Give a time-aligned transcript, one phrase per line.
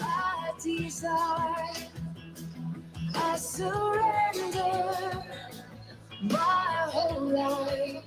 [0.00, 1.74] my desire.
[3.14, 5.24] I surrender
[6.22, 8.02] my whole life.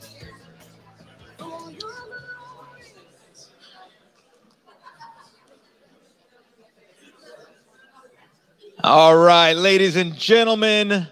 [8.82, 11.08] All right, ladies and gentlemen,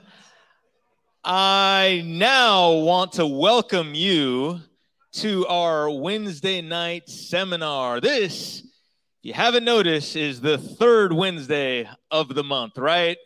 [1.24, 4.62] I now want to welcome you
[5.14, 8.00] to our Wednesday night seminar.
[8.00, 8.64] This,
[9.28, 13.18] you haven't noticed, is the third Wednesday of the month, right?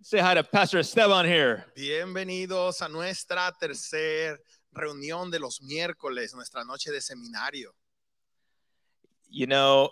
[0.00, 1.64] Say hi to Pastor Esteban here.
[1.76, 4.38] Bienvenidos a nuestra tercera
[4.72, 7.70] reunión de los miércoles, nuestra noche de seminario.
[9.28, 9.90] You know,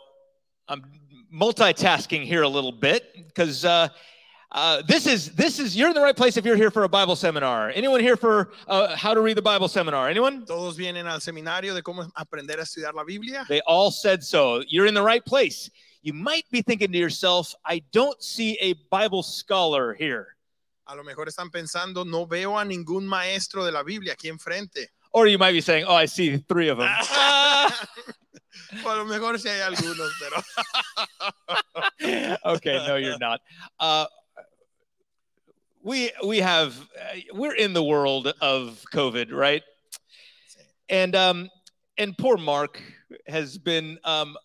[0.68, 0.84] I'm
[1.34, 3.88] multitasking here a little bit because uh,
[4.52, 6.88] uh, this is this is you're in the right place if you're here for a
[6.88, 7.70] Bible seminar.
[7.74, 10.08] Anyone here for uh, how to read the Bible seminar?
[10.08, 10.44] Anyone?
[10.44, 13.46] Todos vienen al seminario de cómo aprender a estudiar la Biblia.
[13.48, 14.62] They all said so.
[14.68, 15.70] You're in the right place.
[16.02, 20.36] You might be thinking to yourself, I don't see a Bible scholar here.
[20.88, 24.88] A lo mejor están pensando, no veo a ningún maestro de la Biblia aquí enfrente.
[25.12, 26.90] Or you might be saying, Oh, I see three of them.
[28.86, 30.42] A lo mejor sí hay algunos, pero
[32.56, 33.40] okay, no, you're not.
[33.78, 34.06] Uh,
[35.82, 39.62] we we have uh, we're in the world of COVID, right?
[40.88, 41.50] And um
[41.98, 42.80] and poor Mark
[43.26, 44.36] has been um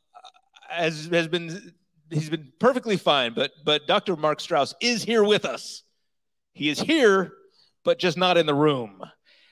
[0.69, 1.73] has has been
[2.09, 4.15] he's been perfectly fine, but but Dr.
[4.15, 5.83] Mark Strauss is here with us.
[6.53, 7.33] He is here,
[7.83, 9.03] but just not in the room.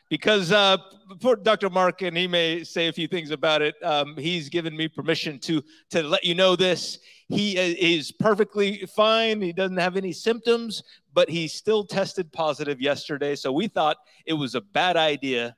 [0.09, 0.77] Because uh,
[1.19, 1.69] poor Dr.
[1.69, 3.75] Mark, and he may say a few things about it.
[3.83, 6.99] Um, he's given me permission to to let you know this.
[7.27, 9.41] He is perfectly fine.
[9.41, 10.83] He doesn't have any symptoms,
[11.15, 13.35] but he still tested positive yesterday.
[13.35, 15.55] So we thought it was a bad idea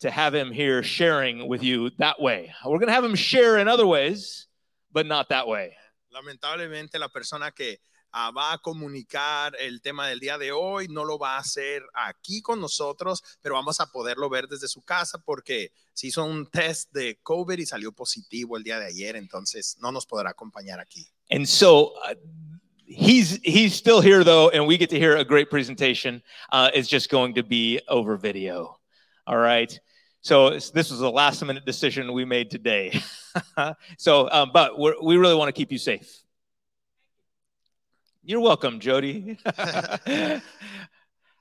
[0.00, 2.52] to have him here sharing with you that way.
[2.64, 4.46] We're going to have him share in other ways,
[4.92, 5.74] but not that way.
[6.10, 7.80] lamentablemente la persona que
[8.12, 11.82] ah, va a comunicar el tema del día de hoy no lo va a hacer
[11.94, 16.50] aquí con nosotros, pero vamos a poderlo ver desde su casa porque se hizo un
[16.50, 20.80] test de COVID y salió positivo el día de ayer, entonces no nos podrá acompañar
[20.80, 21.08] aquí.
[21.30, 22.14] And so uh,
[22.90, 26.22] he's he's still here though, and we get to hear a great presentation.
[26.50, 28.78] Uh, it's just going to be over video.
[29.26, 29.78] All right.
[30.22, 33.00] So this was a last minute decision we made today.
[33.98, 36.22] so, um, but we're, we really want to keep you safe.
[38.22, 39.38] You're welcome, Jody.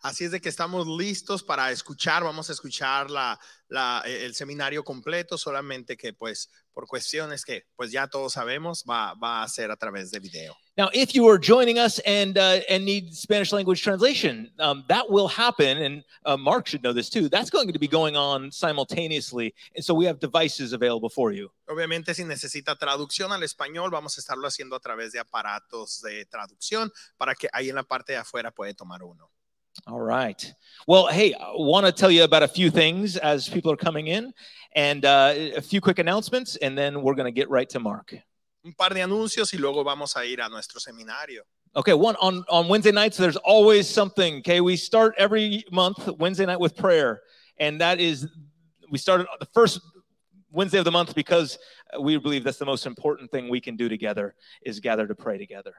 [0.01, 3.37] Así es de que estamos listos para escuchar, vamos a escuchar la,
[3.67, 9.13] la- el seminario completo, solamente que pues por cuestiones que pues ya todos sabemos va,
[9.15, 10.55] va a ser a través de video.
[10.77, 15.09] Now, if you are joining us and uh, and need Spanish language translation, um, that
[15.09, 17.27] will happen, and uh, Mark should know this too.
[17.27, 21.51] That's going to be going on simultaneously, and so we have devices available for you.
[21.67, 26.25] Obviamente si necesita traducción al español, vamos a estarlo haciendo a través de aparatos de
[26.27, 29.29] traducción para que ahí en la parte de afuera puede tomar uno.
[29.87, 30.53] All right.
[30.87, 34.07] Well, hey, I want to tell you about a few things as people are coming
[34.07, 34.33] in,
[34.75, 38.13] and uh, a few quick announcements, and then we're going to get right to Mark.
[38.65, 41.39] Un par de anuncios y luego vamos a ir a nuestro seminario.
[41.75, 43.15] Okay, one on on Wednesday nights.
[43.17, 44.39] There's always something.
[44.39, 47.21] Okay, we start every month Wednesday night with prayer,
[47.57, 48.27] and that is
[48.91, 49.79] we started the first
[50.51, 51.57] Wednesday of the month because
[51.99, 55.37] we believe that's the most important thing we can do together is gather to pray
[55.37, 55.73] together.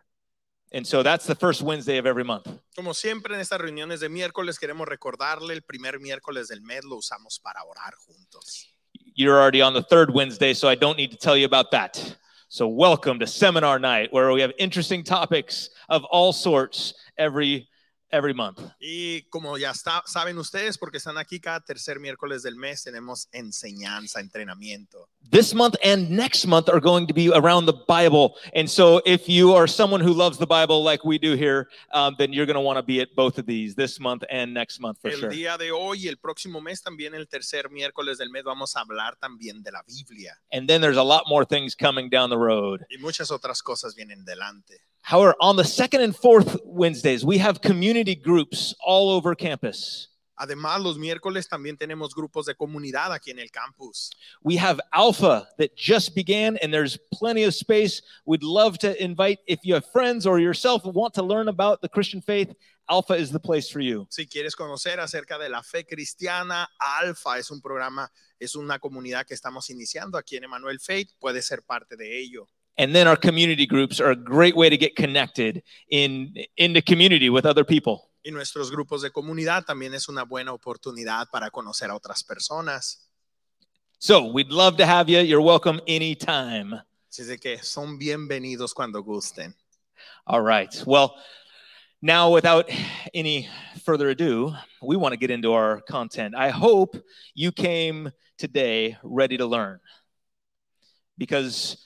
[0.72, 2.46] And so that's the first Wednesday of every month.
[2.76, 6.96] Como siempre en estas reuniones de miércoles queremos recordarle el primer miércoles del mes lo
[6.96, 8.66] usamos para orar juntos.
[9.14, 12.16] You're already on the third Wednesday, so I don't need to tell you about that.
[12.48, 17.68] So welcome to seminar night where we have interesting topics of all sorts every
[18.10, 18.60] every month.
[18.80, 23.28] Y como ya está, saben ustedes, porque están aquí cada tercer miércoles del mes, tenemos
[23.32, 25.08] enseñanza, entrenamiento.
[25.30, 28.36] this month and next month are going to be around the Bible.
[28.54, 32.16] And so, if you are someone who loves the Bible like we do here, um,
[32.18, 34.80] then you're going to want to be at both of these this month and next
[34.80, 35.30] month for el sure.
[35.30, 38.80] día de hoy y el próximo mes, también el tercer miércoles del mes, vamos a
[38.80, 40.36] hablar también de la Biblia.
[40.52, 42.84] And then there's a lot more things coming down the road.
[42.90, 44.80] Y muchas otras cosas vienen delante.
[45.02, 50.08] However, on the second and fourth Wednesdays, we have community groups all over campus.
[50.40, 54.10] Además, los miércoles también tenemos grupos de comunidad aquí en el campus.
[54.42, 58.00] We have Alpha that just began, and there's plenty of space.
[58.24, 61.90] We'd love to invite, if you have friends or yourself want to learn about the
[61.90, 62.54] Christian faith,
[62.88, 64.06] Alpha is the place for you.
[64.08, 69.26] Si quieres conocer acerca de la fe cristiana, Alpha es un programa, es una comunidad
[69.26, 72.48] que estamos iniciando aquí en Emmanuel Faith, puede ser parte de ello.
[72.80, 76.80] And then our community groups are a great way to get connected in in the
[76.80, 78.08] community with other people.
[78.24, 83.06] Y nuestros grupos de comunidad también es una buena oportunidad para conocer a otras personas.
[83.98, 85.18] So we'd love to have you.
[85.20, 86.80] You're welcome anytime.
[87.10, 89.54] Así que son bienvenidos cuando gusten.
[90.26, 90.74] All right.
[90.86, 91.16] Well,
[92.00, 92.70] now without
[93.12, 93.46] any
[93.84, 96.34] further ado, we want to get into our content.
[96.34, 96.96] I hope
[97.34, 99.80] you came today ready to learn
[101.18, 101.76] because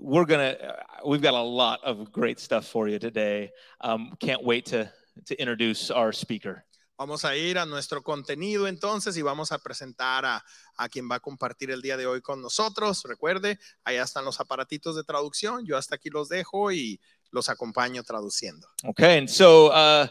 [0.00, 3.50] we're going to, we've got a lot of great stuff for you today.
[3.80, 4.90] Um, can't wait to,
[5.26, 6.64] to introduce our speaker.
[6.98, 10.44] Vamos a ir a nuestro contenido entonces y vamos a presentar a,
[10.76, 13.02] a, quien va a compartir el día de hoy con nosotros.
[13.04, 15.64] Recuerde, allá están los aparatitos de traducción.
[15.64, 17.00] Yo hasta aquí los dejo y
[17.30, 18.66] los acompaño traduciendo.
[18.84, 20.08] Okay, and so uh,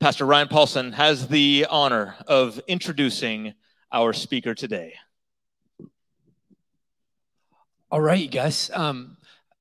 [0.00, 3.54] Pastor Ryan Paulson has the honor of introducing
[3.90, 4.92] our speaker today.
[7.92, 8.70] All right, you guys.
[8.72, 9.18] Um,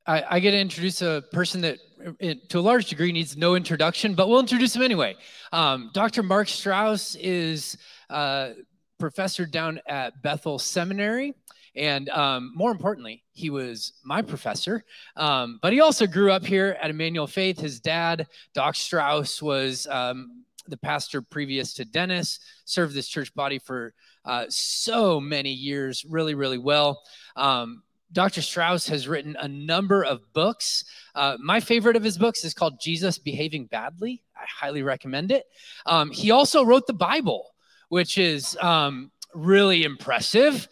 [0.08, 1.80] I, I get to introduce a person that
[2.18, 5.18] it, to a large degree needs no introduction, but we'll introduce him anyway.
[5.52, 6.24] Um, Dr.
[6.24, 7.76] Mark Strauss is
[8.10, 8.52] uh,
[8.98, 11.34] professor down at Bethel Seminary.
[11.76, 14.86] And um, more importantly, he was my professor.
[15.18, 17.60] Um, but he also grew up here at Emmanuel Faith.
[17.60, 23.60] His dad, Doc Strauss, was um, the pastor previous to Dennis, served this church body
[23.60, 23.94] for
[24.24, 27.02] uh, so many years, really, really well.
[27.36, 28.42] Um, Dr.
[28.42, 30.84] Strauss has written a number of books.
[31.16, 34.24] Uh, my favorite of his books is called Jesus Behaving Badly.
[34.36, 35.46] I highly recommend it.
[35.86, 37.54] Um, he also wrote the Bible,
[37.90, 40.68] which is um, really impressive.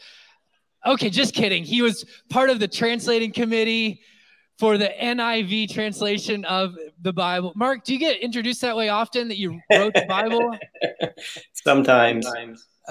[0.85, 1.63] Okay, just kidding.
[1.63, 4.01] He was part of the translating committee
[4.57, 7.53] for the NIV translation of the Bible.
[7.55, 10.57] Mark, do you get introduced that way often that you wrote the Bible?
[11.53, 12.25] Sometimes.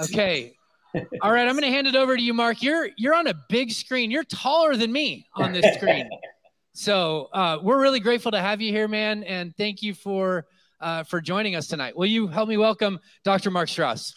[0.03, 0.55] Okay,
[1.21, 2.61] all right, I'm going to hand it over to you, Mark.
[2.61, 4.11] You're you're on a big screen.
[4.11, 6.09] You're taller than me on this screen.
[6.73, 10.45] so uh, we're really grateful to have you here, man, and thank you for
[10.81, 11.95] uh, for joining us tonight.
[11.95, 13.51] Will you help me welcome Dr.
[13.51, 14.15] Mark Strauss?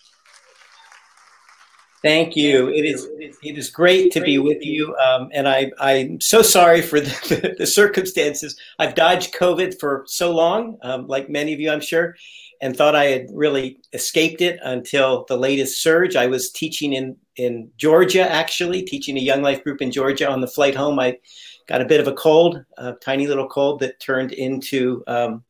[2.02, 2.69] Thank you.
[2.69, 3.06] It is
[3.42, 7.10] it is great to be with you, um, and I I'm so sorry for the,
[7.28, 8.58] the, the, circumstances.
[8.80, 12.16] I've dodged COVID for so long, um, like many of you, I'm sure,
[12.62, 16.14] and thought I had really escaped it until the latest surge.
[16.14, 20.31] I was teaching in, in Georgia, actually, teaching a Young Life group in Georgia.
[20.31, 21.19] On the flight home, I
[21.69, 25.43] got a bit of a cold, a tiny little cold that turned into um,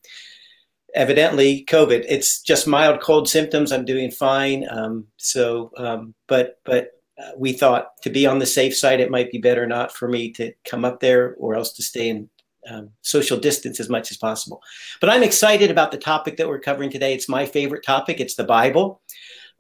[0.95, 2.07] evidently COVID.
[2.09, 3.73] It's just mild cold symptoms.
[3.73, 4.67] I'm doing fine.
[4.71, 6.93] Um, so, um, but, but
[7.23, 10.09] uh, we thought to be on the safe side, it might be better not for
[10.09, 12.31] me to come up there or else to stay in
[12.71, 14.63] um, social distance as much as possible.
[15.01, 17.15] But I'm excited about the topic that we're covering today.
[17.15, 18.21] It's my favorite topic.
[18.21, 19.01] It's the Bible.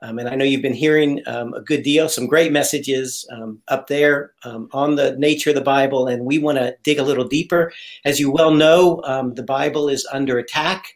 [0.02, 3.60] Um, and I know you've been hearing um, a good deal, some great messages um,
[3.68, 6.08] up there um, on the nature of the Bible.
[6.08, 7.72] And we want to dig a little deeper.
[8.04, 10.86] As you well know, um, the Bible is under attack.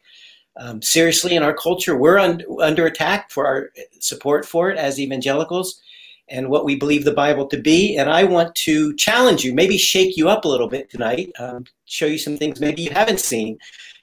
[0.81, 3.70] seriously, in our culture, we're un- under attack for our
[4.00, 5.81] support for it as evangelicals
[6.28, 7.96] and what we believe the Bible to be.
[7.96, 11.64] And I want to challenge you, maybe shake you up a little bit tonight, um,
[11.84, 13.58] show you some things maybe you haven't seen,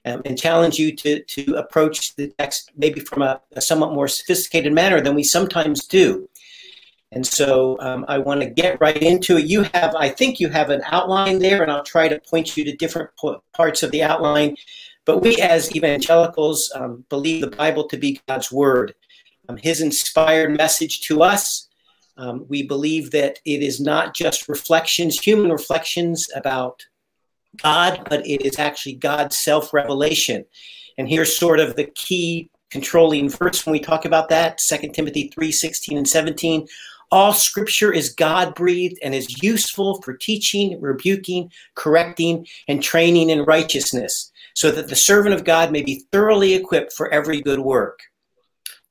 [0.06, 4.08] um, and challenge you to, to approach the text maybe from a, a somewhat more
[4.08, 6.30] sophisticated manner than we sometimes do.
[7.14, 9.46] And so um, I want to get right into it.
[9.46, 12.64] You have, I think you have an outline there, and I'll try to point you
[12.66, 13.12] to different
[13.54, 14.56] parts of the outline.
[15.06, 18.96] But we as evangelicals um, believe the Bible to be God's Word,
[19.48, 21.70] um, His inspired message to us,
[22.18, 26.86] um, we believe that it is not just reflections, human reflections about
[27.58, 30.46] God, but it is actually God's self revelation.
[30.98, 35.32] And here's sort of the key controlling verse when we talk about that 2 Timothy
[35.34, 36.68] 3 16 and 17.
[37.12, 43.44] All scripture is God breathed and is useful for teaching, rebuking, correcting, and training in
[43.44, 48.00] righteousness, so that the servant of God may be thoroughly equipped for every good work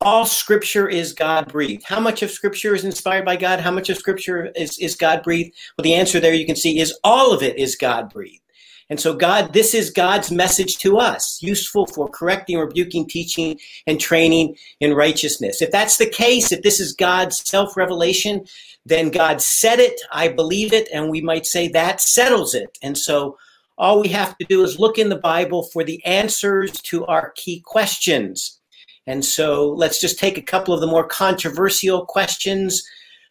[0.02, 1.84] all scripture is God breathed.
[1.86, 3.60] How much of scripture is inspired by God?
[3.60, 5.54] How much of scripture is, is God breathed?
[5.76, 8.42] Well, the answer there you can see is all of it is God breathed.
[8.90, 13.98] And so, God, this is God's message to us, useful for correcting, rebuking, teaching, and
[13.98, 15.62] training in righteousness.
[15.62, 18.44] If that's the case, if this is God's self revelation,
[18.84, 22.76] then God said it, I believe it, and we might say that settles it.
[22.82, 23.38] And so,
[23.78, 27.30] all we have to do is look in the Bible for the answers to our
[27.30, 28.60] key questions.
[29.06, 32.82] And so let's just take a couple of the more controversial questions.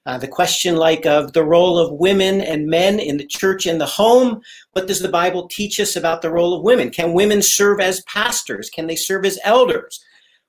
[0.08, 3.80] Uh, the question like of the role of women and men in the church and
[3.80, 4.42] the home.
[4.74, 6.90] What does the Bible teach us about the role of women?
[6.90, 8.70] Can women serve as pastors?
[8.72, 10.04] Can they serve as elders?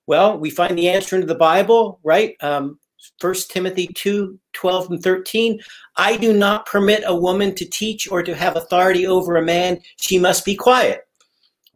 [0.07, 2.35] Well, we find the answer in the Bible, right?
[2.41, 2.79] Um,
[3.21, 5.61] 1 Timothy 2 12 and 13.
[5.97, 9.81] I do not permit a woman to teach or to have authority over a man.
[10.01, 11.03] She must be quiet.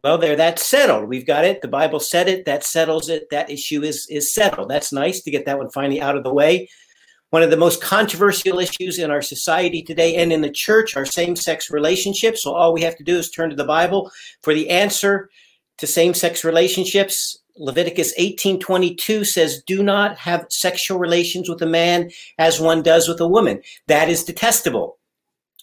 [0.07, 1.09] Well, there, that's settled.
[1.09, 1.61] We've got it.
[1.61, 2.45] The Bible said it.
[2.45, 3.29] That settles it.
[3.29, 4.69] That issue is is settled.
[4.69, 6.69] That's nice to get that one finally out of the way.
[7.31, 11.05] One of the most controversial issues in our society today and in the church are
[11.05, 12.43] same sex relationships.
[12.43, 14.09] So all we have to do is turn to the Bible
[14.43, 15.29] for the answer
[15.79, 17.39] to same sex relationships.
[17.57, 23.19] Leviticus 18:22 says, "Do not have sexual relations with a man as one does with
[23.19, 23.61] a woman.
[23.87, 24.99] That is detestable."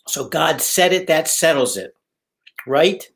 [0.06, 1.96] So God said it, that settles it.
[2.66, 3.08] Right?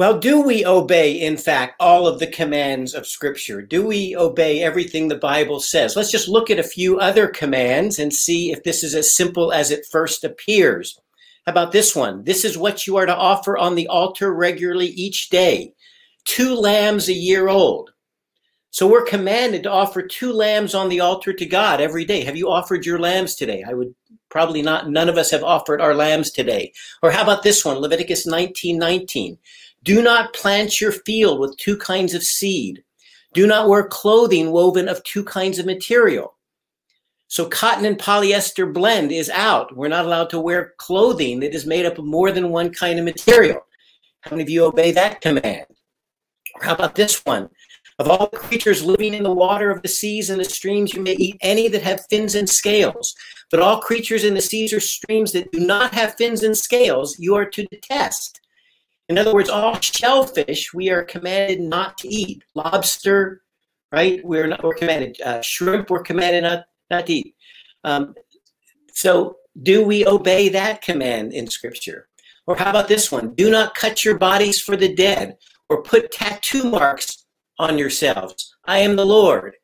[0.00, 3.60] Well, do we obey, in fact, all of the commands of Scripture?
[3.60, 5.94] Do we obey everything the Bible says?
[5.94, 9.52] Let's just look at a few other commands and see if this is as simple
[9.52, 10.98] as it first appears.
[11.44, 12.24] How about this one?
[12.24, 15.74] This is what you are to offer on the altar regularly each day
[16.24, 17.90] two lambs a year old.
[18.70, 22.24] So we're commanded to offer two lambs on the altar to God every day.
[22.24, 23.62] Have you offered your lambs today?
[23.68, 23.94] I would
[24.30, 24.88] probably not.
[24.88, 26.72] None of us have offered our lambs today.
[27.02, 27.76] Or how about this one?
[27.76, 29.36] Leviticus 19 19.
[29.82, 32.82] Do not plant your field with two kinds of seed.
[33.32, 36.36] Do not wear clothing woven of two kinds of material.
[37.28, 39.74] So cotton and polyester blend is out.
[39.76, 42.98] We're not allowed to wear clothing that is made up of more than one kind
[42.98, 43.60] of material.
[44.22, 45.66] How many of you obey that command?
[46.56, 47.48] Or how about this one?
[48.00, 51.12] Of all creatures living in the water of the seas and the streams, you may
[51.12, 53.14] eat any that have fins and scales.
[53.50, 57.18] But all creatures in the seas or streams that do not have fins and scales,
[57.18, 58.39] you are to detest.
[59.10, 62.44] In other words, all shellfish we are commanded not to eat.
[62.54, 63.42] Lobster,
[63.90, 64.24] right?
[64.24, 64.62] We're not.
[64.62, 65.20] We're commanded.
[65.20, 67.34] Uh, shrimp, we're commanded not not to eat.
[67.82, 68.14] Um,
[68.92, 72.06] so, do we obey that command in Scripture?
[72.46, 73.34] Or how about this one?
[73.34, 75.36] Do not cut your bodies for the dead,
[75.68, 77.26] or put tattoo marks
[77.58, 78.54] on yourselves.
[78.64, 79.56] I am the Lord.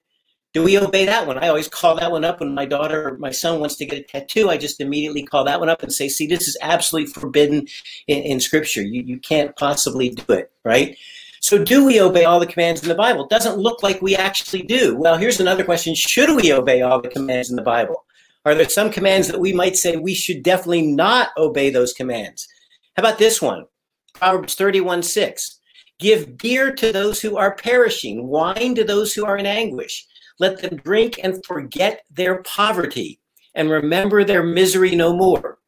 [0.56, 1.36] Do we obey that one?
[1.36, 3.98] I always call that one up when my daughter or my son wants to get
[3.98, 4.48] a tattoo.
[4.48, 7.66] I just immediately call that one up and say, see, this is absolutely forbidden
[8.06, 8.80] in, in Scripture.
[8.80, 10.96] You, you can't possibly do it, right?
[11.40, 13.24] So, do we obey all the commands in the Bible?
[13.24, 14.96] It doesn't look like we actually do.
[14.96, 18.06] Well, here's another question Should we obey all the commands in the Bible?
[18.46, 22.48] Are there some commands that we might say we should definitely not obey those commands?
[22.96, 23.66] How about this one?
[24.14, 25.60] Proverbs 31 6.
[25.98, 30.06] Give beer to those who are perishing, wine to those who are in anguish.
[30.38, 33.20] Let them drink and forget their poverty
[33.54, 35.58] and remember their misery no more.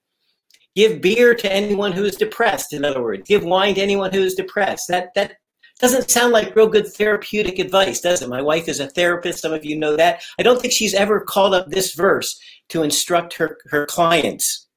[0.77, 3.27] Give beer to anyone who is depressed, in other words.
[3.27, 4.89] Give wine to anyone who is depressed.
[4.89, 5.37] That, that
[5.81, 8.29] doesn't sound like real good therapeutic advice, does it?
[8.29, 9.41] My wife is a therapist.
[9.41, 10.23] Some of you know that.
[10.39, 14.69] I don't think she's ever called up this verse to instruct her, her clients.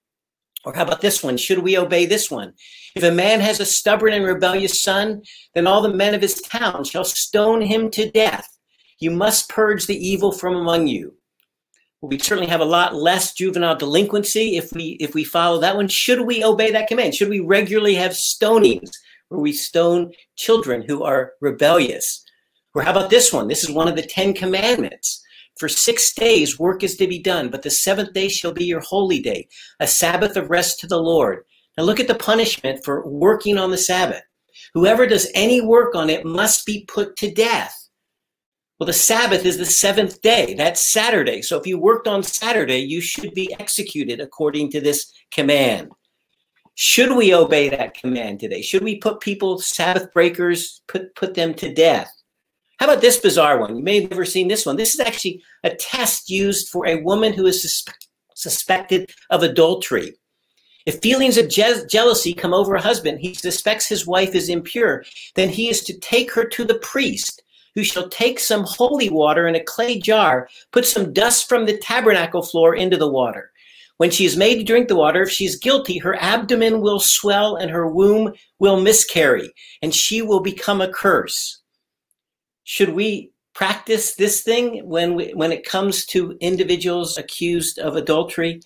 [0.63, 1.38] Or how about this one?
[1.38, 2.53] Should we obey this one?
[2.95, 5.24] If a man has a stubborn and rebellious son,
[5.55, 8.48] then all the men of his town shall stone him to death.
[9.01, 11.15] You must purge the evil from among you.
[12.01, 15.88] We certainly have a lot less juvenile delinquency if we if we follow that one.
[15.88, 17.15] Should we obey that command?
[17.15, 18.91] Should we regularly have stonings
[19.29, 22.24] where we stone children who are rebellious?
[22.75, 23.48] Or how about this one?
[23.48, 25.24] This is one of the Ten Commandments.
[25.58, 28.81] For six days work is to be done, but the seventh day shall be your
[28.81, 29.48] holy day,
[29.79, 31.43] a Sabbath of rest to the Lord.
[31.75, 34.22] Now look at the punishment for working on the Sabbath.
[34.75, 37.75] Whoever does any work on it must be put to death.
[38.81, 40.55] Well, the Sabbath is the seventh day.
[40.55, 41.43] That's Saturday.
[41.43, 45.91] So if you worked on Saturday, you should be executed according to this command.
[46.73, 48.63] Should we obey that command today?
[48.63, 52.11] Should we put people, Sabbath breakers, put, put them to death?
[52.79, 53.77] How about this bizarre one?
[53.77, 54.77] You may have never seen this one.
[54.77, 60.15] This is actually a test used for a woman who is suspe- suspected of adultery.
[60.88, 65.05] If feelings of je- jealousy come over a husband, he suspects his wife is impure,
[65.35, 67.43] then he is to take her to the priest
[67.75, 71.78] who shall take some holy water in a clay jar, put some dust from the
[71.78, 73.51] tabernacle floor into the water.
[73.98, 77.00] When she is made to drink the water, if she is guilty, her abdomen will
[77.00, 81.62] swell and her womb will miscarry, and she will become a curse.
[82.63, 88.62] Should we practice this thing when we, when it comes to individuals accused of adultery?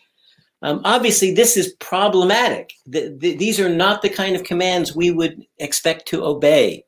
[0.61, 2.71] Um, obviously, this is problematic.
[2.85, 6.84] The, the, these are not the kind of commands we would expect to obey.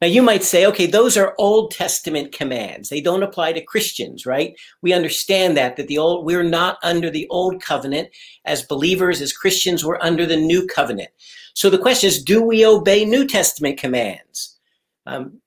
[0.00, 2.88] Now, you might say, okay, those are Old Testament commands.
[2.88, 4.58] They don't apply to Christians, right?
[4.80, 8.08] We understand that, that the old, we're not under the old covenant.
[8.46, 11.10] As believers, as Christians, we're under the new covenant.
[11.52, 14.58] So the question is, do we obey New Testament commands?
[15.04, 15.42] Um,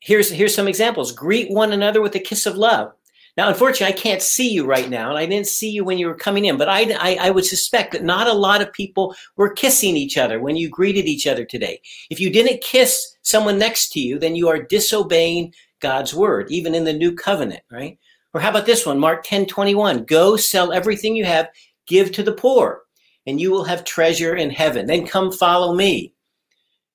[0.00, 1.12] here's, here's some examples.
[1.12, 2.92] Greet one another with a kiss of love.
[3.38, 6.08] Now, unfortunately, I can't see you right now, and I didn't see you when you
[6.08, 9.14] were coming in, but I, I, I, would suspect that not a lot of people
[9.36, 11.80] were kissing each other when you greeted each other today.
[12.10, 16.74] If you didn't kiss someone next to you, then you are disobeying God's word, even
[16.74, 17.96] in the new covenant, right?
[18.34, 20.02] Or how about this one, Mark 10 21?
[20.06, 21.48] Go sell everything you have,
[21.86, 22.82] give to the poor,
[23.24, 24.86] and you will have treasure in heaven.
[24.86, 26.12] Then come follow me.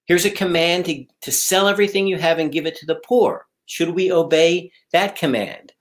[0.07, 3.47] Here's a command to, to sell everything you have and give it to the poor.
[3.65, 5.72] Should we obey that command?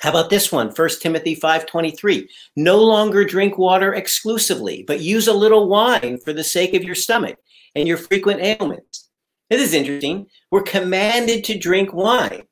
[0.00, 0.70] How about this one?
[0.70, 2.28] 1 Timothy 5:23.
[2.56, 6.94] No longer drink water exclusively, but use a little wine for the sake of your
[6.94, 7.38] stomach
[7.74, 9.08] and your frequent ailments.
[9.50, 10.26] This is interesting.
[10.50, 12.44] We're commanded to drink wine.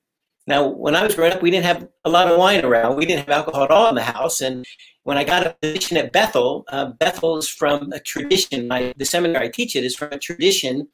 [0.48, 2.96] Now, when I was growing up, we didn't have a lot of wine around.
[2.96, 4.40] We didn't have alcohol at all in the house.
[4.40, 4.64] And
[5.02, 8.68] when I got a position at Bethel, uh, Bethel is from a tradition.
[8.68, 10.88] My, the seminary I teach it is from a tradition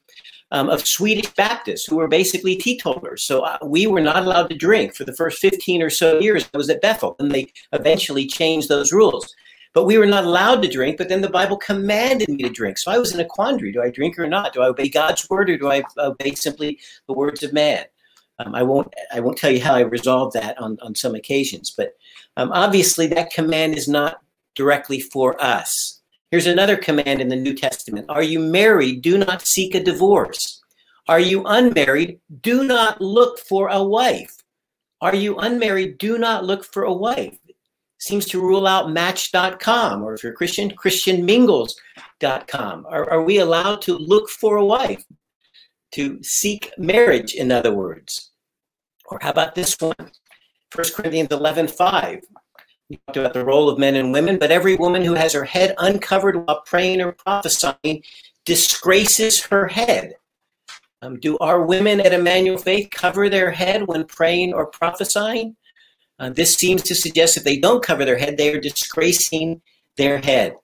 [0.53, 3.25] um, of Swedish Baptists who were basically teetotalers.
[3.25, 6.49] So uh, we were not allowed to drink for the first 15 or so years
[6.53, 7.17] I was at Bethel.
[7.19, 9.35] And they eventually changed those rules.
[9.73, 12.77] But we were not allowed to drink, but then the Bible commanded me to drink.
[12.77, 13.73] So I was in a quandary.
[13.73, 14.53] Do I drink or not?
[14.53, 17.87] Do I obey God's word or do I obey simply the words of man?
[18.39, 21.71] Um, I won't I won't tell you how I resolved that on, on some occasions,
[21.71, 21.95] but
[22.37, 24.21] um, obviously that command is not
[24.55, 26.02] directly for us.
[26.33, 28.07] Here's another command in the New Testament.
[28.09, 29.03] Are you married?
[29.03, 30.63] Do not seek a divorce.
[31.07, 32.21] Are you unmarried?
[32.41, 34.35] Do not look for a wife.
[35.03, 35.99] Are you unmarried?
[35.99, 37.37] Do not look for a wife.
[37.99, 42.87] Seems to rule out match.com or if you're Christian, christianmingles.com.
[42.89, 45.05] Are, are we allowed to look for a wife?
[45.97, 48.31] To seek marriage, in other words?
[49.05, 49.93] Or how about this one?
[49.99, 50.11] 1
[50.97, 52.21] Corinthians 11 5.
[52.93, 55.45] We talked about the role of men and women, but every woman who has her
[55.45, 58.03] head uncovered while praying or prophesying
[58.45, 60.17] disgraces her head.
[61.01, 65.57] Um, do our women at Emmanuel Faith cover their head when praying or prophesying?
[66.19, 69.63] Uh, this seems to suggest if they don't cover their head, they are disgracing
[69.97, 70.57] their head.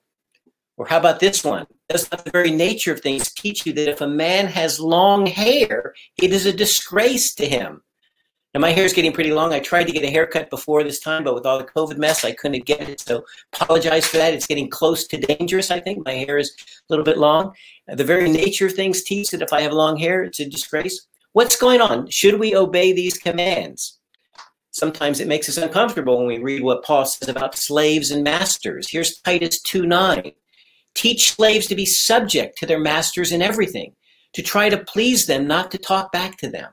[0.76, 1.66] Or how about this one?
[1.88, 5.24] Does not the very nature of things teach you that if a man has long
[5.24, 7.80] hair, it is a disgrace to him?
[8.58, 9.52] And my hair is getting pretty long.
[9.52, 12.24] I tried to get a haircut before this time, but with all the COVID mess,
[12.24, 12.98] I couldn't get it.
[12.98, 14.34] So apologize for that.
[14.34, 16.04] It's getting close to dangerous, I think.
[16.04, 17.54] My hair is a little bit long.
[17.86, 21.06] The very nature of things teach that if I have long hair, it's a disgrace.
[21.34, 22.10] What's going on?
[22.10, 24.00] Should we obey these commands?
[24.72, 28.90] Sometimes it makes us uncomfortable when we read what Paul says about slaves and masters.
[28.90, 30.32] Here's Titus 2 9.
[30.94, 33.94] Teach slaves to be subject to their masters in everything,
[34.32, 36.72] to try to please them, not to talk back to them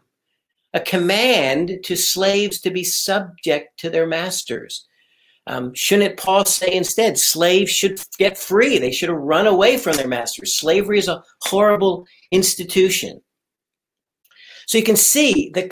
[0.75, 4.85] a command to slaves to be subject to their masters.
[5.47, 8.77] Um, shouldn't Paul say instead, slaves should get free?
[8.77, 10.57] They should have run away from their masters.
[10.57, 13.21] Slavery is a horrible institution.
[14.67, 15.71] So you can see the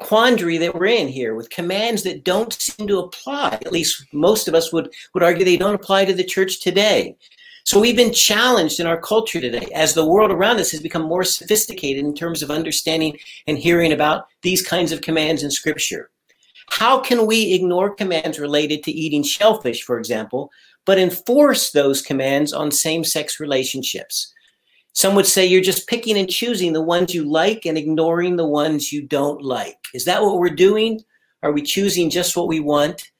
[0.00, 3.58] quandary that we're in here with commands that don't seem to apply.
[3.64, 7.16] At least most of us would, would argue they don't apply to the church today.
[7.64, 11.02] So we've been challenged in our culture today as the world around us has become
[11.02, 16.10] more sophisticated in terms of understanding and hearing about these kinds of commands in Scripture.
[16.70, 20.50] How can we ignore commands related to eating shellfish, for example,
[20.84, 24.32] but enforce those commands on same sex relationships?
[24.92, 28.46] Some would say you're just picking and choosing the ones you like and ignoring the
[28.46, 29.78] ones you don't like.
[29.94, 31.00] Is that what we're doing?
[31.44, 33.11] Are we choosing just what we want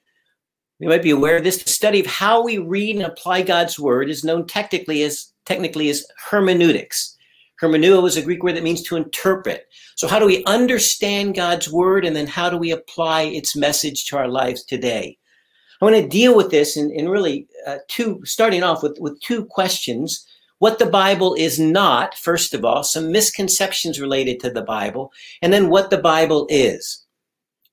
[0.82, 1.62] you might be aware of this.
[1.62, 5.88] The study of how we read and apply God's word is known technically as technically
[5.90, 7.16] as hermeneutics.
[7.62, 9.68] Hermeneuo is a Greek word that means to interpret.
[9.94, 14.06] So how do we understand God's word and then how do we apply its message
[14.06, 15.16] to our lives today?
[15.80, 19.20] I want to deal with this in, in really uh, two, starting off with, with
[19.20, 20.26] two questions.
[20.58, 25.52] What the Bible is not, first of all, some misconceptions related to the Bible, and
[25.52, 27.04] then what the Bible is.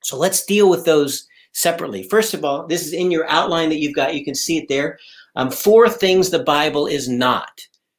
[0.04, 1.28] So let's deal with those
[1.60, 2.04] separately.
[2.04, 4.16] First of all, this is in your outline that you've got.
[4.16, 4.98] You can see it there.
[5.36, 7.52] Um, four things the Bible is not,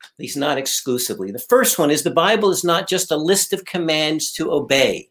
[0.02, 1.30] at least not exclusively.
[1.30, 5.08] The first one is the Bible is not just a list of commands to obey.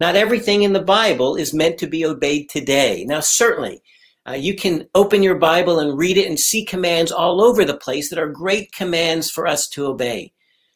[0.00, 3.04] Not everything in the Bible is meant to be obeyed today.
[3.06, 3.82] Now, certainly,
[4.28, 7.76] uh, you can open your Bible and read it and see commands all over the
[7.76, 10.32] place that are great commands for us to obey.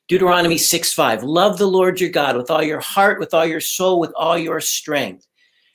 [0.08, 3.60] Deuteronomy 6 5, love the Lord your God with all your heart, with all your
[3.60, 5.26] soul, with all your strength.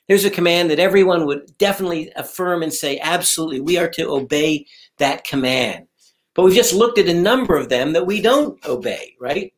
[0.08, 4.66] There's a command that everyone would definitely affirm and say, absolutely, we are to obey
[4.96, 5.86] that command.
[6.34, 9.52] But we've just looked at a number of them that we don't obey, right?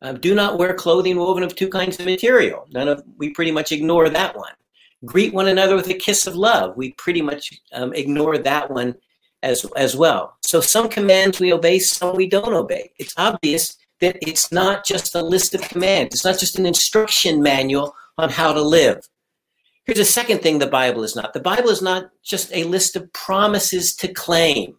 [0.00, 2.66] Um, do not wear clothing woven of two kinds of material.
[2.70, 4.52] None of we pretty much ignore that one.
[5.04, 6.76] Greet one another with a kiss of love.
[6.76, 8.94] We pretty much um, ignore that one
[9.42, 10.36] as as well.
[10.42, 12.92] So some commands we obey, some we don't obey.
[12.98, 16.14] It's obvious that it's not just a list of commands.
[16.14, 19.00] It's not just an instruction manual on how to live.
[19.88, 21.32] Here's a second thing the Bible is not.
[21.32, 24.76] The Bible is not just a list of promises to claim.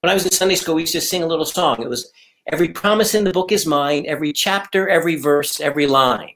[0.00, 1.80] When I was in Sunday school, we used to sing a little song.
[1.80, 2.10] It was,
[2.50, 6.32] Every promise in the book is mine, every chapter, every verse, every line.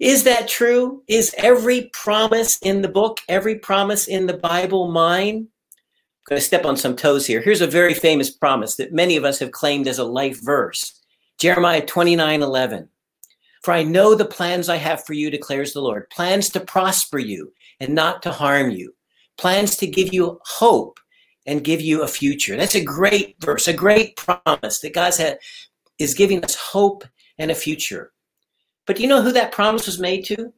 [0.00, 1.04] Is that true?
[1.06, 5.36] Is every promise in the book, every promise in the Bible mine?
[5.36, 7.40] I'm going to step on some toes here.
[7.40, 11.00] Here's a very famous promise that many of us have claimed as a life verse
[11.38, 12.88] Jeremiah 29 11.
[13.62, 17.18] For I know the plans I have for you, declares the Lord plans to prosper
[17.18, 18.94] you and not to harm you,
[19.38, 20.98] plans to give you hope
[21.46, 22.56] and give you a future.
[22.56, 25.14] That's a great verse, a great promise that God
[25.98, 27.04] is giving us hope
[27.38, 28.12] and a future.
[28.86, 30.52] But do you know who that promise was made to?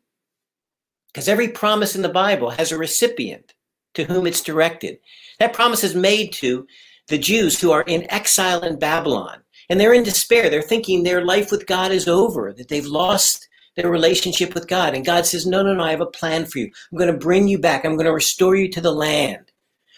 [1.13, 3.55] Because every promise in the Bible has a recipient
[3.95, 4.99] to whom it's directed.
[5.39, 6.67] That promise is made to
[7.09, 9.44] the Jews who are in exile in Babylon.
[9.71, 10.51] And they're in despair.
[10.51, 14.95] They're thinking their life with God is over, that they've lost their relationship with God.
[14.95, 16.71] And God says, No, no, no, I have a plan for you.
[16.93, 17.85] I'm going to bring you back.
[17.85, 19.51] I'm going to restore you to the land.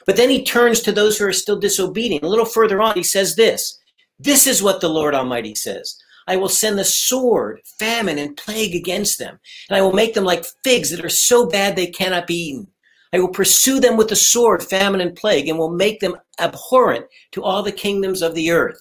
[0.07, 2.25] But then he turns to those who are still disobedient.
[2.25, 3.79] A little further on, he says this
[4.19, 5.97] This is what the Lord Almighty says
[6.29, 10.25] I will send the sword, famine, and plague against them, and I will make them
[10.25, 12.69] like figs that are so bad they cannot be eaten.
[13.13, 17.07] I will pursue them with the sword, famine, and plague, and will make them abhorrent
[17.33, 18.81] to all the kingdoms of the earth.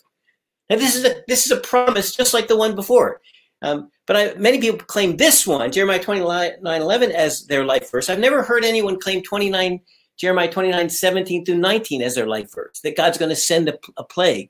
[0.69, 3.21] Now, this is a this is a promise just like the one before.
[3.61, 8.09] Um, but I, many people claim this one, Jeremiah 29 11, as their life verse.
[8.09, 9.79] I've never heard anyone claim 29,
[10.17, 13.77] Jeremiah 29 17 through 19 as their life verse, that God's going to send a,
[13.97, 14.49] a plague.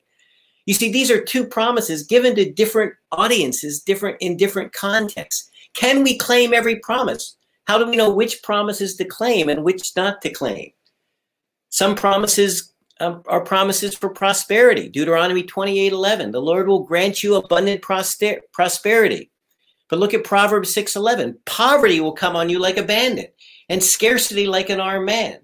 [0.66, 5.50] You see, these are two promises given to different audiences, different in different contexts.
[5.76, 7.38] Can we claim every promise?
[7.68, 10.72] How do we know which promises to claim and which not to claim?
[11.70, 14.90] Some promises um, are promises for prosperity.
[14.90, 19.32] Deuteronomy 28 11, the Lord will grant you abundant prosper- prosperity.
[19.90, 23.36] But look at Proverbs 6 11, poverty will come on you like a bandit
[23.70, 25.40] and scarcity like an armed man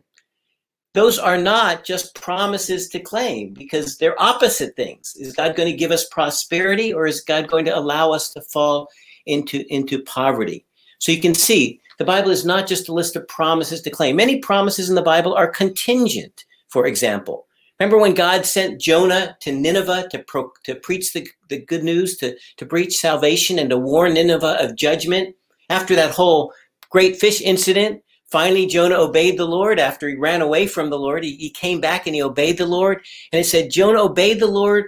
[0.94, 5.16] those are not just promises to claim because they're opposite things.
[5.16, 8.42] Is God going to give us prosperity or is God going to allow us to
[8.42, 8.90] fall
[9.26, 10.66] into, into poverty?
[11.00, 14.18] So you can see the Bible is not just a list of promises to claim.
[14.18, 17.47] Many promises in the Bible are contingent, for example.
[17.79, 22.17] Remember when God sent Jonah to Nineveh to, pro, to preach the, the good news,
[22.17, 25.36] to, to preach salvation, and to warn Nineveh of judgment?
[25.69, 26.53] After that whole
[26.89, 31.25] great fish incident, Finally, Jonah obeyed the Lord after he ran away from the Lord.
[31.25, 33.03] He, he came back and he obeyed the Lord.
[33.34, 34.86] And it said, Jonah obeyed the Lord,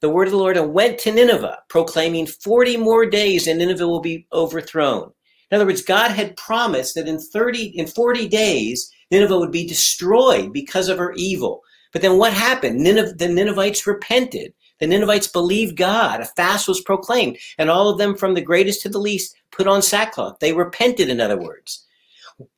[0.00, 3.86] the word of the Lord, and went to Nineveh, proclaiming 40 more days and Nineveh
[3.86, 5.12] will be overthrown.
[5.50, 9.66] In other words, God had promised that in 30, in 40 days, Nineveh would be
[9.66, 11.62] destroyed because of her evil.
[11.92, 12.78] But then what happened?
[12.78, 14.52] Nineveh, the Ninevites repented.
[14.78, 16.20] The Ninevites believed God.
[16.20, 19.66] A fast was proclaimed, and all of them, from the greatest to the least, put
[19.66, 20.38] on sackcloth.
[20.40, 21.86] They repented, in other words.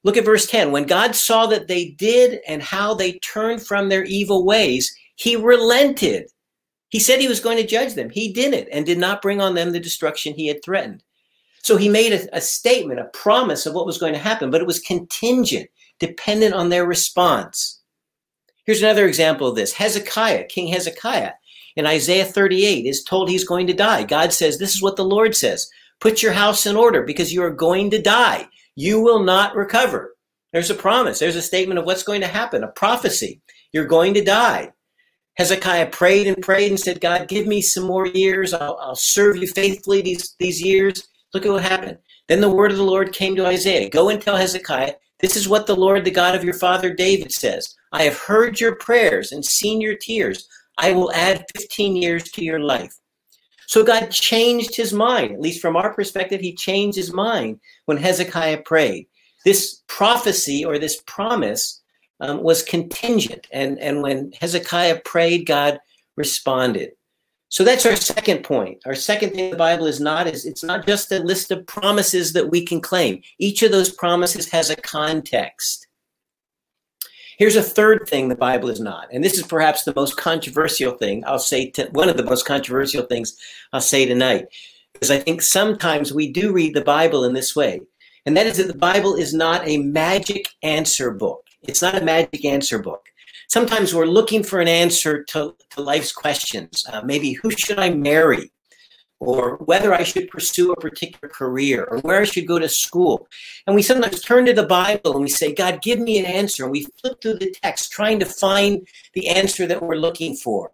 [0.04, 0.70] Look at verse 10.
[0.70, 5.34] When God saw that they did and how they turned from their evil ways, he
[5.34, 6.30] relented.
[6.90, 8.10] He said he was going to judge them.
[8.10, 11.02] He didn't and did not bring on them the destruction he had threatened.
[11.62, 14.60] So he made a, a statement, a promise of what was going to happen, but
[14.60, 15.70] it was contingent,
[16.02, 17.80] dependent on their response.
[18.66, 21.32] Here's another example of this Hezekiah, King Hezekiah,
[21.76, 24.04] in Isaiah 38, is told he's going to die.
[24.04, 27.42] God says, This is what the Lord says Put your house in order because you
[27.42, 30.14] are going to die you will not recover.
[30.52, 31.18] There's a promise.
[31.18, 33.40] There's a statement of what's going to happen, a prophecy.
[33.72, 34.72] You're going to die.
[35.36, 38.52] Hezekiah prayed and prayed and said, God, give me some more years.
[38.52, 41.08] I'll, I'll serve you faithfully these, these years.
[41.32, 41.98] Look at what happened.
[42.28, 45.48] Then the word of the Lord came to Isaiah Go and tell Hezekiah, this is
[45.48, 49.32] what the Lord, the God of your father David says I have heard your prayers
[49.32, 50.46] and seen your tears.
[50.78, 52.92] I will add 15 years to your life.
[53.66, 57.96] So God changed his mind, at least from our perspective, he changed his mind when
[57.96, 59.06] Hezekiah prayed.
[59.44, 61.80] This prophecy or this promise
[62.20, 63.46] um, was contingent.
[63.52, 65.78] And, and when Hezekiah prayed, God
[66.16, 66.92] responded.
[67.52, 68.80] So that's our second point.
[68.86, 72.32] Our second thing the Bible is not is it's not just a list of promises
[72.32, 73.20] that we can claim.
[73.38, 75.86] Each of those promises has a context.
[77.36, 80.92] Here's a third thing the Bible is not, and this is perhaps the most controversial
[80.92, 81.68] thing I'll say.
[81.72, 83.36] To, one of the most controversial things
[83.74, 84.46] I'll say tonight,
[84.94, 87.82] because I think sometimes we do read the Bible in this way,
[88.24, 91.44] and that is that the Bible is not a magic answer book.
[91.64, 93.11] It's not a magic answer book.
[93.52, 96.86] Sometimes we're looking for an answer to, to life's questions.
[96.90, 98.50] Uh, maybe who should I marry?
[99.20, 103.28] or whether I should pursue a particular career or where I should go to school.
[103.66, 106.64] And we sometimes turn to the Bible and we say, God, give me an answer.
[106.64, 108.84] And we flip through the text trying to find
[109.14, 110.72] the answer that we're looking for.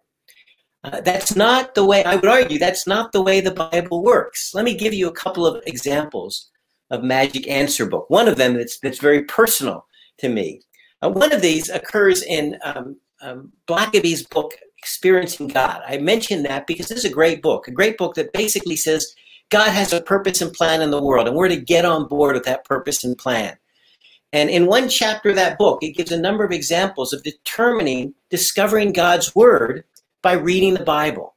[0.83, 4.55] Uh, that's not the way, I would argue, that's not the way the Bible works.
[4.55, 6.49] Let me give you a couple of examples
[6.89, 8.09] of magic answer book.
[8.09, 9.85] One of them that's, that's very personal
[10.19, 10.61] to me.
[11.01, 15.81] Uh, one of these occurs in um, um, Blackaby's book, Experiencing God.
[15.87, 19.13] I mention that because this is a great book, a great book that basically says
[19.49, 22.35] God has a purpose and plan in the world, and we're to get on board
[22.35, 23.57] with that purpose and plan.
[24.31, 28.13] And in one chapter of that book, it gives a number of examples of determining,
[28.29, 29.83] discovering God's word
[30.21, 31.35] by reading the Bible.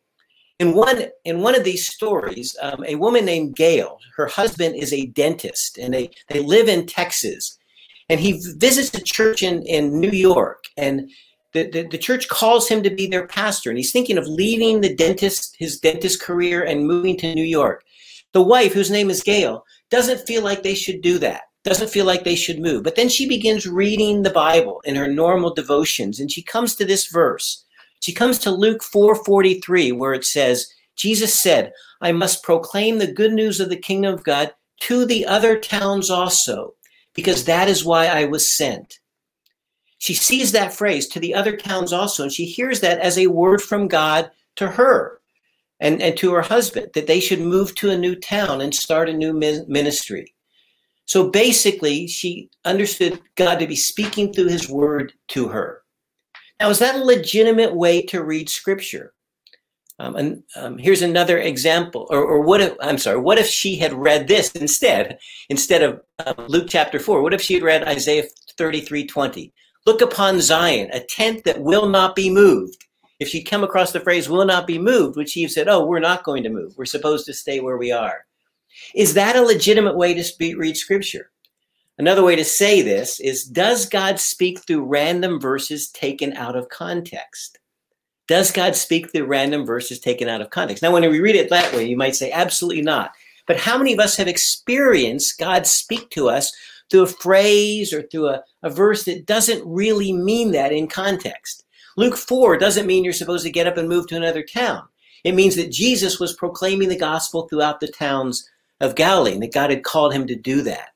[0.59, 4.93] In one in one of these stories, um, a woman named Gail, her husband is
[4.93, 7.59] a dentist, and they they live in Texas,
[8.13, 11.11] and he visits a church in in New York, and
[11.53, 14.81] the, the, the church calls him to be their pastor, and he's thinking of leaving
[14.81, 17.85] the dentist his dentist career and moving to New York.
[18.33, 22.05] The wife, whose name is Gail, doesn't feel like they should do that doesn't feel
[22.05, 22.83] like they should move.
[22.83, 26.85] But then she begins reading the Bible in her normal devotions and she comes to
[26.85, 27.65] this verse.
[28.01, 33.33] She comes to Luke 4:43 where it says, Jesus said, "I must proclaim the good
[33.33, 36.75] news of the kingdom of God to the other towns also,
[37.15, 38.99] because that is why I was sent."
[39.99, 43.29] She sees that phrase to the other towns also and she hears that as a
[43.29, 45.21] word from God to her
[45.79, 49.09] and, and to her husband that they should move to a new town and start
[49.09, 50.35] a new ministry.
[51.05, 55.83] So basically, she understood God to be speaking through his word to her.
[56.61, 59.13] Now, is that a legitimate way to read scripture?
[60.03, 62.09] Um, and um, here's another example.
[62.11, 66.01] Or, or, what if, I'm sorry, what if she had read this instead, instead of
[66.19, 67.23] uh, Luke chapter 4?
[67.23, 68.25] What if she had read Isaiah
[68.59, 69.53] 33 20?
[69.87, 72.85] Look upon Zion, a tent that will not be moved.
[73.21, 76.01] If she'd come across the phrase will not be moved, she have said, Oh, we're
[76.01, 76.75] not going to move.
[76.77, 78.27] We're supposed to stay where we are?
[78.97, 81.31] Is that a legitimate way to speak, read scripture?
[81.97, 86.71] Another way to say this is Does God speak through random verses taken out of
[86.71, 87.61] context?
[88.29, 90.83] Does God speak through random verses taken out of context?
[90.83, 93.13] Now, when we read it that way, you might say, absolutely not.
[93.47, 96.53] But how many of us have experienced God speak to us
[96.91, 101.65] through a phrase or through a, a verse that doesn't really mean that in context?
[101.97, 104.85] Luke 4 doesn't mean you're supposed to get up and move to another town.
[105.25, 108.49] It means that Jesus was proclaiming the gospel throughout the towns
[108.81, 110.91] of Galilee and that God had called him to do that.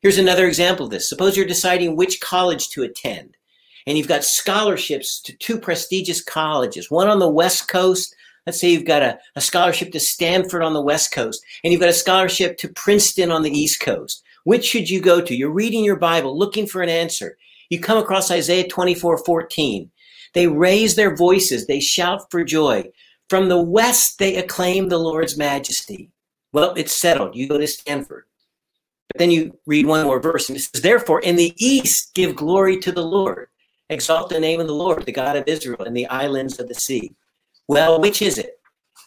[0.00, 1.08] Here's another example of this.
[1.08, 3.36] Suppose you're deciding which college to attend,
[3.86, 8.14] and you've got scholarships to two prestigious colleges, one on the West Coast.
[8.46, 11.80] Let's say you've got a, a scholarship to Stanford on the West Coast, and you've
[11.80, 14.22] got a scholarship to Princeton on the East Coast.
[14.44, 15.34] Which should you go to?
[15.34, 17.36] You're reading your Bible, looking for an answer.
[17.70, 19.90] You come across Isaiah 24 14.
[20.34, 22.90] They raise their voices, they shout for joy.
[23.28, 26.10] From the west, they acclaim the Lord's majesty.
[26.52, 27.34] Well, it's settled.
[27.34, 28.24] You go to Stanford.
[29.08, 32.36] But then you read one more verse, and it says, Therefore, in the east, give
[32.36, 33.48] glory to the Lord.
[33.92, 36.74] Exalt the name of the Lord, the God of Israel, in the islands of the
[36.74, 37.14] sea.
[37.68, 38.58] Well, which is it?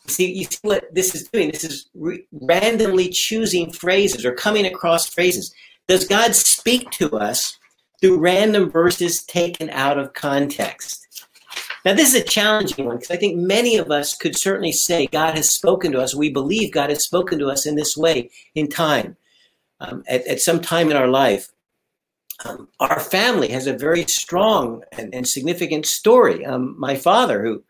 [0.08, 1.52] See, you see what this is doing?
[1.52, 5.54] This is re- randomly choosing phrases or coming across phrases.
[5.88, 7.58] Does God speak to us
[8.00, 11.28] through random verses taken out of context?
[11.84, 15.08] Now, this is a challenging one because I think many of us could certainly say
[15.08, 16.14] God has spoken to us.
[16.14, 19.18] We believe God has spoken to us in this way in time,
[19.80, 21.52] um, at, at, some time in our life.
[22.44, 26.46] Um, our family has a very strong and, and significant story.
[26.46, 27.64] Um, my father, who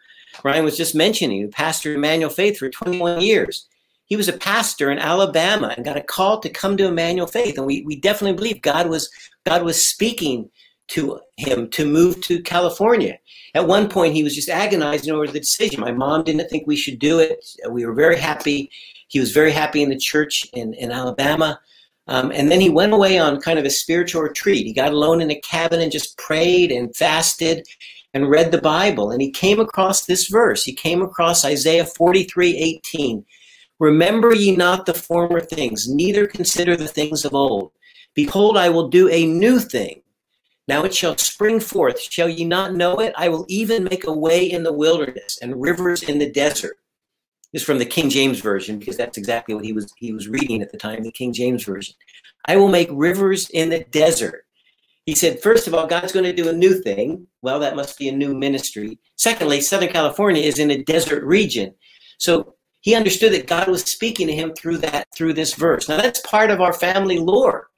[0.44, 3.68] Ryan was just mentioning, who pastored Emmanuel Faith for 21 years,
[4.06, 7.58] he was a pastor in Alabama and got a call to come to Emmanuel Faith,
[7.58, 9.10] and we, we definitely believe God was
[9.46, 10.50] God was speaking
[10.88, 13.18] to him to move to California.
[13.56, 15.80] At one point, he was just agonizing over the decision.
[15.80, 17.44] My mom didn't think we should do it.
[17.70, 18.70] We were very happy.
[19.08, 21.60] He was very happy in the church in, in Alabama.
[22.08, 24.66] Um, and then he went away on kind of a spiritual retreat.
[24.66, 27.68] He got alone in a cabin and just prayed and fasted
[28.14, 29.12] and read the Bible.
[29.12, 30.64] And he came across this verse.
[30.64, 33.26] He came across Isaiah 43 18.
[33.80, 37.72] Remember ye not the former things, neither consider the things of old.
[38.14, 40.02] Behold, I will do a new thing.
[40.68, 42.02] Now it shall spring forth.
[42.02, 43.14] Shall ye not know it?
[43.18, 46.78] I will even make a way in the wilderness and rivers in the desert.
[47.54, 50.62] Is from the King James Version, because that's exactly what he was he was reading
[50.62, 51.96] at the time, the King James Version.
[52.48, 54.46] I will make rivers in the desert.
[55.06, 57.28] He said, first of all, God's going to do a new thing.
[57.42, 59.00] Well, that must be a new ministry.
[59.16, 61.74] Secondly, Southern California is in a desert region.
[62.18, 65.88] So he understood that God was speaking to him through that, through this verse.
[65.88, 67.70] Now that's part of our family lore.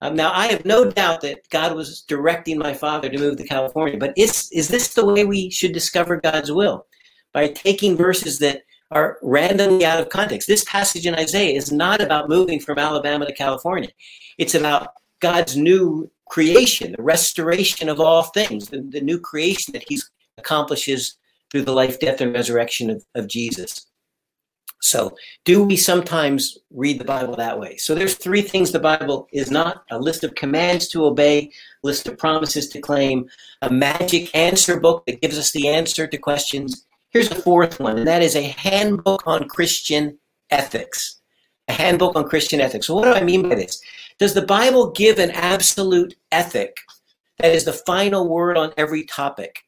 [0.00, 3.44] Um, now, I have no doubt that God was directing my father to move to
[3.44, 6.86] California, but is, is this the way we should discover God's will?
[7.32, 10.48] By taking verses that are randomly out of context.
[10.48, 13.90] This passage in Isaiah is not about moving from Alabama to California.
[14.38, 19.84] It's about God's new creation, the restoration of all things, the, the new creation that
[19.88, 20.00] he
[20.38, 21.16] accomplishes
[21.50, 23.86] through the life, death, and resurrection of, of Jesus.
[24.80, 27.76] So, do we sometimes read the Bible that way?
[27.78, 31.50] So, there's three things the Bible is not a list of commands to obey,
[31.82, 33.28] list of promises to claim,
[33.62, 36.86] a magic answer book that gives us the answer to questions.
[37.10, 40.18] Here's a fourth one, and that is a handbook on Christian
[40.50, 41.20] ethics.
[41.68, 42.86] A handbook on Christian ethics.
[42.86, 43.80] So, what do I mean by this?
[44.18, 46.76] Does the Bible give an absolute ethic
[47.38, 49.64] that is the final word on every topic?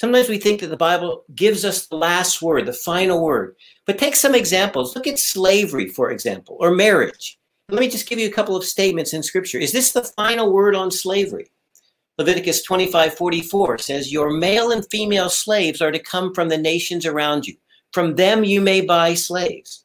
[0.00, 3.56] Sometimes we think that the Bible gives us the last word, the final word.
[3.86, 4.94] But take some examples.
[4.94, 7.38] Look at slavery, for example, or marriage.
[7.68, 9.58] Let me just give you a couple of statements in Scripture.
[9.58, 11.46] Is this the final word on slavery?
[12.18, 17.04] Leviticus 25 44 says, Your male and female slaves are to come from the nations
[17.04, 17.56] around you.
[17.92, 19.84] From them you may buy slaves.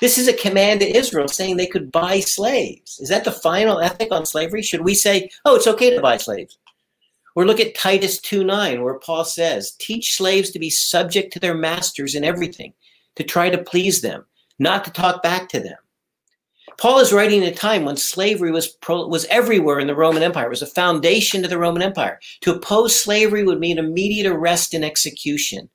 [0.00, 2.98] This is a command to Israel saying they could buy slaves.
[2.98, 4.62] Is that the final ethic on slavery?
[4.62, 6.58] Should we say, oh, it's okay to buy slaves?
[7.36, 11.40] Or look at Titus 2 9, where Paul says, Teach slaves to be subject to
[11.40, 12.72] their masters in everything,
[13.14, 14.26] to try to please them,
[14.58, 15.78] not to talk back to them.
[16.78, 20.22] Paul is writing at a time when slavery was pro, was everywhere in the Roman
[20.22, 20.46] Empire.
[20.46, 22.18] It was a foundation to the Roman Empire.
[22.42, 25.68] To oppose slavery would mean immediate arrest and execution.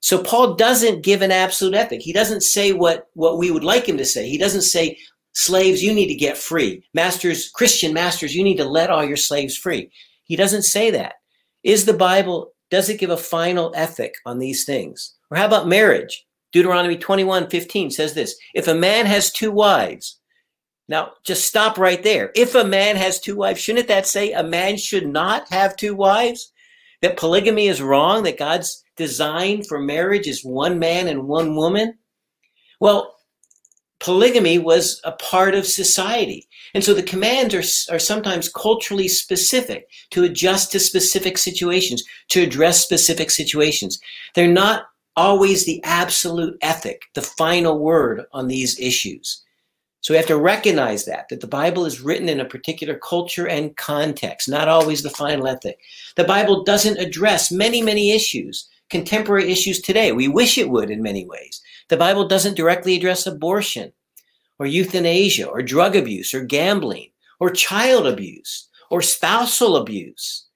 [0.00, 2.02] So Paul doesn't give an absolute ethic.
[2.02, 4.28] He doesn't say what, what we would like him to say.
[4.28, 4.98] He doesn't say,
[5.32, 6.84] slaves, you need to get free.
[6.92, 9.90] Masters, Christian masters, you need to let all your slaves free.
[10.24, 11.14] He doesn't say that.
[11.62, 15.14] Is the Bible, does it give a final ethic on these things?
[15.30, 16.26] Or how about marriage?
[16.52, 20.20] Deuteronomy 21 15 says this If a man has two wives,
[20.88, 22.30] now just stop right there.
[22.34, 25.94] If a man has two wives, shouldn't that say a man should not have two
[25.94, 26.52] wives?
[27.00, 31.98] That polygamy is wrong, that God's design for marriage is one man and one woman?
[32.78, 33.16] Well,
[33.98, 36.48] polygamy was a part of society.
[36.74, 42.42] And so the commands are, are sometimes culturally specific to adjust to specific situations, to
[42.42, 44.00] address specific situations.
[44.34, 44.86] They're not
[45.16, 49.42] always the absolute ethic, the final word on these issues.
[50.00, 53.46] So we have to recognize that, that the Bible is written in a particular culture
[53.46, 55.78] and context, not always the final ethic.
[56.16, 60.10] The Bible doesn't address many, many issues, contemporary issues today.
[60.10, 61.62] We wish it would in many ways.
[61.88, 63.92] The Bible doesn't directly address abortion
[64.58, 70.46] or euthanasia or drug abuse or gambling or child abuse or spousal abuse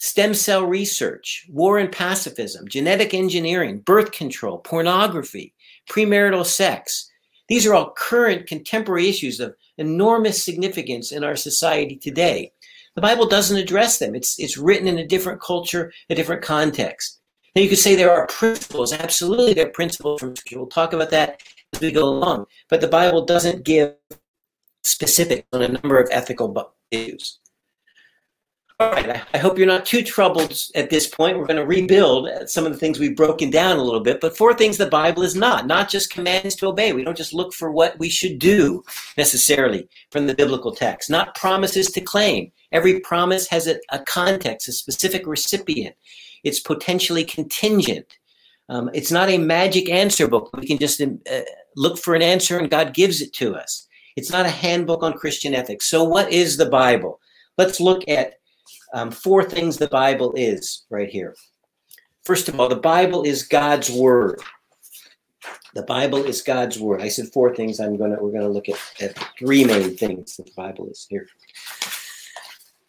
[0.00, 5.54] stem cell research, war and pacifism, genetic engineering, birth control, pornography,
[5.88, 7.10] premarital sex.
[7.48, 12.52] These are all current contemporary issues of enormous significance in our society today.
[12.94, 14.14] The Bible doesn't address them.
[14.14, 17.20] It's, it's written in a different culture, a different context.
[17.54, 18.94] Now you could say there are principles.
[18.94, 20.58] Absolutely, there are principles from Scripture.
[20.58, 21.42] We'll talk about that
[21.74, 22.46] as we go along.
[22.70, 23.96] But the Bible doesn't give
[24.82, 27.38] specifics on a number of ethical issues.
[28.80, 31.36] All right, I hope you're not too troubled at this point.
[31.36, 34.34] We're going to rebuild some of the things we've broken down a little bit, but
[34.34, 36.94] four things the Bible is not, not just commands to obey.
[36.94, 38.82] We don't just look for what we should do
[39.18, 42.52] necessarily from the biblical text, not promises to claim.
[42.72, 45.94] Every promise has a, a context, a specific recipient.
[46.42, 48.06] It's potentially contingent.
[48.70, 50.56] Um, it's not a magic answer book.
[50.56, 51.40] We can just uh,
[51.76, 53.86] look for an answer and God gives it to us.
[54.16, 55.86] It's not a handbook on Christian ethics.
[55.86, 57.20] So, what is the Bible?
[57.58, 58.39] Let's look at
[58.92, 61.34] um, four things the Bible is right here.
[62.24, 64.40] First of all, the Bible is God's word.
[65.74, 67.00] The Bible is God's word.
[67.00, 67.80] I said four things.
[67.80, 71.26] I'm gonna we're gonna look at, at three main things that the Bible is here.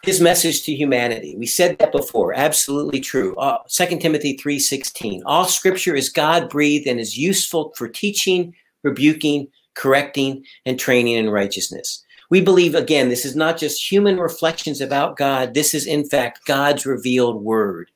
[0.03, 1.35] His message to humanity.
[1.37, 2.33] We said that before.
[2.33, 3.35] Absolutely true.
[3.35, 5.21] Uh, 2 Timothy 3:16.
[5.25, 12.03] All scripture is God-breathed and is useful for teaching, rebuking, correcting, and training in righteousness.
[12.31, 15.53] We believe, again, this is not just human reflections about God.
[15.53, 17.91] This is, in fact, God's revealed word,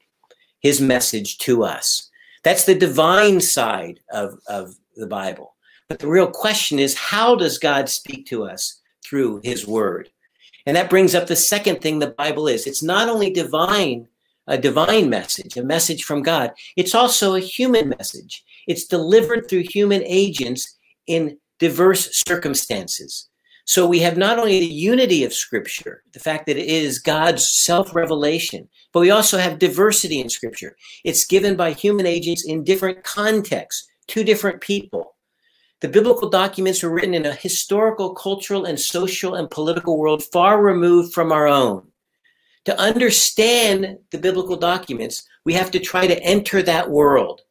[0.60, 2.12] his message to us.
[2.44, 5.56] That's the divine side of, of the Bible.
[5.88, 10.10] But the real question is how does God speak to us through his word?
[10.66, 14.06] And that brings up the second thing the Bible is it's not only divine,
[14.48, 18.44] a divine message, a message from God, it's also a human message.
[18.68, 20.76] It's delivered through human agents
[21.08, 23.30] in diverse circumstances.
[23.66, 27.48] So we have not only the unity of Scripture, the fact that it is God's
[27.48, 30.76] self revelation, but we also have diversity in Scripture.
[31.04, 35.16] It's given by human agents in different contexts to different people.
[35.82, 40.62] The biblical documents were written in a historical, cultural, and social and political world far
[40.62, 41.88] removed from our own.
[42.66, 47.42] To understand the biblical documents, we have to try to enter that world.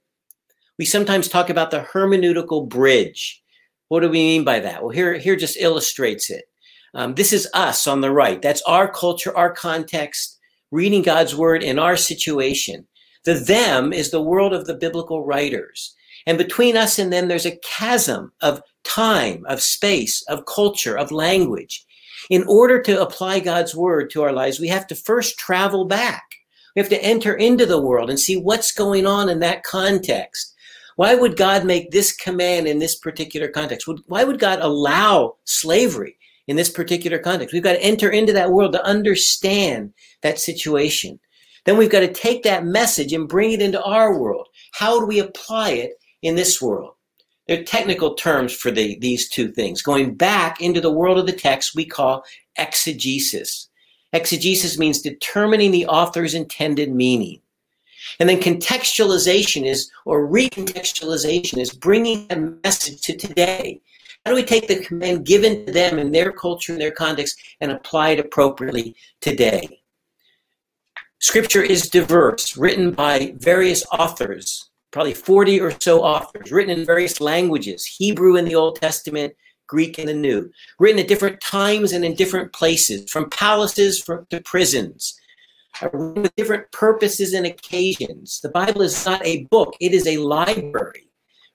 [0.79, 3.43] We sometimes talk about the hermeneutical bridge.
[3.89, 4.83] What do we mean by that?
[4.83, 6.45] Well, here, here just illustrates it.
[6.95, 8.41] Um, this is us on the right.
[8.41, 10.39] That's our culture, our context,
[10.71, 12.87] reading God's word in our situation.
[13.25, 15.95] The them is the world of the biblical writers.
[16.27, 21.11] And between us and them, there's a chasm of time, of space, of culture, of
[21.11, 21.85] language.
[22.31, 26.25] In order to apply God's word to our lives, we have to first travel back.
[26.75, 30.54] We have to enter into the world and see what's going on in that context.
[30.97, 33.89] Why would God make this command in this particular context?
[34.07, 36.17] Why would God allow slavery
[36.47, 37.53] in this particular context?
[37.53, 39.93] We've got to enter into that world to understand
[40.23, 41.19] that situation.
[41.65, 44.47] Then we've got to take that message and bring it into our world.
[44.73, 45.93] How do we apply it
[46.23, 46.93] in this world?
[47.47, 49.83] There are technical terms for the, these two things.
[49.83, 52.25] Going back into the world of the text, we call
[52.57, 53.69] exegesis.
[54.13, 57.41] Exegesis means determining the author's intended meaning.
[58.21, 63.81] And then contextualization is, or recontextualization is bringing a message to today.
[64.25, 67.39] How do we take the command given to them in their culture and their context
[67.61, 69.83] and apply it appropriately today?
[71.21, 77.21] Scripture is diverse, written by various authors, probably 40 or so authors, written in various
[77.21, 79.35] languages Hebrew in the Old Testament,
[79.67, 84.41] Greek in the New, written at different times and in different places, from palaces to
[84.43, 85.19] prisons,
[85.93, 88.41] with different purposes and occasions.
[88.41, 91.09] The Bible is not a book, it is a library,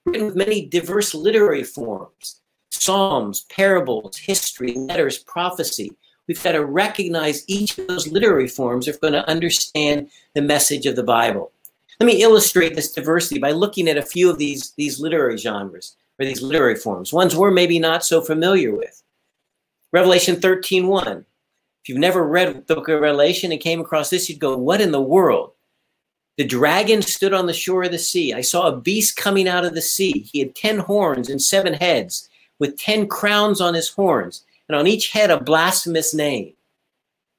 [0.04, 2.40] written with many diverse literary forms
[2.72, 5.92] psalms, parables, history, letters, prophecy.
[6.28, 10.42] We've got to recognize each of those literary forms if we're going to understand the
[10.42, 11.52] message of the Bible.
[11.98, 15.96] Let me illustrate this diversity by looking at a few of these, these literary genres
[16.18, 19.02] or these literary forms, ones we're maybe not so familiar with.
[19.92, 21.26] Revelation 13 1.
[21.82, 24.80] If you've never read the book of Revelation and came across this, you'd go, What
[24.80, 25.52] in the world?
[26.36, 28.32] The dragon stood on the shore of the sea.
[28.32, 30.20] I saw a beast coming out of the sea.
[30.32, 32.28] He had 10 horns and seven heads,
[32.58, 36.54] with 10 crowns on his horns, and on each head a blasphemous name.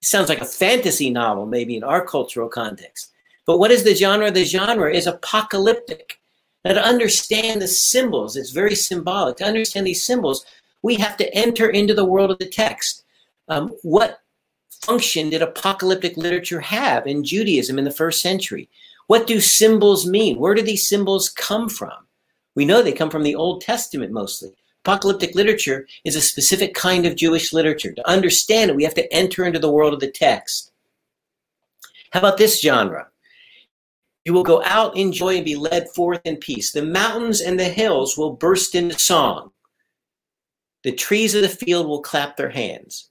[0.01, 3.11] It sounds like a fantasy novel, maybe in our cultural context.
[3.45, 4.31] But what is the genre?
[4.31, 6.19] The genre is apocalyptic.
[6.63, 9.37] Now, to understand the symbols, it's very symbolic.
[9.37, 10.45] To understand these symbols,
[10.83, 13.03] we have to enter into the world of the text.
[13.47, 14.21] Um, what
[14.83, 18.69] function did apocalyptic literature have in Judaism in the first century?
[19.07, 20.39] What do symbols mean?
[20.39, 22.07] Where do these symbols come from?
[22.55, 24.53] We know they come from the Old Testament mostly.
[24.83, 27.93] Apocalyptic literature is a specific kind of Jewish literature.
[27.93, 30.71] To understand it, we have to enter into the world of the text.
[32.11, 33.07] How about this genre?
[34.25, 36.71] You will go out in joy and be led forth in peace.
[36.71, 39.51] The mountains and the hills will burst into song.
[40.83, 43.10] The trees of the field will clap their hands.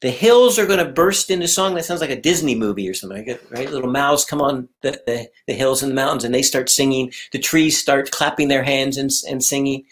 [0.00, 1.74] The hills are going to burst into song.
[1.74, 3.70] That sounds like a Disney movie or something, like that, right?
[3.70, 7.12] Little mouths come on the, the, the hills and the mountains and they start singing.
[7.32, 9.84] The trees start clapping their hands and, and singing.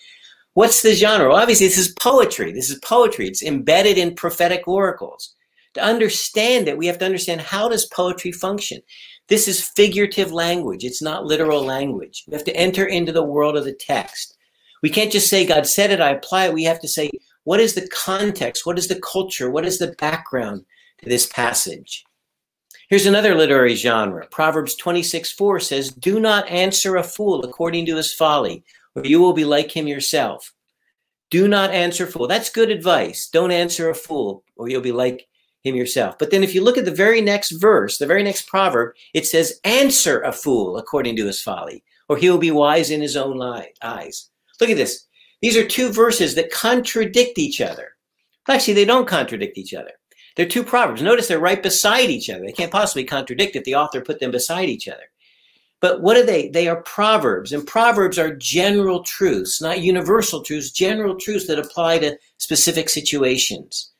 [0.55, 1.29] What's the genre?
[1.29, 2.53] Well, obviously, this is poetry.
[2.53, 3.27] This is poetry.
[3.27, 5.35] It's embedded in prophetic oracles.
[5.75, 8.81] To understand it, we have to understand how does poetry function.
[9.29, 10.85] This is figurative language.
[10.85, 12.25] It's not literal language.
[12.27, 14.37] We have to enter into the world of the text.
[14.83, 16.55] We can't just say, God said it, I apply it.
[16.55, 17.11] We have to say,
[17.47, 18.67] what is the context?
[18.67, 19.49] What is the culture?
[19.49, 20.65] What is the background
[20.99, 22.05] to this passage?
[22.89, 24.27] Here's another literary genre.
[24.33, 28.65] Proverbs 26 4 says, Do not answer a fool according to his folly,
[28.97, 30.53] or you will be like him yourself.
[31.31, 32.27] Do not answer fool.
[32.27, 33.29] That's good advice.
[33.29, 35.29] Don't answer a fool, or you'll be like
[35.63, 36.19] him yourself.
[36.19, 39.25] But then if you look at the very next verse, the very next proverb, it
[39.25, 43.17] says, Answer a fool according to his folly, or he will be wise in his
[43.17, 43.41] own
[43.83, 44.31] eyes.
[44.61, 45.06] Look at this.
[45.43, 47.91] These are two verses that contradict each other.
[48.49, 49.93] Actually, they don't contradict each other.
[50.37, 51.03] They're two proverbs.
[51.03, 52.45] Notice they're right beside each other.
[52.45, 55.05] They can't possibly contradict if the author put them beside each other.
[55.81, 56.49] But what are they?
[56.49, 61.99] They are proverbs, and proverbs are general truths, not universal truths, general truths that apply
[61.99, 63.93] to specific situations.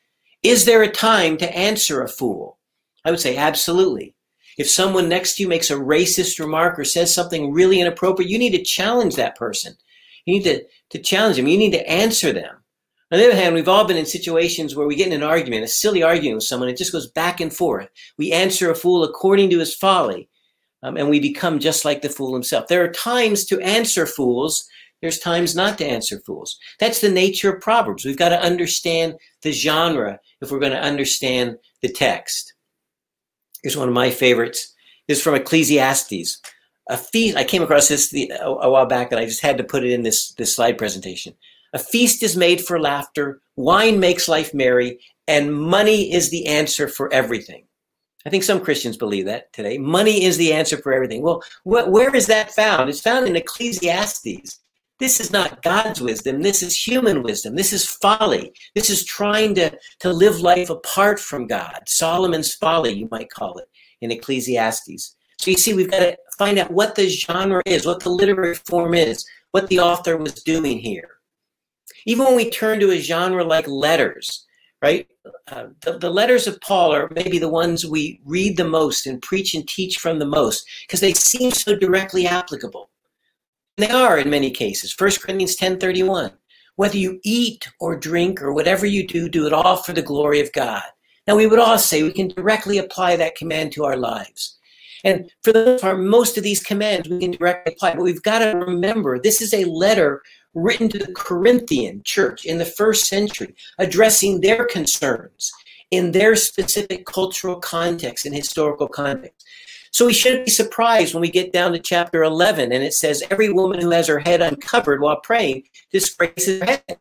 [0.43, 2.57] Is there a time to answer a fool?
[3.05, 4.15] I would say absolutely.
[4.57, 8.39] If someone next to you makes a racist remark or says something really inappropriate, you
[8.39, 9.75] need to challenge that person.
[10.25, 11.47] You need to, to challenge them.
[11.47, 12.55] You need to answer them.
[13.11, 15.63] On the other hand, we've all been in situations where we get in an argument,
[15.63, 16.67] a silly argument with someone.
[16.67, 17.87] It just goes back and forth.
[18.17, 20.27] We answer a fool according to his folly,
[20.83, 22.67] um, and we become just like the fool himself.
[22.67, 24.67] There are times to answer fools.
[25.01, 26.57] There's times not to answer fools.
[26.79, 28.03] That's the nature of Proverbs.
[28.03, 32.55] We've got to understand the genre if we're going to understand the text.
[33.63, 34.73] Here's one of my favorites.
[35.07, 36.41] This is from Ecclesiastes
[36.89, 39.57] a feast i came across this the, a, a, while back and i just had
[39.57, 41.33] to put it in this this slide presentation.
[41.73, 46.87] A feast is made for laughter wine makes life merry and money is the answer
[46.87, 47.65] for everything.
[48.25, 49.77] I think some christians believe that today.
[49.77, 51.21] Money is the answer for everything.
[51.21, 52.89] Well wh- where is that found?
[52.89, 54.59] It's found in ecclesiastes.
[54.99, 56.41] This is not god's wisdom.
[56.41, 57.55] This is human wisdom.
[57.55, 58.51] This is folly.
[58.73, 61.81] This is trying to to live life apart from god.
[61.85, 63.67] Solomon's folly you might call it
[64.01, 68.01] in ecclesiastes so you see, we've got to find out what the genre is, what
[68.01, 71.09] the literary form is, what the author was doing here.
[72.05, 74.45] Even when we turn to a genre like letters,
[74.81, 75.07] right?
[75.51, 79.21] Uh, the, the letters of Paul are maybe the ones we read the most and
[79.21, 82.89] preach and teach from the most because they seem so directly applicable.
[83.77, 84.95] They are in many cases.
[84.97, 86.33] 1 Corinthians 10:31.
[86.75, 90.39] Whether you eat or drink or whatever you do, do it all for the glory
[90.39, 90.83] of God.
[91.27, 94.56] Now we would all say we can directly apply that command to our lives.
[95.03, 97.95] And for the most part, most of these commands we can directly apply.
[97.95, 100.21] But we've got to remember this is a letter
[100.53, 105.51] written to the Corinthian church in the first century, addressing their concerns
[105.91, 109.45] in their specific cultural context and historical context.
[109.91, 113.23] So we shouldn't be surprised when we get down to chapter 11 and it says,
[113.31, 116.99] Every woman who has her head uncovered while praying disgraces her head.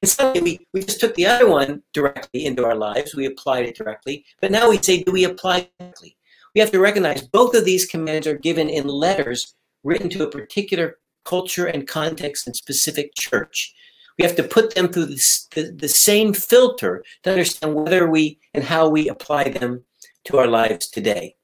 [0.00, 3.14] And suddenly we, we just took the other one directly into our lives.
[3.14, 4.24] We applied it directly.
[4.40, 6.16] But now we say, Do we apply it directly?
[6.58, 9.54] We have to recognize both of these commands are given in letters
[9.84, 13.72] written to a particular culture and context and specific church.
[14.18, 18.40] We have to put them through this, the, the same filter to understand whether we
[18.54, 19.84] and how we apply them
[20.24, 21.36] to our lives today.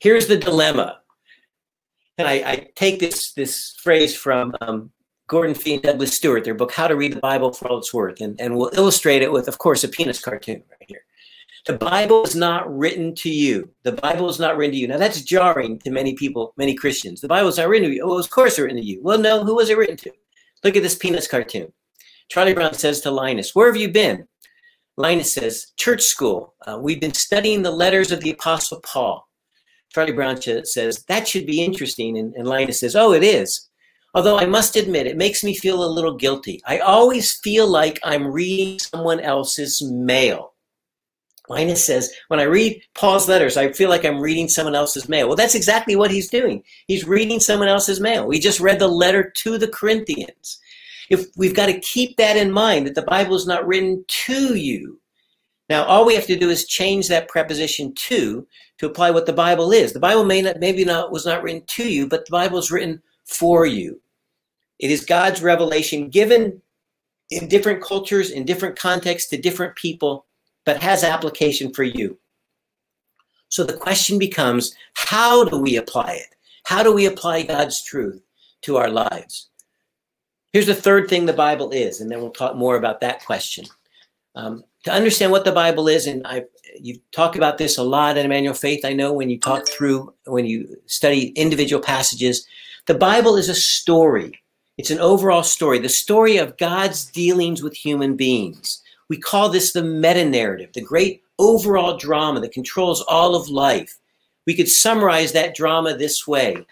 [0.00, 0.98] Here's the dilemma.
[2.18, 4.90] And I, I take this, this phrase from um,
[5.28, 7.94] Gordon Fee and Douglas Stuart, their book, How to Read the Bible for All It's
[7.94, 8.20] Worth.
[8.20, 11.04] And, and we'll illustrate it with, of course, a Peanuts cartoon right here.
[11.66, 13.70] The Bible is not written to you.
[13.84, 14.86] The Bible is not written to you.
[14.86, 17.22] Now, that's jarring to many people, many Christians.
[17.22, 18.06] The Bible is not written to you.
[18.06, 19.00] Well, of course, it's written to you.
[19.02, 20.12] Well, no, who was it written to?
[20.62, 21.72] Look at this Peanuts cartoon.
[22.28, 24.28] Charlie Brown says to Linus, Where have you been?
[24.98, 26.54] Linus says, Church school.
[26.66, 29.26] Uh, we've been studying the letters of the Apostle Paul.
[29.90, 32.18] Charlie Brown says, That should be interesting.
[32.18, 33.70] And, and Linus says, Oh, it is.
[34.14, 36.60] Although I must admit, it makes me feel a little guilty.
[36.66, 40.53] I always feel like I'm reading someone else's mail.
[41.48, 45.26] Linus says, when I read Paul's letters, I feel like I'm reading someone else's mail.
[45.26, 46.62] Well, that's exactly what he's doing.
[46.86, 48.26] He's reading someone else's mail.
[48.26, 50.58] We just read the letter to the Corinthians.
[51.10, 54.54] If we've got to keep that in mind, that the Bible is not written to
[54.54, 55.00] you.
[55.68, 58.46] Now, all we have to do is change that preposition to
[58.78, 59.92] to apply what the Bible is.
[59.92, 62.70] The Bible may not, maybe not, was not written to you, but the Bible is
[62.70, 64.00] written for you.
[64.78, 66.60] It is God's revelation given
[67.30, 70.23] in different cultures, in different contexts, to different people
[70.64, 72.18] but has application for you.
[73.48, 76.34] So the question becomes how do we apply it?
[76.64, 78.20] How do we apply God's truth
[78.62, 79.50] to our lives?
[80.52, 83.66] Here's the third thing the Bible is, and then we'll talk more about that question.
[84.34, 86.44] Um, to understand what the Bible is, and I
[86.80, 88.84] you talk about this a lot in Emmanuel Faith.
[88.84, 92.46] I know when you talk through when you study individual passages,
[92.86, 94.40] the Bible is a story.
[94.76, 98.82] It's an overall story, the story of God's dealings with human beings.
[99.14, 103.96] We call this the meta narrative, the great overall drama that controls all of life.
[104.44, 106.66] We could summarize that drama this way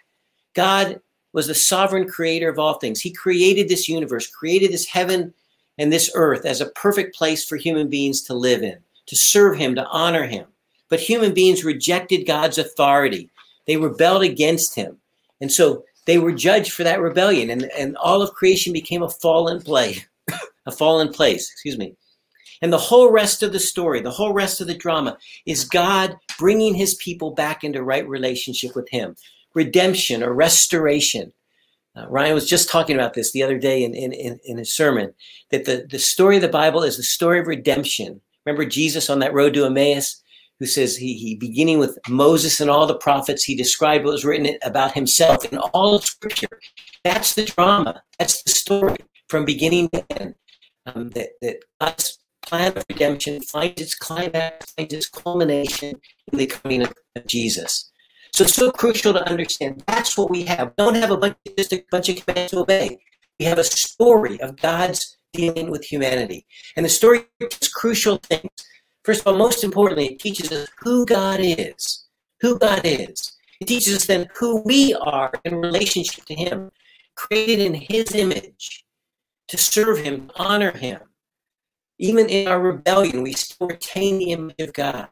[0.52, 1.00] God
[1.32, 3.00] was the sovereign creator of all things.
[3.00, 5.32] He created this universe, created this heaven
[5.78, 9.56] and this earth as a perfect place for human beings to live in, to serve
[9.56, 10.46] Him, to honor Him.
[10.88, 13.30] But human beings rejected God's authority,
[13.68, 14.96] they rebelled against Him.
[15.40, 19.08] And so they were judged for that rebellion, and, and all of creation became a
[19.08, 20.04] fallen place,
[20.66, 21.94] a fallen place, excuse me.
[22.62, 26.16] And the whole rest of the story, the whole rest of the drama is God
[26.38, 29.16] bringing his people back into right relationship with him,
[29.54, 31.32] redemption or restoration.
[31.94, 34.72] Uh, Ryan was just talking about this the other day in, in, in, in his
[34.72, 35.12] sermon
[35.50, 38.20] that the, the story of the Bible is the story of redemption.
[38.46, 40.22] Remember Jesus on that road to Emmaus?
[40.62, 44.24] who says he, he beginning with Moses and all the prophets, he described what was
[44.24, 46.60] written about himself in all of Scripture.
[47.02, 48.00] That's the drama.
[48.16, 48.96] That's the story
[49.26, 50.36] from beginning to end.
[50.86, 52.16] Um, that, that God's
[52.46, 56.00] plan of redemption finds its climax, finds its culmination
[56.32, 56.94] in the coming of,
[57.26, 57.90] Jesus.
[58.32, 60.68] So it's so crucial to understand that's what we have.
[60.68, 62.98] We don't have a bunch, just a bunch of commands to obey.
[63.38, 66.46] We have a story of God's dealing with humanity.
[66.76, 68.50] And the story is crucial things.
[69.04, 72.06] First of all, most importantly, it teaches us who God is.
[72.40, 73.36] Who God is.
[73.60, 76.70] It teaches us then who we are in relationship to Him,
[77.14, 78.84] created in His image
[79.48, 81.00] to serve Him, to honor Him.
[82.02, 85.06] Even in our rebellion, we still retain the image of God.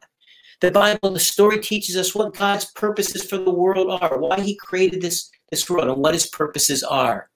[0.59, 4.57] The Bible, the story teaches us what God's purposes for the world are, why He
[4.57, 7.29] created this, this world, and what His purposes are.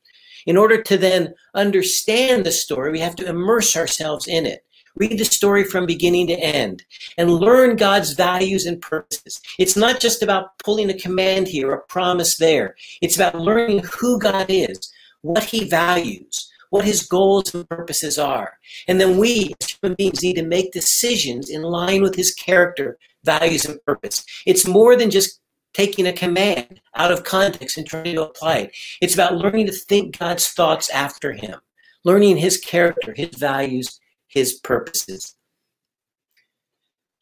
[0.46, 4.66] In order to then understand the story, we have to immerse ourselves in it.
[4.98, 6.84] Read the story from beginning to end
[7.18, 9.40] and learn God's values and purposes.
[9.58, 12.76] It's not just about pulling a command here, a promise there.
[13.02, 14.92] It's about learning who God is,
[15.22, 18.58] what He values, what his goals and purposes are.
[18.90, 22.98] And then we, as human beings, need to make decisions in line with his character,
[23.24, 24.26] values, and purpose.
[24.46, 25.40] It's more than just
[25.74, 28.76] taking a command out of context and trying to apply it.
[29.02, 31.56] It's about learning to think God's thoughts after him,
[32.04, 35.34] learning his character, his values, his purposes.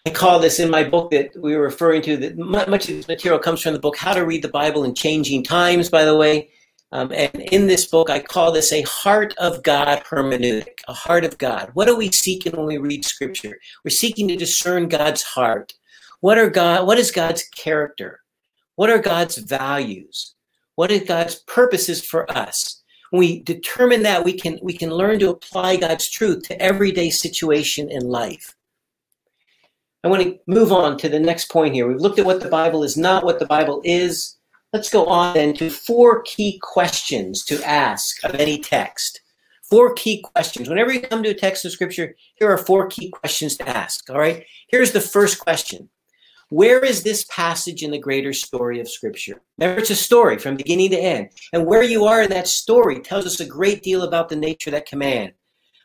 [0.07, 3.07] I call this in my book that we were referring to that much of this
[3.07, 6.17] material comes from the book How to Read the Bible in Changing Times, by the
[6.17, 6.49] way.
[6.93, 11.25] Um, and in this book, I call this a heart of God hermeneutic, a heart
[11.25, 11.71] of God.
[11.73, 13.57] What are we seeking when we read scripture?
[13.83, 15.73] We're seeking to discern God's heart.
[16.19, 18.19] What are God, what is God's character?
[18.75, 20.35] What are God's values?
[20.75, 22.83] What are God's purposes for us?
[23.09, 27.09] When we determine that, we can we can learn to apply God's truth to everyday
[27.09, 28.55] situation in life.
[30.03, 31.87] I want to move on to the next point here.
[31.87, 34.35] We've looked at what the Bible is not, what the Bible is.
[34.73, 39.21] Let's go on then to four key questions to ask of any text.
[39.69, 40.67] Four key questions.
[40.67, 44.09] Whenever you come to a text of Scripture, here are four key questions to ask.
[44.09, 44.43] All right.
[44.69, 45.89] Here's the first question
[46.49, 49.43] Where is this passage in the greater story of Scripture?
[49.59, 51.29] Remember, it's a story from beginning to end.
[51.53, 54.71] And where you are in that story tells us a great deal about the nature
[54.71, 55.33] of that command.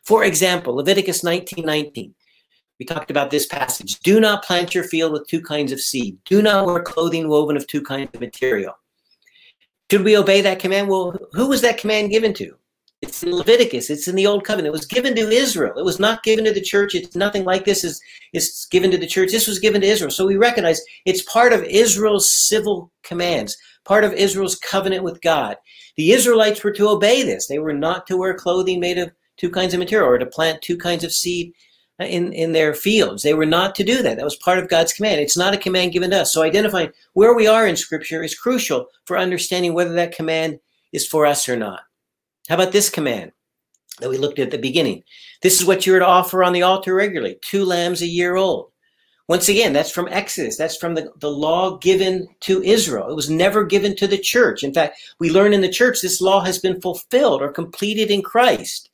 [0.03, 2.15] For example, Leviticus 19 19.
[2.79, 3.99] We talked about this passage.
[3.99, 6.17] Do not plant your field with two kinds of seed.
[6.23, 8.73] Do not wear clothing woven of two kinds of material.
[9.91, 10.87] Should we obey that command?
[10.87, 12.55] Well, who was that command given to?
[13.01, 13.89] It's in Leviticus.
[13.89, 14.67] It's in the Old Covenant.
[14.67, 15.77] It was given to Israel.
[15.77, 16.95] It was not given to the church.
[16.95, 18.01] It's nothing like this is,
[18.33, 19.31] is given to the church.
[19.31, 20.11] This was given to Israel.
[20.11, 25.57] So we recognize it's part of Israel's civil commands, part of Israel's covenant with God.
[25.95, 27.47] The Israelites were to obey this.
[27.47, 30.61] They were not to wear clothing made of two kinds of material or to plant
[30.61, 31.53] two kinds of seed
[31.99, 33.23] in, in their fields.
[33.23, 34.17] They were not to do that.
[34.17, 35.19] That was part of God's command.
[35.19, 36.33] It's not a command given to us.
[36.33, 40.59] So identifying where we are in Scripture is crucial for understanding whether that command
[40.91, 41.81] is for us or not.
[42.47, 43.31] How about this command
[43.99, 45.03] that we looked at at the beginning?
[45.41, 48.35] This is what you are to offer on the altar regularly two lambs a year
[48.35, 48.71] old.
[49.27, 50.57] Once again, that's from Exodus.
[50.57, 53.09] That's from the, the law given to Israel.
[53.09, 54.63] It was never given to the church.
[54.63, 58.23] In fact, we learn in the church this law has been fulfilled or completed in
[58.23, 58.89] Christ.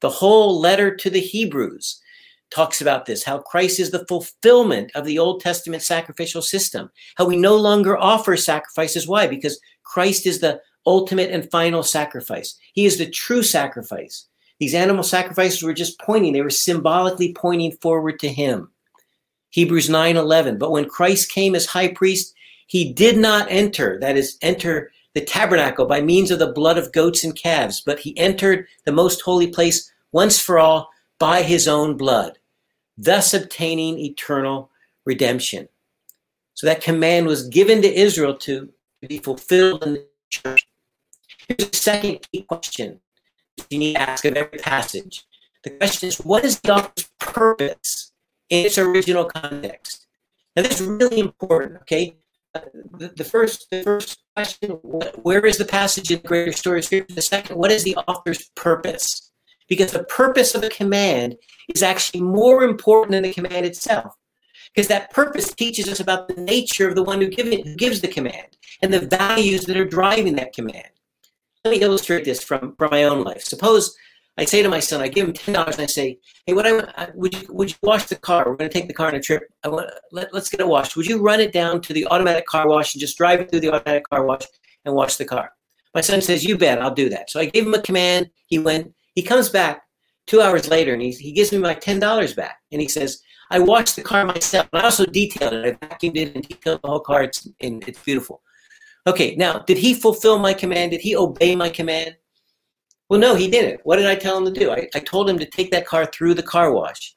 [0.00, 2.00] The whole letter to the Hebrews
[2.50, 7.26] talks about this how Christ is the fulfillment of the Old Testament sacrificial system, how
[7.26, 9.06] we no longer offer sacrifices.
[9.06, 9.26] Why?
[9.26, 14.26] Because Christ is the ultimate and final sacrifice, He is the true sacrifice.
[14.60, 18.70] These animal sacrifices were just pointing, they were symbolically pointing forward to Him.
[19.50, 20.58] Hebrews 9 11.
[20.58, 22.34] But when Christ came as high priest,
[22.66, 26.92] he did not enter, that is, enter the tabernacle by means of the blood of
[26.92, 31.66] goats and calves, but he entered the most holy place once for all by his
[31.66, 32.37] own blood,
[32.98, 34.70] thus obtaining eternal
[35.06, 35.68] redemption.
[36.54, 38.70] So that command was given to Israel to,
[39.06, 40.66] be fulfilled in the church.
[41.46, 42.98] Here's a second key question
[43.70, 45.24] you need to ask of every passage.
[45.62, 48.12] The question is, what is author's purpose
[48.50, 50.08] in its original context?
[50.56, 52.16] Now, this is really important, okay?
[52.56, 52.60] Uh,
[52.96, 56.86] the, the, first, the first question, where is the passage in the greater story of
[56.86, 57.14] Scripture?
[57.14, 59.27] The second, what is the author's purpose?
[59.68, 61.36] Because the purpose of the command
[61.74, 64.14] is actually more important than the command itself.
[64.74, 67.74] Because that purpose teaches us about the nature of the one who, give it, who
[67.74, 70.88] gives the command and the values that are driving that command.
[71.64, 73.42] Let me illustrate this from, from my own life.
[73.42, 73.96] Suppose
[74.38, 76.64] I say to my son, I give him ten dollars, and I say, "Hey, what
[76.64, 78.44] I uh, would you would you wash the car?
[78.46, 79.42] We're going to take the car on a trip.
[79.64, 80.96] I want let, let's get it washed.
[80.96, 83.60] Would you run it down to the automatic car wash and just drive it through
[83.60, 84.44] the automatic car wash
[84.84, 85.50] and wash the car?"
[85.92, 88.30] My son says, "You bet, I'll do that." So I gave him a command.
[88.46, 88.94] He went.
[89.18, 89.82] He comes back
[90.28, 92.60] two hours later and he, he gives me my $10 back.
[92.70, 94.68] And he says, I washed the car myself.
[94.72, 95.76] I also detailed it.
[95.82, 97.24] I vacuumed it and detailed the whole car.
[97.24, 98.42] It's, and it's beautiful.
[99.08, 100.92] Okay, now, did he fulfill my command?
[100.92, 102.14] Did he obey my command?
[103.08, 103.80] Well, no, he didn't.
[103.82, 104.70] What did I tell him to do?
[104.70, 107.16] I, I told him to take that car through the car wash.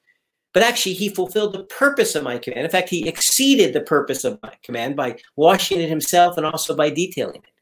[0.56, 2.66] But actually, he fulfilled the purpose of my command.
[2.66, 6.76] In fact, he exceeded the purpose of my command by washing it himself and also
[6.76, 7.54] by detailing it.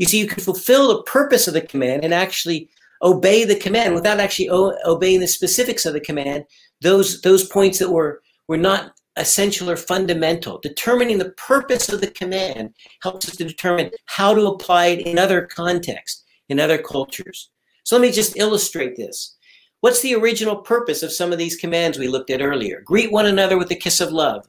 [0.00, 2.68] You see, you can fulfill the purpose of the command and actually
[3.02, 6.44] obey the command without actually o- obeying the specifics of the command
[6.80, 10.58] those those points that were were not essential or fundamental.
[10.58, 15.18] Determining the purpose of the command helps us to determine how to apply it in
[15.18, 17.50] other contexts in other cultures.
[17.84, 19.36] So let me just illustrate this.
[19.80, 22.82] What's the original purpose of some of these commands we looked at earlier?
[22.84, 24.46] Greet one another with a kiss of love.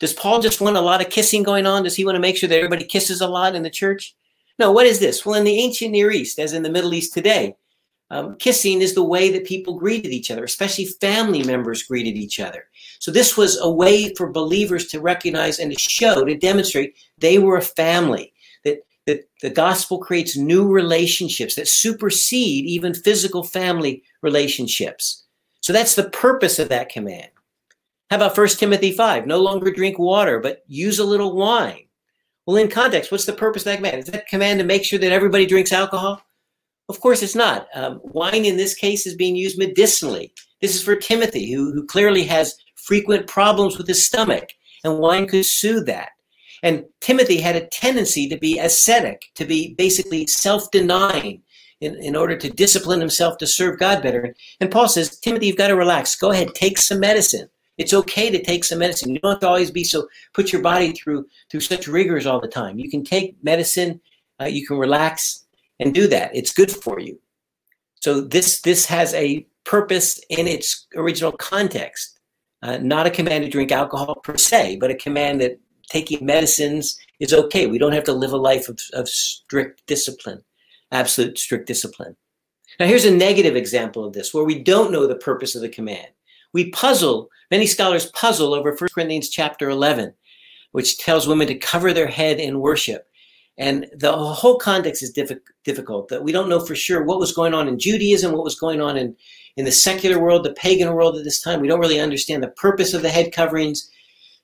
[0.00, 1.84] Does paul just want a lot of kissing going on?
[1.84, 4.14] Does he want to make sure that everybody kisses a lot in the church
[4.58, 5.24] no, what is this?
[5.24, 7.56] Well, in the ancient Near East, as in the Middle East today,
[8.10, 12.38] um, kissing is the way that people greeted each other, especially family members greeted each
[12.38, 12.66] other.
[13.00, 17.38] So this was a way for believers to recognize and to show, to demonstrate they
[17.38, 18.32] were a family.
[18.64, 25.24] That that the gospel creates new relationships that supersede even physical family relationships.
[25.60, 27.30] So that's the purpose of that command.
[28.10, 29.26] How about 1 Timothy 5?
[29.26, 31.86] No longer drink water, but use a little wine
[32.46, 33.98] well, in context, what's the purpose of that command?
[33.98, 36.22] Is that command to make sure that everybody drinks alcohol?
[36.88, 37.66] Of course, it's not.
[37.74, 40.32] Um, wine in this case is being used medicinally.
[40.60, 44.50] This is for Timothy, who, who clearly has frequent problems with his stomach,
[44.84, 46.10] and wine could soothe that.
[46.62, 51.42] And Timothy had a tendency to be ascetic, to be basically self denying
[51.80, 54.34] in, in order to discipline himself to serve God better.
[54.60, 56.16] And Paul says, Timothy, you've got to relax.
[56.16, 57.48] Go ahead, take some medicine.
[57.78, 59.12] It's okay to take some medicine.
[59.12, 62.40] You don't have to always be so put your body through through such rigors all
[62.40, 62.78] the time.
[62.78, 64.00] You can take medicine,
[64.40, 65.44] uh, you can relax
[65.80, 66.34] and do that.
[66.34, 67.18] It's good for you.
[68.00, 72.20] So this this has a purpose in its original context,
[72.62, 75.58] uh, not a command to drink alcohol per se, but a command that
[75.88, 77.66] taking medicines is okay.
[77.66, 80.42] We don't have to live a life of, of strict discipline,
[80.92, 82.16] absolute strict discipline.
[82.80, 85.68] Now, here's a negative example of this where we don't know the purpose of the
[85.68, 86.08] command.
[86.52, 90.12] We puzzle, many scholars puzzle over 1 Corinthians chapter 11,
[90.72, 93.06] which tells women to cover their head in worship.
[93.56, 96.08] And the whole context is difficult.
[96.08, 98.80] That we don't know for sure what was going on in Judaism, what was going
[98.80, 99.14] on in,
[99.56, 101.60] in the secular world, the pagan world at this time.
[101.60, 103.88] We don't really understand the purpose of the head coverings.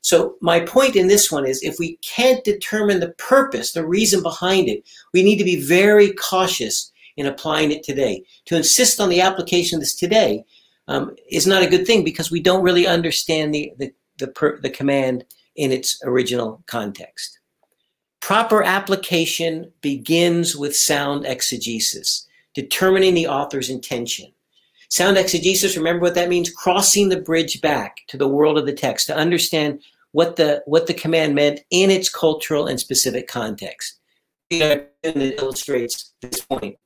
[0.03, 4.23] So my point in this one is if we can't determine the purpose, the reason
[4.23, 8.23] behind it, we need to be very cautious in applying it today.
[8.45, 10.45] To insist on the application of this today
[10.91, 14.61] um, is not a good thing because we don't really understand the, the, the, per,
[14.61, 15.25] the command
[15.55, 17.39] in its original context.
[18.21, 24.27] Proper application begins with sound exegesis, determining the author's intention.
[24.89, 26.51] Sound exegesis, remember what that means?
[26.51, 29.81] Crossing the bridge back to the world of the text to understand
[30.11, 34.01] what the what the command meant in its cultural and specific context.
[34.51, 36.77] It illustrates this point.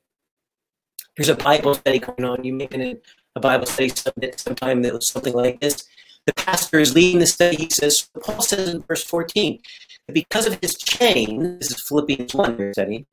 [1.16, 2.44] Here's a Bible study going on.
[2.44, 2.98] You may have
[3.36, 3.92] a Bible study
[4.36, 5.84] sometime that was something like this.
[6.26, 7.56] The pastor is leading the study.
[7.56, 9.60] He says, Paul says in verse 14,
[10.12, 13.06] because of his chain, this is Philippians 1 study,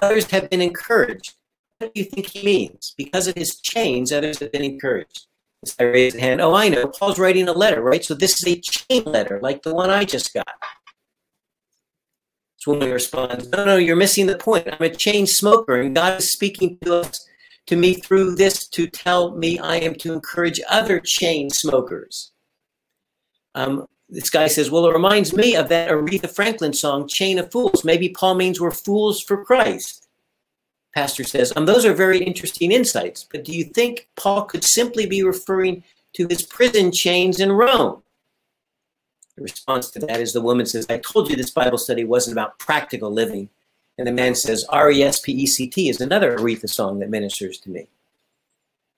[0.00, 1.34] others have been encouraged.
[1.78, 2.94] What do you think he means?
[2.96, 5.26] Because of his chains, others have been encouraged.
[5.62, 6.40] This guy raised his hand.
[6.40, 6.86] Oh, I know.
[6.88, 8.04] Paul's writing a letter, right?
[8.04, 10.46] So this is a chain letter, like the one I just got.
[12.56, 14.68] So when we respond, no, no, you're missing the point.
[14.68, 17.26] I'm a chain smoker, and God is speaking to us
[17.66, 22.32] to me through this to tell me I am to encourage other chain smokers.
[23.54, 27.50] Um, this guy says, Well, it reminds me of that Aretha Franklin song, Chain of
[27.50, 27.84] Fools.
[27.84, 30.08] Maybe Paul means we're fools for Christ.
[30.94, 35.06] Pastor says, um, Those are very interesting insights, but do you think Paul could simply
[35.06, 35.82] be referring
[36.14, 38.02] to his prison chains in Rome?
[39.36, 42.34] The response to that is the woman says, I told you this Bible study wasn't
[42.34, 43.48] about practical living.
[43.98, 46.98] And the man says, R E S P E C T is another Aretha song
[47.00, 47.88] that ministers to me.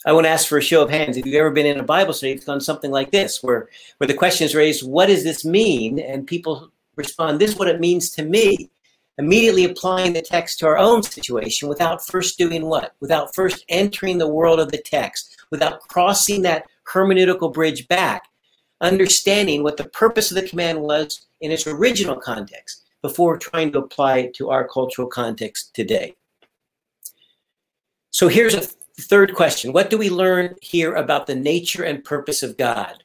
[0.07, 1.84] I want to ask for a show of hands if you've ever been in a
[1.84, 5.24] Bible study that's done something like this, where, where the question is raised, What does
[5.24, 5.99] this mean?
[5.99, 8.70] And people respond, This is what it means to me.
[9.16, 12.95] Immediately applying the text to our own situation without first doing what?
[13.01, 18.28] Without first entering the world of the text, without crossing that hermeneutical bridge back,
[18.80, 23.80] understanding what the purpose of the command was in its original context before trying to
[23.80, 26.14] apply it to our cultural context today.
[28.11, 28.62] So here's a
[28.98, 33.05] third question What do we learn here about the nature and purpose of God?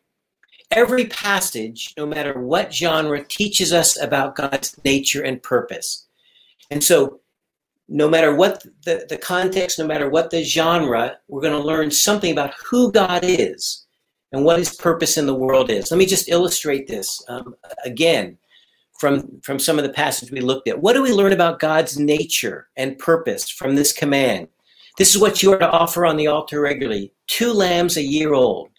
[0.72, 6.08] Every passage, no matter what genre, teaches us about God's nature and purpose.
[6.72, 7.20] And so,
[7.90, 11.92] no matter what the, the context, no matter what the genre, we're going to learn
[11.92, 13.86] something about who God is
[14.32, 15.92] and what his purpose in the world is.
[15.92, 18.38] Let me just illustrate this um, again
[19.00, 20.82] from, from some of the passages we looked at.
[20.82, 24.50] What do we learn about God's nature and purpose from this command?
[24.98, 28.34] This is what you are to offer on the altar regularly two lambs a year
[28.34, 28.70] old.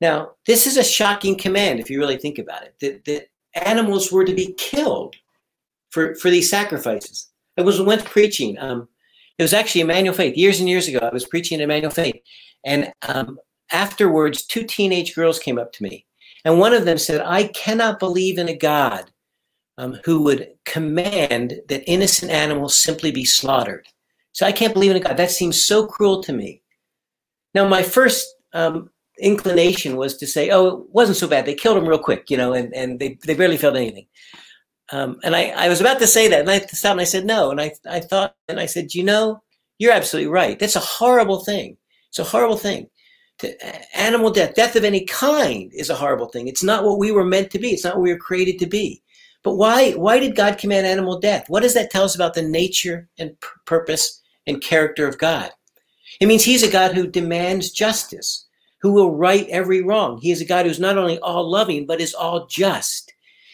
[0.00, 4.10] Now, this is a shocking command if you really think about it that, that animals
[4.10, 5.14] were to be killed
[5.90, 7.30] for, for these sacrifices.
[7.56, 8.58] I was once preaching.
[8.58, 8.88] Um,
[9.38, 10.36] it was actually Emmanuel Faith.
[10.36, 12.20] Years and years ago, I was preaching at Emmanuel Faith.
[12.64, 13.38] And um,
[13.70, 16.06] afterwards, two teenage girls came up to me.
[16.44, 19.10] And one of them said, I cannot believe in a God
[19.80, 23.86] um, who would command that innocent animals simply be slaughtered.
[24.32, 25.16] So I can't believe in a God.
[25.16, 26.60] That seems so cruel to me.
[27.54, 31.46] Now, my first um, inclination was to say, oh, it wasn't so bad.
[31.46, 34.06] They killed him real quick, you know, and, and they, they barely felt anything.
[34.92, 37.24] Um, and I, I was about to say that, and I stopped and I said,
[37.24, 37.50] no.
[37.50, 39.42] And I, I thought, and I said, you know,
[39.78, 40.58] you're absolutely right.
[40.58, 41.78] That's a horrible thing.
[42.10, 42.90] It's a horrible thing.
[43.38, 46.48] To, animal death, death of any kind is a horrible thing.
[46.48, 47.70] It's not what we were meant to be.
[47.70, 49.02] It's not what we were created to be.
[49.42, 51.48] But why, why did God command animal death?
[51.48, 53.34] What does that tell us about the nature and
[53.64, 55.50] purpose and character of God?
[56.20, 58.46] It means He's a God who demands justice,
[58.82, 60.20] who will right every wrong.
[60.20, 63.12] He is a God who's not only all loving, but is all just.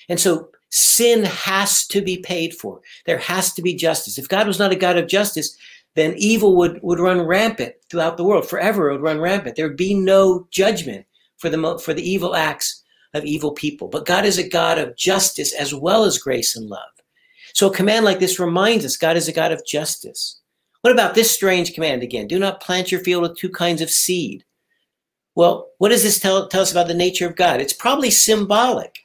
[0.09, 2.81] And so sin has to be paid for.
[3.07, 4.19] There has to be justice.
[4.19, 5.57] If God was not a God of justice,
[5.95, 8.49] then evil would, would run rampant throughout the world.
[8.49, 9.57] Forever it would run rampant.
[9.57, 11.07] There would be no judgment
[11.39, 12.76] for the, for the evil acts
[13.17, 13.89] of evil people.
[13.89, 16.81] But God is a God of justice as well as grace and love.
[17.55, 20.41] So a command like this reminds us God is a God of justice.
[20.83, 22.27] What about this strange command again?
[22.27, 24.45] Do not plant your field with two kinds of seed.
[25.35, 27.61] Well, what does this tell, tell us about the nature of God?
[27.61, 28.99] It's probably symbolic.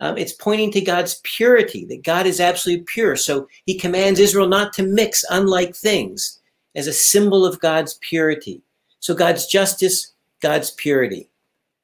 [0.00, 3.16] Um, it's pointing to God's purity, that God is absolutely pure.
[3.16, 6.40] So he commands Israel not to mix unlike things
[6.74, 8.62] as a symbol of God's purity.
[9.00, 11.29] So God's justice, God's purity.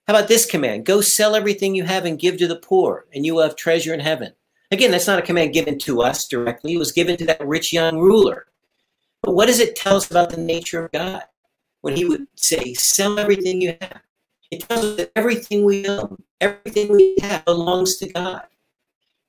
[0.06, 0.86] How about this command?
[0.86, 3.92] Go sell everything you have and give to the poor, and you will have treasure
[3.92, 4.32] in heaven.
[4.70, 6.74] Again, that's not a command given to us directly.
[6.74, 8.46] It was given to that rich young ruler.
[9.22, 11.22] But what does it tell us about the nature of God?
[11.80, 14.00] When he would say, sell everything you have.
[14.52, 18.46] It tells us that everything we own, everything we have belongs to God.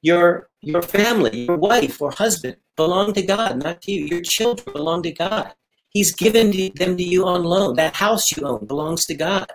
[0.03, 4.05] Your, your family, your wife or husband belong to God, not to you.
[4.05, 5.55] Your children belong to God.
[5.89, 7.75] He's given them to you on loan.
[7.75, 9.51] That house you own belongs to God.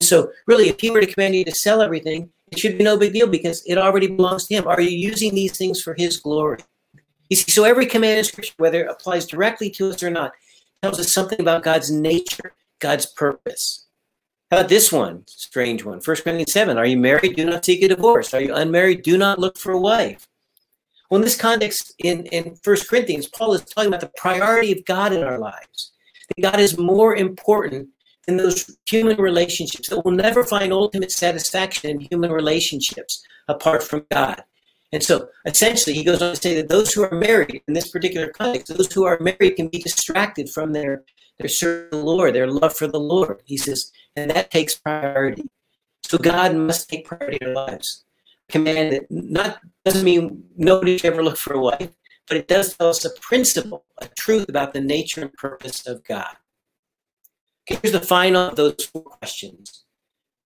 [0.00, 2.96] So, really, if he were to command you to sell everything, it should be no
[2.96, 4.66] big deal because it already belongs to him.
[4.66, 6.58] Are you using these things for his glory?
[7.30, 10.32] You see, so every command in Scripture, whether it applies directly to us or not,
[10.82, 13.86] tells us something about God's nature, God's purpose.
[14.50, 15.24] How about this one?
[15.26, 16.00] Strange one.
[16.00, 16.76] 1 Corinthians 7.
[16.76, 17.36] Are you married?
[17.36, 18.34] Do not seek a divorce.
[18.34, 19.02] Are you unmarried?
[19.02, 20.28] Do not look for a wife.
[21.08, 24.84] Well, in this context, in, in 1 Corinthians, Paul is talking about the priority of
[24.84, 25.92] God in our lives.
[26.28, 27.88] That God is more important
[28.26, 34.06] than those human relationships, that we'll never find ultimate satisfaction in human relationships apart from
[34.10, 34.42] God.
[34.92, 37.88] And so essentially, he goes on to say that those who are married in this
[37.88, 41.02] particular context, those who are married can be distracted from their,
[41.38, 43.42] their the Lord, their love for the Lord.
[43.44, 45.50] He says, and that takes priority.
[46.04, 48.04] So God must take priority in our lives.
[48.48, 51.90] Command that not doesn't mean nobody should ever look for a wife,
[52.28, 56.04] but it does tell us a principle, a truth about the nature and purpose of
[56.04, 56.36] God.
[57.66, 59.84] Here's the final of those four questions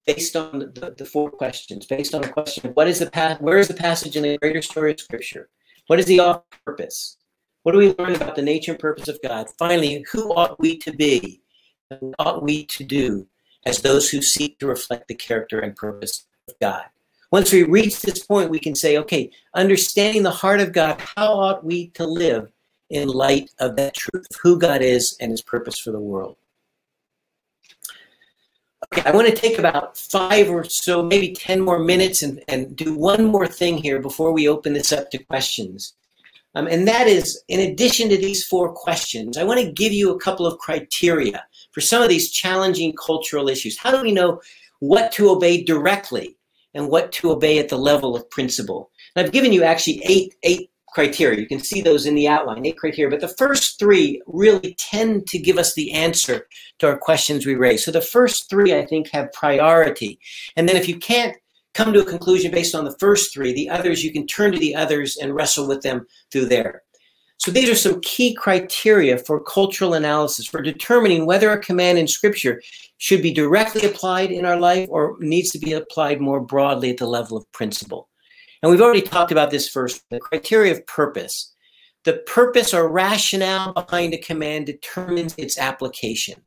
[0.07, 3.59] based on the, the four questions, based on the question, what is the path, where
[3.59, 5.51] is the passage in the greater story of Scripture?
[5.89, 7.19] What is the purpose?
[7.63, 9.49] What do we learn about the nature and purpose of God?
[9.59, 11.43] Finally, who ought we to be?
[11.89, 13.27] What ought we to do
[13.67, 16.85] as those who seek to reflect the character and purpose of God?
[17.31, 21.35] Once we reach this point, we can say, okay, understanding the heart of God, how
[21.35, 22.51] ought we to live
[22.89, 26.37] in light of that truth of who God is and his purpose for the world?
[28.93, 32.75] Okay, I want to take about five or so, maybe 10 more minutes and, and
[32.75, 35.95] do one more thing here before we open this up to questions.
[36.55, 40.11] Um, and that is, in addition to these four questions, I want to give you
[40.11, 43.79] a couple of criteria for some of these challenging cultural issues.
[43.79, 44.41] How do we know
[44.81, 46.37] what to obey directly
[46.75, 48.91] and what to obey at the level of principle?
[49.15, 51.41] And I've given you actually eight, eight criteria.
[51.41, 53.11] You can see those in the outline, eight criteria.
[53.11, 56.47] But the first three really tend to give us the answer
[56.79, 57.85] to our questions we raise.
[57.85, 60.19] So the first three, I think, have priority.
[60.57, 61.37] And then if you can't
[61.75, 64.59] come to a conclusion based on the first three, the others, you can turn to
[64.59, 66.83] the others and wrestle with them through there.
[67.39, 72.09] So these are some key criteria for cultural analysis, for determining whether a command in
[72.09, 72.61] Scripture
[72.97, 76.97] should be directly applied in our life or needs to be applied more broadly at
[76.97, 78.08] the level of principle.
[78.63, 81.55] And we've already talked about this first the criteria of purpose.
[82.05, 86.41] The purpose or rationale behind a command determines its application.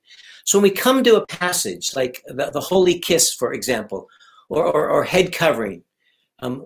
[0.45, 4.07] So when we come to a passage like the, the Holy Kiss, for example,
[4.49, 5.83] or, or, or head covering,
[6.39, 6.65] um,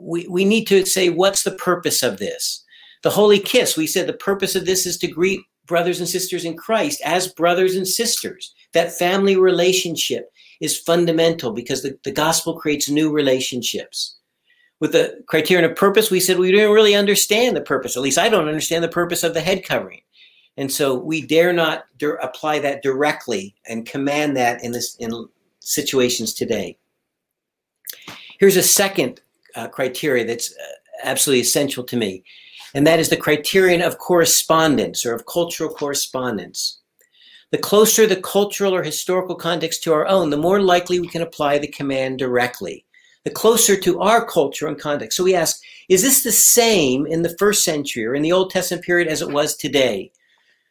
[0.00, 2.62] we, we need to say, what's the purpose of this?
[3.02, 6.44] The Holy Kiss, we said the purpose of this is to greet brothers and sisters
[6.44, 8.54] in Christ as brothers and sisters.
[8.72, 10.30] That family relationship
[10.60, 14.16] is fundamental because the, the gospel creates new relationships
[14.80, 17.96] with the criterion of purpose, we said we didn't really understand the purpose.
[17.96, 20.02] At least I don't understand the purpose of the head covering.
[20.56, 21.86] And so we dare not
[22.22, 25.28] apply that directly and command that in this in
[25.60, 26.78] situations today.
[28.38, 29.20] Here's a second
[29.54, 30.64] uh, criteria that's uh,
[31.04, 32.22] absolutely essential to me,
[32.74, 36.80] and that is the criterion of correspondence or of cultural correspondence.
[37.50, 41.22] The closer the cultural or historical context to our own, the more likely we can
[41.22, 42.85] apply the command directly
[43.26, 45.16] the closer to our culture and context.
[45.16, 48.52] So we ask, is this the same in the first century or in the Old
[48.52, 50.12] Testament period as it was today?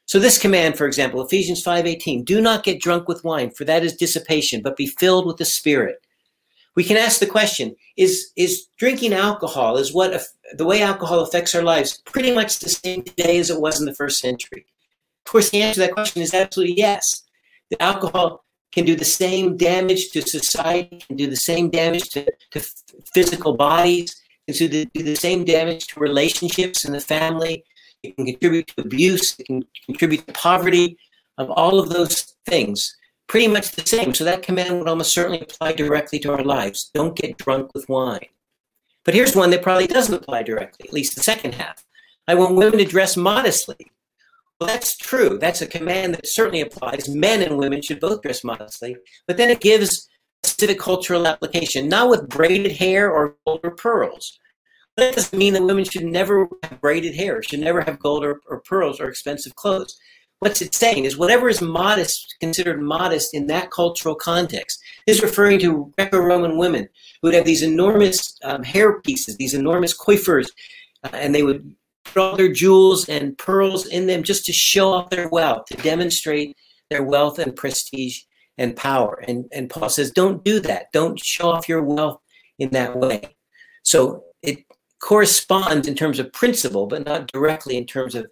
[0.06, 3.84] So this command, for example, Ephesians 5:18, do not get drunk with wine, for that
[3.84, 6.02] is dissipation, but be filled with the Spirit.
[6.78, 11.56] We can ask the question, is, is drinking alcohol, is what the way alcohol affects
[11.56, 14.66] our lives pretty much the same today as it was in the first century?
[15.26, 17.24] Of course, the answer to that question is absolutely yes.
[17.70, 18.45] The alcohol
[18.76, 22.62] can do the same damage to society, can do the same damage to, to
[23.14, 27.64] physical bodies, can do the, do the same damage to relationships in the family.
[28.04, 30.98] It can contribute to abuse, it can contribute to poverty,
[31.38, 32.96] of all of those things.
[33.28, 34.14] Pretty much the same.
[34.14, 36.92] So that command would almost certainly apply directly to our lives.
[36.94, 38.28] Don't get drunk with wine.
[39.04, 41.84] But here's one that probably doesn't apply directly, at least the second half.
[42.28, 43.92] I want women to dress modestly.
[44.60, 45.38] Well, that's true.
[45.38, 47.10] That's a command that certainly applies.
[47.10, 48.96] Men and women should both dress modestly.
[49.28, 50.08] But then it gives
[50.44, 54.40] specific cultural application, not with braided hair or gold or pearls.
[54.96, 58.40] That doesn't mean that women should never have braided hair, should never have gold or,
[58.48, 59.98] or pearls or expensive clothes.
[60.40, 65.60] What's it saying is whatever is modest, considered modest in that cultural context, is referring
[65.60, 66.88] to Greco-Roman women
[67.22, 70.52] who would have these enormous um, hair pieces, these enormous coiffures,
[71.04, 71.76] uh, and they would
[72.18, 76.56] all their jewels and pearls in them just to show off their wealth, to demonstrate
[76.90, 78.22] their wealth and prestige
[78.58, 79.24] and power.
[79.28, 80.92] And, and Paul says, don't do that.
[80.94, 82.22] Don't show off your wealth
[82.60, 83.36] in that way.
[83.84, 84.64] So it
[85.02, 88.28] corresponds in terms of principle, but not directly in terms of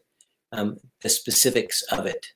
[0.51, 2.27] um, the specifics of it.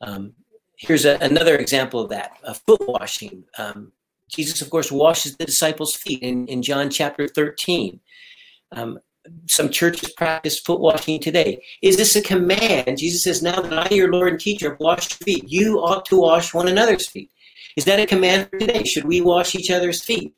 [0.00, 0.34] Um,
[0.76, 3.44] here's a, another example of that uh, foot washing.
[3.58, 3.92] Um,
[4.28, 7.98] Jesus, of course, washes the disciples' feet in, in John chapter 13.
[8.72, 8.98] Um,
[9.46, 11.62] some churches practice foot washing today.
[11.82, 12.98] Is this a command?
[12.98, 16.04] Jesus says, Now that I, your Lord and teacher, have washed your feet, you ought
[16.06, 17.30] to wash one another's feet.
[17.76, 18.84] Is that a command for today?
[18.84, 20.34] Should we wash each other's feet?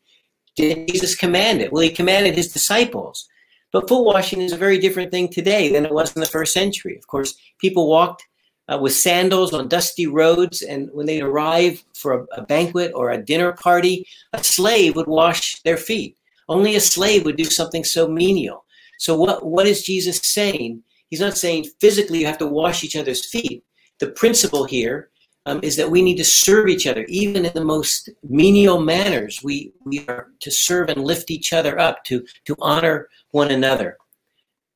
[0.57, 1.73] Did Jesus command it?
[1.73, 3.29] Well, he commanded his disciples.
[3.73, 6.53] But foot washing is a very different thing today than it was in the first
[6.53, 6.97] century.
[6.97, 8.27] Of course, people walked
[8.69, 13.11] uh, with sandals on dusty roads, and when they arrived for a, a banquet or
[13.11, 16.17] a dinner party, a slave would wash their feet.
[16.49, 18.65] Only a slave would do something so menial.
[19.01, 20.83] So what, what is Jesus saying?
[21.09, 23.65] He's not saying physically you have to wash each other's feet.
[23.99, 25.09] The principle here
[25.47, 29.41] um, is that we need to serve each other, even in the most menial manners.
[29.43, 33.97] We, we are to serve and lift each other up, to, to honor one another.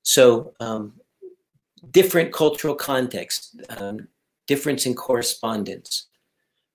[0.05, 0.95] So um,
[1.91, 4.09] different cultural context, um,
[4.47, 6.07] difference in correspondence.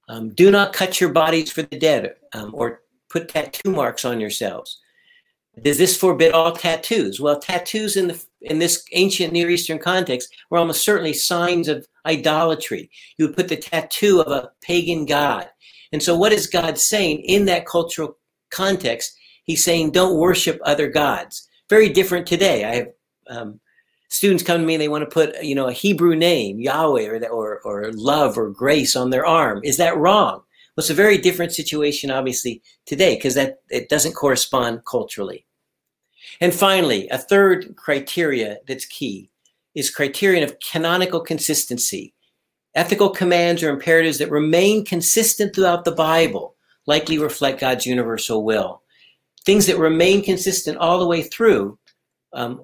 [0.08, 4.20] Um, do not cut your bodies for the dead um, or put tattoo marks on
[4.20, 4.80] yourselves.
[5.64, 7.20] Does this forbid all tattoos?
[7.20, 11.88] Well, tattoos in the in this ancient Near Eastern context were almost certainly signs of
[12.06, 12.90] idolatry.
[13.18, 15.50] You would put the tattoo of a pagan god.
[15.92, 18.18] And so, what is God saying in that cultural
[18.50, 19.18] context?
[19.44, 21.50] He's saying, don't worship other gods.
[21.70, 22.66] Very different today.
[22.66, 22.88] I have
[23.30, 23.60] um,
[24.10, 27.08] students come to me and they want to put, you know, a Hebrew name, Yahweh,
[27.08, 29.62] or, or, or love or grace on their arm.
[29.64, 30.36] Is that wrong?
[30.36, 35.46] Well, it's a very different situation, obviously, today because that it doesn't correspond culturally.
[36.42, 39.30] And finally, a third criteria that's key
[39.76, 42.14] is criterion of canonical consistency.
[42.76, 46.56] Ethical commands or imperatives that remain consistent throughout the Bible
[46.86, 48.82] likely reflect God's universal will.
[49.46, 51.78] Things that remain consistent all the way through,
[52.34, 52.64] um,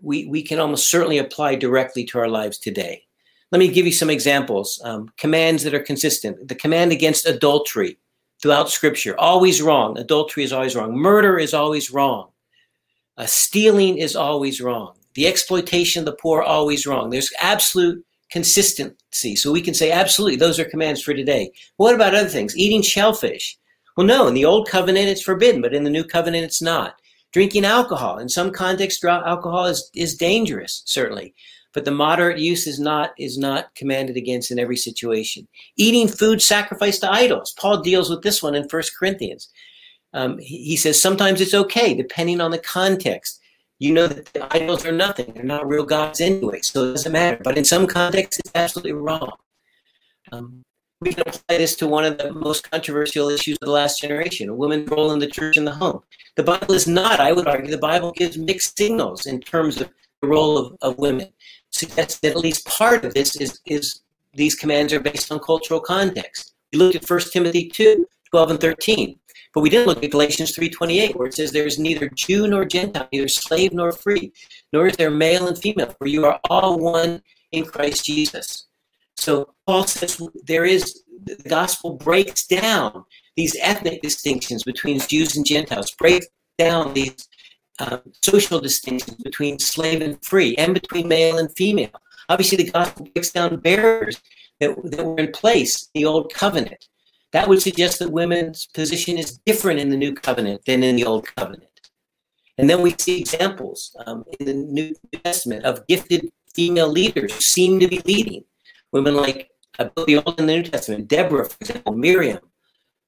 [0.00, 3.04] we, we can almost certainly apply directly to our lives today.
[3.50, 4.80] Let me give you some examples.
[4.84, 6.48] Um, commands that are consistent.
[6.48, 7.98] The command against adultery
[8.40, 9.96] throughout Scripture, always wrong.
[9.98, 10.96] Adultery is always wrong.
[10.96, 12.31] Murder is always wrong.
[13.22, 14.94] Uh, stealing is always wrong.
[15.14, 17.10] The exploitation of the poor always wrong.
[17.10, 19.36] There's absolute consistency.
[19.36, 21.52] So we can say absolutely those are commands for today.
[21.76, 22.56] What about other things?
[22.56, 23.56] Eating shellfish.
[23.96, 26.96] Well, no, in the old covenant it's forbidden, but in the new covenant it's not.
[27.32, 28.18] Drinking alcohol.
[28.18, 31.32] In some contexts, alcohol is, is dangerous, certainly.
[31.74, 35.46] But the moderate use is not is not commanded against in every situation.
[35.76, 37.54] Eating food sacrificed to idols.
[37.56, 39.48] Paul deals with this one in First Corinthians.
[40.14, 43.40] Um, he, he, says sometimes it's okay, depending on the context.
[43.78, 47.12] You know that the idols are nothing; they're not real gods anyway, so it doesn't
[47.12, 47.40] matter.
[47.42, 49.32] But in some contexts, it's absolutely wrong.
[50.30, 50.62] Um,
[51.00, 54.48] we can apply this to one of the most controversial issues of the last generation:
[54.48, 56.02] a woman's role in the church and the home.
[56.36, 59.90] The Bible is not, I would argue, the Bible gives mixed signals in terms of
[60.20, 61.28] the role of, of women.
[61.70, 64.02] Suggests that at least part of this is is
[64.34, 66.54] these commands are based on cultural context.
[66.72, 69.18] We looked at 1 Timothy 2, 12 and 13.
[69.54, 72.64] But we didn't look at Galatians 3.28 where it says there is neither Jew nor
[72.64, 74.32] Gentile, neither slave nor free,
[74.72, 77.22] nor is there male and female, for you are all one
[77.52, 78.66] in Christ Jesus.
[79.16, 83.04] So Paul says there is, the gospel breaks down
[83.36, 86.26] these ethnic distinctions between Jews and Gentiles, breaks
[86.58, 87.28] down these
[87.78, 91.90] um, social distinctions between slave and free, and between male and female.
[92.28, 94.20] Obviously, the gospel breaks down barriers
[94.60, 96.88] that, that were in place in the old covenant.
[97.32, 101.04] That would suggest that women's position is different in the new covenant than in the
[101.04, 101.68] old covenant.
[102.58, 107.40] And then we see examples um, in the New Testament of gifted female leaders who
[107.40, 108.44] seem to be leading.
[108.92, 112.40] Women like uh, both the Old and the New Testament, Deborah, for example, Miriam,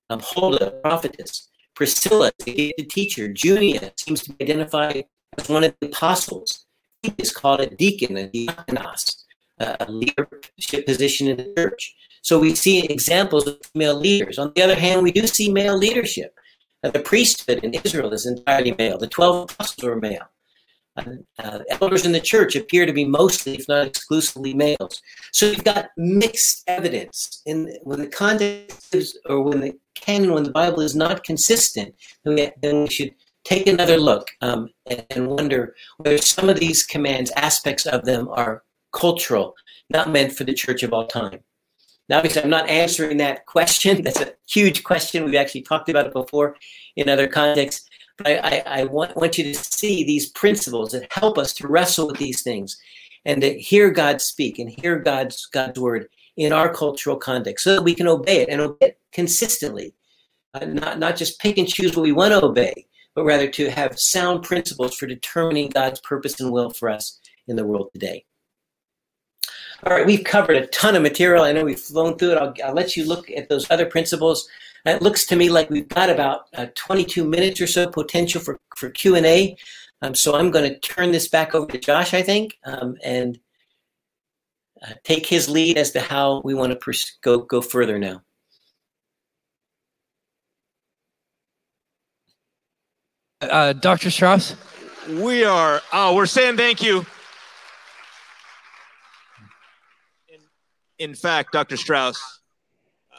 [0.09, 5.05] um, Huldah, prophetess, Priscilla, the gifted teacher, Junia seems to be identified
[5.37, 6.65] as one of the apostles.
[7.03, 9.25] He is called a deacon, a diakonos,
[9.59, 11.95] a leadership position in the church.
[12.25, 14.39] So we see examples of female leaders.
[14.39, 16.35] On the other hand, we do see male leadership.
[16.83, 18.97] Uh, the priesthood in Israel is entirely male.
[18.97, 20.27] The 12 apostles were male.
[20.97, 25.03] uh, elders in the church appear to be mostly, if not exclusively, males.
[25.33, 27.43] So you've got mixed evidence.
[27.45, 31.95] In when the context is, or when the canon, when the Bible is not consistent,
[32.25, 33.15] then we, then we should
[33.45, 38.29] take another look um, and, and wonder whether some of these commands, aspects of them,
[38.31, 38.63] are
[38.93, 39.55] cultural,
[39.91, 41.41] not meant for the church of all time.
[42.09, 44.03] Now, obviously, I'm not answering that question.
[44.05, 45.25] That's a huge question.
[45.25, 46.57] We've actually talked about it before
[46.97, 47.89] in other contexts.
[48.19, 51.69] But I, I, I want, want you to see these principles that help us to
[51.69, 52.79] wrestle with these things
[53.25, 57.75] and to hear God speak and hear God's God's word in our cultural context so
[57.75, 59.95] that we can obey it and obey it consistently.
[60.53, 63.71] Uh, not, not just pick and choose what we want to obey, but rather to
[63.71, 68.25] have sound principles for determining God's purpose and will for us in the world today.
[69.87, 71.45] All right, we've covered a ton of material.
[71.45, 72.39] I know we've flown through it.
[72.39, 74.49] I'll, I'll let you look at those other principles.
[74.87, 78.59] It looks to me like we've got about uh, 22 minutes or so potential for,
[78.77, 79.57] for Q&A.
[80.01, 83.39] Um, so I'm going to turn this back over to Josh, I think, um, and
[84.83, 88.23] uh, take his lead as to how we want to pers- go, go further now.
[93.43, 94.11] Uh, Dr.
[94.11, 94.57] Strauss?
[95.09, 97.05] We are, oh, we're saying thank you.
[100.99, 101.77] In fact, Dr.
[101.77, 102.41] Strauss,
[103.13, 103.17] uh,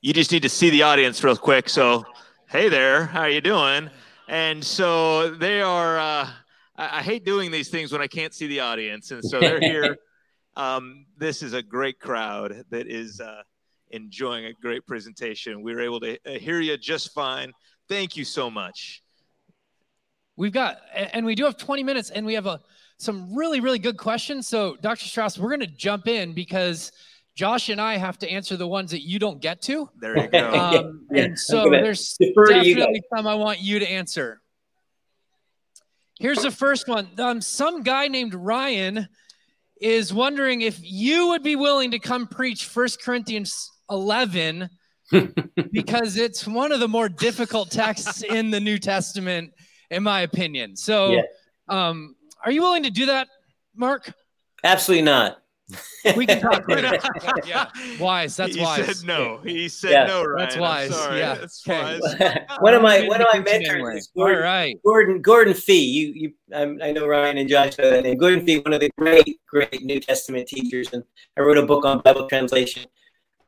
[0.00, 1.68] you just need to see the audience real quick.
[1.68, 2.04] So,
[2.48, 3.90] hey there, how are you doing?
[4.28, 6.30] And so they are, uh,
[6.76, 9.10] I, I hate doing these things when I can't see the audience.
[9.10, 9.98] And so they're here.
[10.56, 13.42] um, this is a great crowd that is uh,
[13.90, 15.62] enjoying a great presentation.
[15.62, 17.52] We were able to uh, hear you just fine.
[17.88, 19.02] Thank you so much.
[20.36, 22.60] We've got, and we do have 20 minutes, and we have a
[23.02, 24.46] some really, really good questions.
[24.46, 25.06] So, Dr.
[25.06, 26.92] Strauss, we're going to jump in because
[27.34, 29.90] Josh and I have to answer the ones that you don't get to.
[30.00, 30.52] There you go.
[30.54, 34.40] Um, Yeah, and so there's defer to you definitely some I want you to answer.
[36.20, 37.08] Here's the first one.
[37.18, 39.08] Um, some guy named Ryan
[39.80, 44.70] is wondering if you would be willing to come preach First Corinthians 11
[45.72, 49.52] because it's one of the more difficult texts in the New Testament,
[49.90, 50.76] in my opinion.
[50.76, 51.22] So, Yeah.
[51.68, 52.14] um,
[52.44, 53.28] are you willing to do that,
[53.74, 54.12] Mark?
[54.64, 55.38] Absolutely not.
[56.16, 56.98] We can talk later.
[57.46, 57.68] yeah,
[57.98, 58.36] wise.
[58.36, 58.98] That's he wise.
[58.98, 59.38] said no.
[59.42, 60.04] He said Yeah.
[60.06, 60.38] no, Ryan.
[60.38, 60.90] That's wise.
[60.94, 61.18] sorry.
[61.18, 61.34] Yeah.
[61.36, 62.00] That's Okay.
[62.02, 62.38] wise.
[62.60, 64.76] one of my Good one of my mentors is Gordon, right.
[64.84, 65.82] Gordon Gordon Fee.
[65.84, 68.18] You you um, I know Ryan and Josh know that name.
[68.18, 71.04] Gordon Fee, one of the great great New Testament teachers, and
[71.38, 72.84] I wrote a book on Bible translation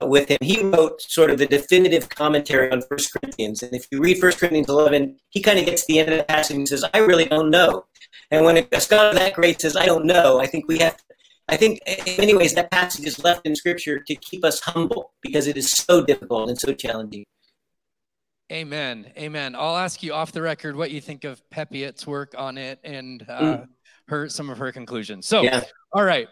[0.00, 0.38] with him.
[0.40, 4.38] He wrote sort of the definitive commentary on First Corinthians, and if you read First
[4.38, 6.98] Corinthians eleven, he kind of gets to the end of the passage and says, "I
[6.98, 7.84] really don't know."
[8.30, 10.96] And when a scholar that great says, "I don't know," I think we have.
[11.48, 15.12] I think in many ways that passage is left in Scripture to keep us humble
[15.20, 17.24] because it is so difficult and so challenging.
[18.52, 19.12] Amen.
[19.18, 19.54] Amen.
[19.54, 23.24] I'll ask you off the record what you think of Peppiatt's work on it and
[23.28, 23.64] uh,
[24.08, 25.26] her some of her conclusions.
[25.26, 25.62] So, Yeah.
[25.92, 26.28] all right.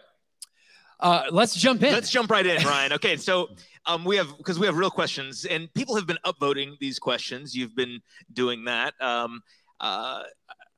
[0.99, 1.91] Uh, let's jump in.
[1.91, 2.93] Let's jump right in, Ryan.
[2.93, 3.49] Okay, so
[3.85, 7.53] um, we have because we have real questions, and people have been upvoting these questions.
[7.53, 7.99] You've been
[8.31, 8.93] doing that.
[9.01, 9.41] Um,
[9.81, 10.23] uh,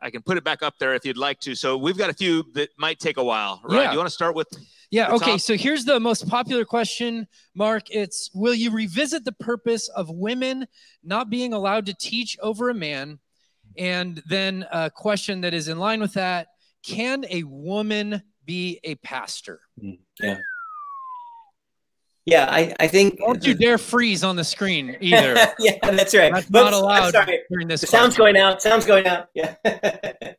[0.05, 1.55] I can put it back up there if you'd like to.
[1.55, 3.59] So we've got a few that might take a while.
[3.63, 3.81] Right?
[3.81, 3.91] Yeah.
[3.91, 4.47] You want to start with?
[4.91, 5.31] Yeah, okay.
[5.31, 7.25] top- So here's the most popular question,
[7.55, 7.89] Mark.
[7.89, 10.67] It's Will you revisit the purpose of women
[11.03, 13.17] not being allowed to teach over a man?
[13.79, 16.49] And then a question that is in line with that
[16.83, 19.59] Can a woman be a pastor?
[19.83, 20.37] Mm, yeah,
[22.27, 23.19] I, I think.
[23.19, 25.35] Don't you dare freeze on the screen either.
[25.59, 26.33] yeah, that's right.
[26.33, 27.81] That's But- not allowed Sorry, during this.
[27.81, 28.61] the sound's going out.
[28.61, 29.27] Sound's going out.
[29.33, 29.55] Yeah.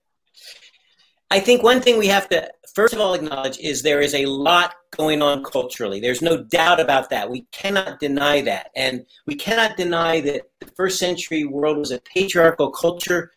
[1.31, 4.27] I think one thing we have to first of all acknowledge is there is a
[4.27, 5.99] lot going on culturally.
[5.99, 7.29] There's no doubt about that.
[7.31, 12.01] We cannot deny that, and we cannot deny that the first century world was a
[12.01, 13.33] patriarchal culture.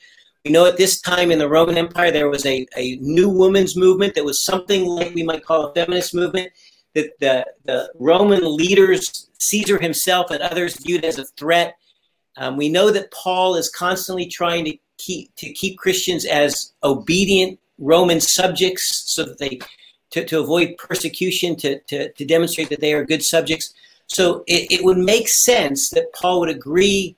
[0.45, 3.75] We know at this time in the Roman Empire there was a, a new women's
[3.75, 6.51] movement that was something like we might call a feminist movement
[6.95, 11.77] that the, the Roman leaders, Caesar himself and others viewed as a threat.
[12.37, 17.59] Um, we know that Paul is constantly trying to keep to keep Christians as obedient
[17.77, 19.59] Roman subjects, so that they
[20.11, 23.73] to, to avoid persecution, to, to, to demonstrate that they are good subjects.
[24.07, 27.15] So it, it would make sense that Paul would agree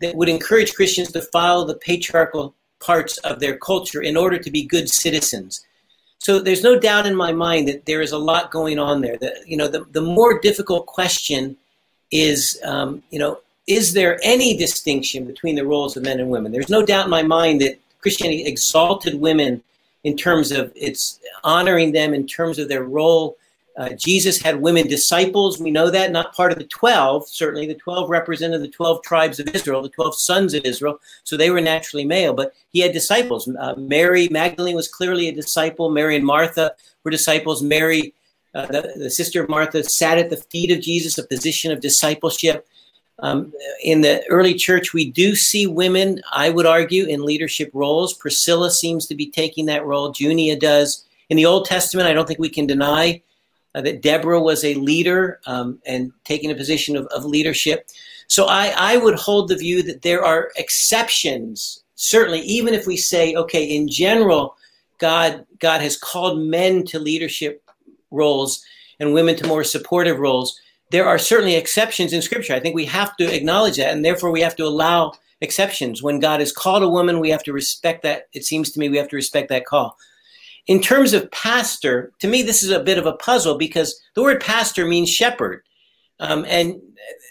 [0.00, 4.50] that would encourage Christians to follow the patriarchal parts of their culture in order to
[4.50, 5.64] be good citizens.
[6.24, 9.18] So there's no doubt in my mind that there is a lot going on there.
[9.18, 11.54] The, you know, the, the more difficult question
[12.10, 16.50] is, um, you know, is there any distinction between the roles of men and women?
[16.50, 19.62] There's no doubt in my mind that Christianity exalted women
[20.04, 23.36] in terms of its honoring them, in terms of their role
[23.76, 25.58] Uh, Jesus had women disciples.
[25.58, 27.28] We know that, not part of the 12.
[27.28, 31.00] Certainly, the 12 represented the 12 tribes of Israel, the 12 sons of Israel.
[31.24, 33.48] So they were naturally male, but he had disciples.
[33.48, 35.90] Uh, Mary Magdalene was clearly a disciple.
[35.90, 37.62] Mary and Martha were disciples.
[37.62, 38.14] Mary,
[38.54, 41.80] uh, the, the, sister of Martha, sat at the feet of Jesus, a position of
[41.80, 42.68] discipleship.
[43.18, 43.52] Um,
[43.82, 48.14] in the early church, we do see women, I would argue, in leadership roles.
[48.14, 51.04] Priscilla seems to be taking that role, Junia does.
[51.28, 53.20] In the Old Testament, I don't think we can deny
[53.74, 57.88] uh, that Deborah was a leader um, and taking a position of, of leadership.
[58.28, 62.96] So I, I would hold the view that there are exceptions, certainly, even if we
[62.96, 64.56] say, okay, in general,
[64.98, 67.62] God, God has called men to leadership
[68.10, 68.64] roles
[69.00, 70.58] and women to more supportive roles.
[70.90, 72.54] There are certainly exceptions in Scripture.
[72.54, 76.02] I think we have to acknowledge that, and therefore we have to allow exceptions.
[76.02, 78.28] When God has called a woman, we have to respect that.
[78.32, 79.96] It seems to me we have to respect that call.
[80.66, 84.22] In terms of pastor, to me, this is a bit of a puzzle because the
[84.22, 85.62] word pastor means shepherd.
[86.20, 86.80] Um, and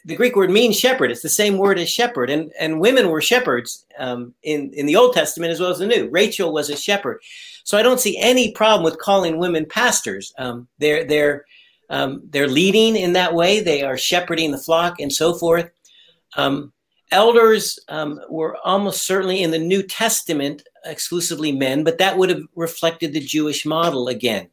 [0.05, 1.09] the Greek word means shepherd.
[1.09, 2.29] It's the same word as shepherd.
[2.29, 5.87] And, and women were shepherds um, in, in the Old Testament as well as the
[5.87, 6.09] New.
[6.09, 7.21] Rachel was a shepherd.
[7.63, 10.33] So I don't see any problem with calling women pastors.
[10.37, 11.45] Um, they're, they're,
[11.89, 15.69] um, they're leading in that way, they are shepherding the flock and so forth.
[16.35, 16.73] Um,
[17.13, 22.41] elders um, were almost certainly in the New Testament exclusively men, but that would have
[22.55, 24.49] reflected the Jewish model again.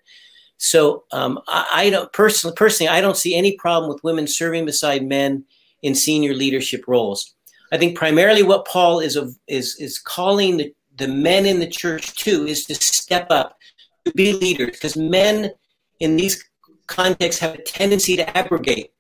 [0.59, 4.67] So um, I, I, don't personally, personally, I don't see any problem with women serving
[4.67, 5.45] beside men
[5.83, 7.35] in senior leadership roles.
[7.73, 9.19] I think primarily what Paul is
[9.49, 13.57] is is calling the, the men in the church to is to step up,
[14.05, 15.53] to be leaders, because men
[16.01, 16.45] in these
[16.89, 18.93] contexts have a tendency to abrogate.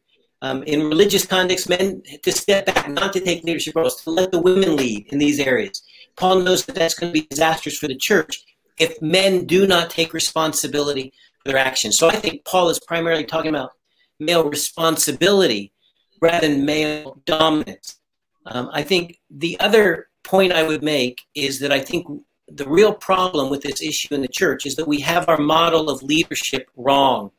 [0.42, 4.32] Um, in religious contexts, men to step back, not to take leadership roles, to let
[4.32, 5.82] the women lead in these areas.
[6.16, 8.44] Paul knows that that's going to be disastrous for the church
[8.78, 11.12] if men do not take responsibility
[11.42, 11.98] for their actions.
[11.98, 13.72] So I think Paul is primarily talking about
[14.18, 15.72] male responsibility
[16.20, 18.00] rather than male dominance.
[18.46, 22.06] Um, I think the other point I would make is that I think
[22.48, 25.88] the real problem with this issue in the church is that we have our model
[25.88, 27.30] of leadership wrong.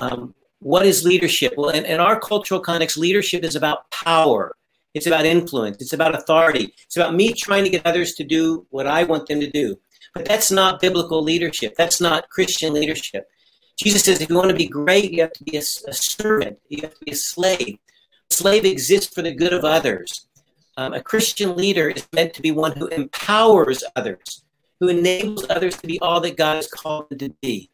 [0.00, 1.54] Um, what is leadership?
[1.56, 4.56] Well, in, in our cultural context, leadership is about power.
[4.94, 5.80] It's about influence.
[5.80, 6.74] It's about authority.
[6.84, 9.78] It's about me trying to get others to do what I want them to do.
[10.14, 11.74] But that's not biblical leadership.
[11.76, 13.28] That's not Christian leadership.
[13.78, 16.58] Jesus says if you want to be great, you have to be a, a servant,
[16.68, 17.78] you have to be a slave.
[18.30, 20.26] A slave exists for the good of others.
[20.76, 24.42] Um, a Christian leader is meant to be one who empowers others,
[24.80, 27.70] who enables others to be all that God has called them to be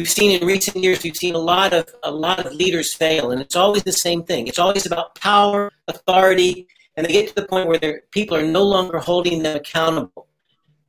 [0.00, 3.32] we've seen in recent years we've seen a lot of a lot of leaders fail
[3.32, 4.46] and it's always the same thing.
[4.46, 8.62] It's always about power authority and they get to the point where people are no
[8.62, 10.26] longer holding them accountable.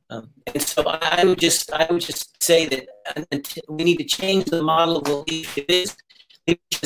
[0.08, 2.84] Um, and so i would just i would just say that
[3.68, 5.96] we need to change the model of leadership is.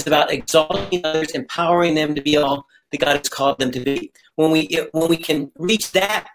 [0.06, 4.12] About exalting others empowering them to be all that god has called them to be.
[4.36, 4.62] When we
[4.92, 6.28] when we can reach that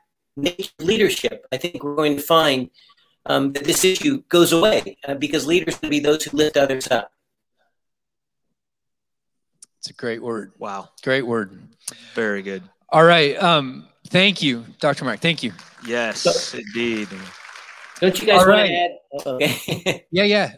[0.80, 2.70] leadership i think we're going to find
[3.26, 6.90] um, that this issue goes away uh, because leaders will be those who lift others
[6.90, 7.12] up.
[9.80, 10.52] It's a great word.
[10.60, 10.90] Wow.
[11.04, 11.58] Great word.
[12.14, 12.64] Very good.
[12.90, 13.42] All right.
[13.42, 15.06] Um, thank you, Dr.
[15.06, 15.20] Mark.
[15.20, 15.54] Thank you.
[15.86, 17.08] Yes, so, indeed.
[18.00, 18.68] Don't you guys All want right.
[18.68, 19.26] to add?
[19.26, 20.06] Okay.
[20.12, 20.54] yeah, yeah.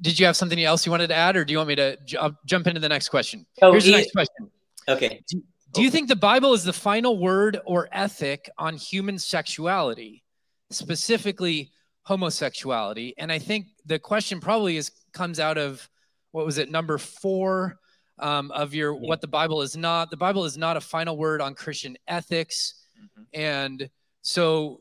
[0.00, 1.96] Did you have something else you wanted to add, or do you want me to
[2.04, 3.46] j- jump into the next question?
[3.62, 4.50] Oh, Here's the next question.
[4.88, 5.22] Okay.
[5.28, 5.42] Do,
[5.72, 10.24] do you think the Bible is the final word or ethic on human sexuality,
[10.70, 11.70] specifically
[12.04, 13.14] homosexuality.
[13.18, 15.88] And I think the question probably is comes out of
[16.32, 17.78] what was it, number four
[18.18, 19.08] um, of your yeah.
[19.08, 20.10] what the Bible is not.
[20.10, 22.74] The Bible is not a final word on Christian ethics.
[22.98, 23.22] Mm-hmm.
[23.40, 23.90] And
[24.22, 24.80] so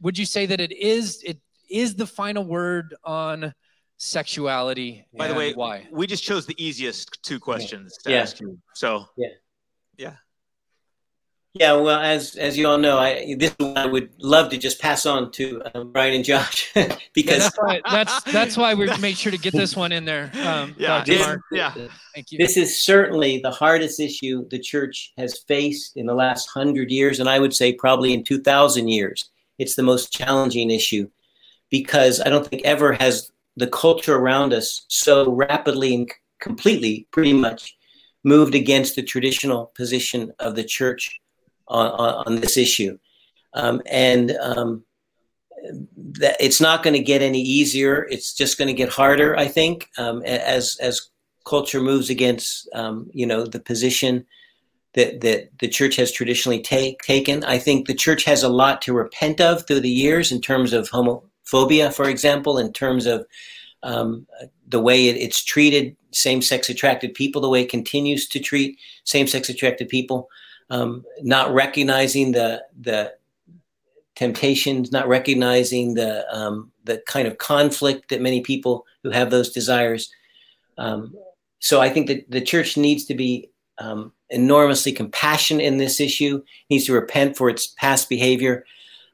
[0.00, 1.38] would you say that it is it
[1.70, 3.52] is the final word on
[3.96, 5.06] sexuality?
[5.16, 5.86] By the way, why?
[5.90, 8.10] We just chose the easiest two questions yeah.
[8.10, 8.22] to yeah.
[8.22, 8.58] ask you.
[8.74, 9.28] So yeah.
[9.96, 10.14] Yeah.
[11.58, 14.78] Yeah, well, as as you all know, I this is I would love to just
[14.78, 16.70] pass on to um, Ryan and Josh
[17.14, 20.04] because yeah, that's, why, that's, that's why we made sure to get this one in
[20.04, 20.30] there.
[20.44, 21.72] Um, yeah, this, yeah.
[22.14, 22.38] Thank you.
[22.38, 27.20] This is certainly the hardest issue the church has faced in the last hundred years,
[27.20, 29.30] and I would say probably in two thousand years.
[29.58, 31.08] It's the most challenging issue
[31.70, 37.32] because I don't think ever has the culture around us so rapidly and completely, pretty
[37.32, 37.74] much,
[38.24, 41.18] moved against the traditional position of the church
[41.68, 42.98] on, on, this issue.
[43.54, 44.84] Um, and um,
[45.96, 48.06] that it's not going to get any easier.
[48.10, 51.10] It's just going to get harder, I think, um, as as
[51.44, 54.26] culture moves against um, you know the position
[54.94, 57.44] that that the church has traditionally take, taken.
[57.44, 60.72] I think the church has a lot to repent of through the years in terms
[60.72, 63.26] of homophobia, for example, in terms of
[63.82, 64.26] um,
[64.66, 69.50] the way it, it's treated same-sex attracted people, the way it continues to treat same-sex
[69.50, 70.28] attracted people,
[70.70, 73.12] um, not recognizing the the
[74.14, 79.50] temptations, not recognizing the um, the kind of conflict that many people who have those
[79.50, 80.10] desires.
[80.78, 81.14] Um,
[81.58, 86.42] so I think that the church needs to be um, enormously compassionate in this issue,
[86.70, 88.64] needs to repent for its past behavior.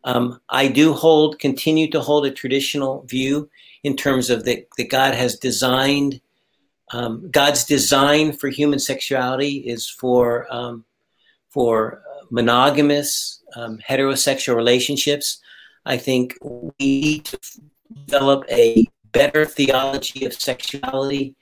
[0.04, 3.48] Um, I do hold, continue to hold a traditional view
[3.84, 6.20] in terms of that, that God has designed,
[6.92, 10.84] um, God's design for human sexuality is for, um,
[11.52, 15.40] for monogamous, um, heterosexual relationships.
[15.84, 17.38] I think we need to
[18.06, 21.36] develop a better theology of sexuality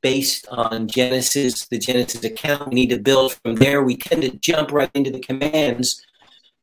[0.00, 2.68] based on Genesis, the Genesis account.
[2.68, 3.82] We need to build from there.
[3.82, 6.00] We tend to jump right into the commands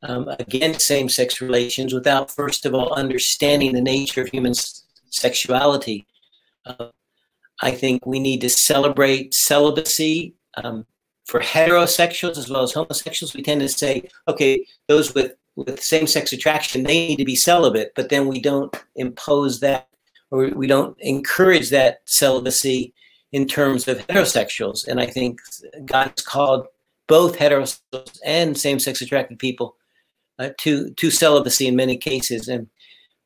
[0.04, 4.54] um, against same sex relations without, first of all, understanding the nature of human
[5.10, 6.06] sexuality.
[6.66, 6.88] Uh,
[7.62, 10.86] I think we need to celebrate celibacy um,
[11.26, 13.34] for heterosexuals as well as homosexuals.
[13.34, 17.36] We tend to say, okay, those with, with same sex attraction, they need to be
[17.36, 19.88] celibate, but then we don't impose that
[20.32, 22.94] or we don't encourage that celibacy
[23.32, 24.88] in terms of heterosexuals.
[24.88, 25.40] And I think
[25.86, 26.68] God has called
[27.08, 29.76] both heterosexuals and same sex attracted people
[30.40, 32.48] uh, to, to celibacy in many cases.
[32.48, 32.68] And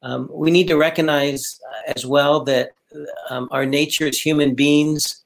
[0.02, 2.72] um, we need to recognize uh, as well that
[3.30, 5.24] um, our nature as human beings,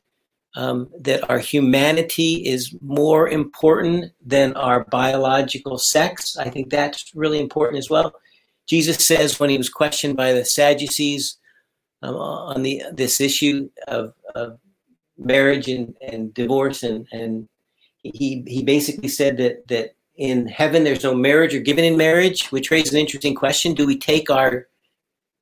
[0.56, 6.38] um, that our humanity is more important than our biological sex.
[6.38, 8.14] I think that's really important as well.
[8.68, 11.38] Jesus says when he was questioned by the Sadducees
[12.02, 14.60] um, on the this issue of, of
[15.18, 17.48] marriage and, and divorce, and, and
[18.03, 22.48] he he basically said that that in heaven there's no marriage or given in marriage,
[22.52, 24.68] which raises an interesting question: Do we take our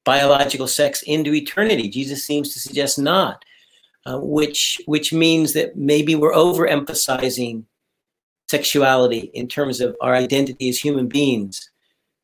[0.06, 1.90] biological sex into eternity?
[1.90, 3.44] Jesus seems to suggest not,
[4.06, 7.64] uh, which which means that maybe we're overemphasizing
[8.50, 11.70] sexuality in terms of our identity as human beings.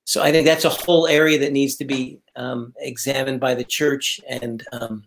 [0.05, 3.63] So I think that's a whole area that needs to be um, examined by the
[3.63, 5.03] church, and um,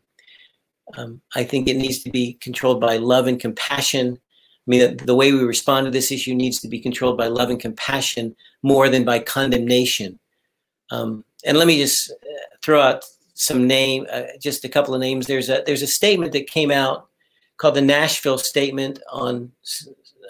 [0.97, 4.19] um, I think it needs to be controlled by love and compassion.
[4.19, 7.27] I mean, the, the, way we respond to this issue needs to be controlled by
[7.27, 10.19] love and compassion more than by condemnation.
[10.91, 12.15] Um, and let me just uh,
[12.63, 13.05] throw out
[13.39, 15.27] some name, uh, just a couple of names.
[15.27, 17.09] There's a there's a statement that came out
[17.57, 19.53] called the Nashville Statement on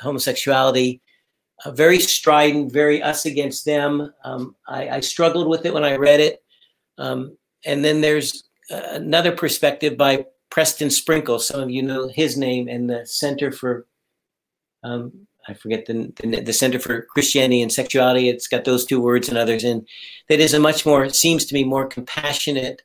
[0.03, 1.01] homosexuality.
[1.65, 4.13] Uh, very strident, very us against them.
[4.25, 6.41] Um, I, I, struggled with it when I read it.
[6.99, 11.41] Um, and then there's uh, another perspective by Preston Sprinkle.
[11.41, 13.87] Some of you know his name and the Center for
[14.85, 18.29] um, I forget the, the, the Center for Christianity and Sexuality.
[18.29, 19.87] It's got those two words and others in.
[20.29, 22.83] That is a much more seems to me more compassionate,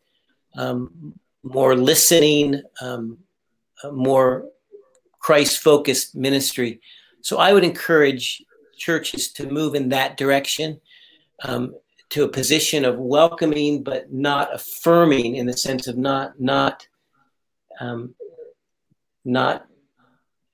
[0.55, 1.13] um,
[1.43, 3.17] more listening, um,
[3.91, 4.45] more
[5.19, 6.81] Christ focused ministry.
[7.21, 8.43] So I would encourage
[8.77, 10.79] churches to move in that direction.
[11.43, 11.75] Um,
[12.13, 16.87] to a position of welcoming but not affirming in the sense of not not
[17.79, 18.13] um,
[19.25, 19.65] not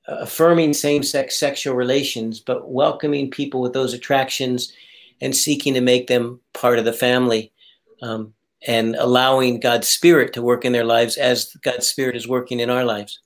[0.07, 4.71] affirming same-sex sexual relations but welcoming people with those attractions
[5.19, 7.51] and seeking to make them part of the family
[8.01, 8.33] um,
[8.67, 12.69] and allowing god's spirit to work in their lives as god's spirit is working in
[12.69, 13.21] our lives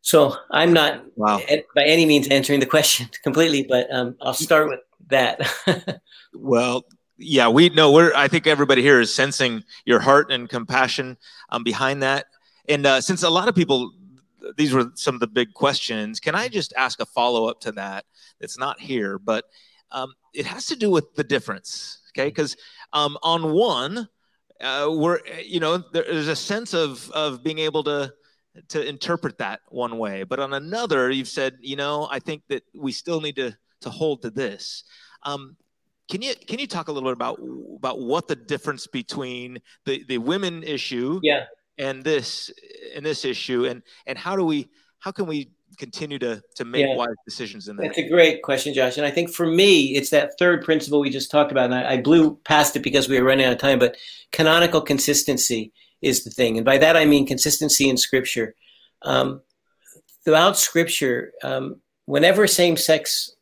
[0.00, 1.40] so i'm not wow.
[1.74, 6.00] by any means answering the question completely but um, i'll start with that
[6.34, 6.84] well
[7.18, 8.12] yeah, we know we're.
[8.14, 11.16] I think everybody here is sensing your heart and compassion
[11.48, 12.26] um, behind that.
[12.68, 13.92] And uh, since a lot of people,
[14.56, 16.20] these were some of the big questions.
[16.20, 18.04] Can I just ask a follow up to that?
[18.40, 19.44] It's not here, but
[19.92, 22.00] um, it has to do with the difference.
[22.10, 22.56] Okay, because
[22.92, 24.08] um, on one,
[24.60, 28.12] uh, we're you know there's a sense of of being able to
[28.68, 32.62] to interpret that one way, but on another, you've said you know I think that
[32.74, 34.84] we still need to to hold to this.
[35.22, 35.56] Um,
[36.08, 37.40] can you can you talk a little bit about
[37.76, 41.44] about what the difference between the the women issue yeah.
[41.78, 42.50] and this
[42.94, 44.68] and this issue and and how do we
[45.00, 46.96] how can we continue to to make yeah.
[46.96, 47.82] wise decisions in that?
[47.86, 48.96] That's a great question, Josh.
[48.96, 51.66] And I think for me, it's that third principle we just talked about.
[51.66, 53.78] And I, I blew past it because we were running out of time.
[53.78, 53.96] But
[54.32, 55.72] canonical consistency
[56.02, 58.54] is the thing, and by that I mean consistency in Scripture.
[59.02, 59.42] Um,
[60.24, 63.36] throughout Scripture, um, whenever same-sex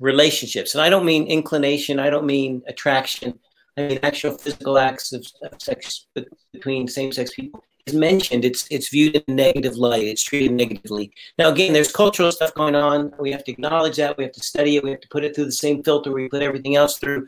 [0.00, 0.74] relationships.
[0.74, 3.38] And I don't mean inclination, I don't mean attraction,
[3.76, 6.06] I mean actual physical acts of, of sex
[6.52, 10.04] between same sex people mentioned, it's it's viewed in a negative light.
[10.04, 11.12] It's treated negatively.
[11.38, 13.12] Now, again, there's cultural stuff going on.
[13.18, 14.16] We have to acknowledge that.
[14.16, 14.84] We have to study it.
[14.84, 17.26] We have to put it through the same filter we put everything else through.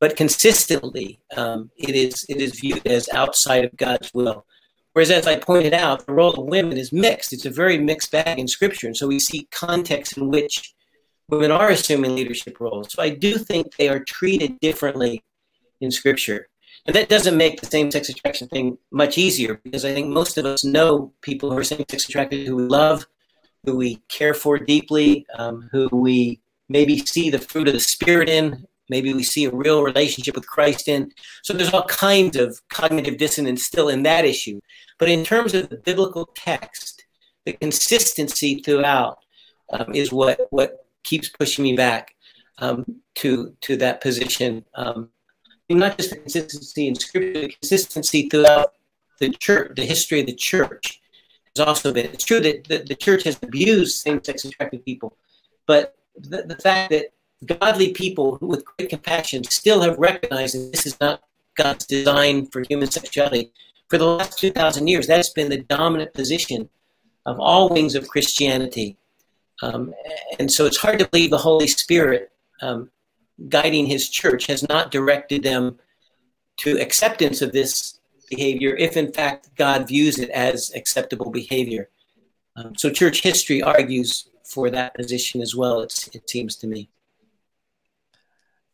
[0.00, 4.44] But consistently, um, it is it is viewed as outside of God's will.
[4.92, 7.32] Whereas, as I pointed out, the role of women is mixed.
[7.32, 8.86] It's a very mixed bag in Scripture.
[8.86, 10.72] And so we see contexts in which
[11.28, 12.92] women are assuming leadership roles.
[12.92, 15.22] So I do think they are treated differently
[15.80, 16.48] in Scripture.
[16.86, 20.36] And that doesn't make the same sex attraction thing much easier because I think most
[20.36, 23.06] of us know people who are same sex attracted who we love,
[23.64, 28.28] who we care for deeply, um, who we maybe see the fruit of the Spirit
[28.28, 31.10] in, maybe we see a real relationship with Christ in.
[31.42, 34.60] So there's all kinds of cognitive dissonance still in that issue.
[34.98, 37.04] But in terms of the biblical text,
[37.46, 39.18] the consistency throughout
[39.70, 42.14] um, is what, what keeps pushing me back
[42.58, 42.84] um,
[43.16, 44.64] to, to that position.
[44.74, 45.10] Um,
[45.70, 48.74] not just the consistency in scripture, the consistency throughout
[49.20, 51.00] the church, the history of the church
[51.56, 52.06] has also been.
[52.06, 55.16] It's true that the, the church has abused same-sex attracted people,
[55.66, 57.12] but the, the fact that
[57.44, 61.22] godly people with great compassion still have recognized that this is not
[61.56, 63.52] God's design for human sexuality.
[63.88, 66.68] For the last 2,000 years, that's been the dominant position
[67.26, 68.96] of all wings of Christianity.
[69.62, 69.94] Um,
[70.38, 72.90] and so it's hard to believe the Holy Spirit um,
[73.48, 75.78] guiding his church has not directed them
[76.58, 77.98] to acceptance of this
[78.30, 81.90] behavior if in fact God views it as acceptable behavior.
[82.56, 85.92] Um, so church history argues for that position as well, it
[86.28, 86.88] seems to me.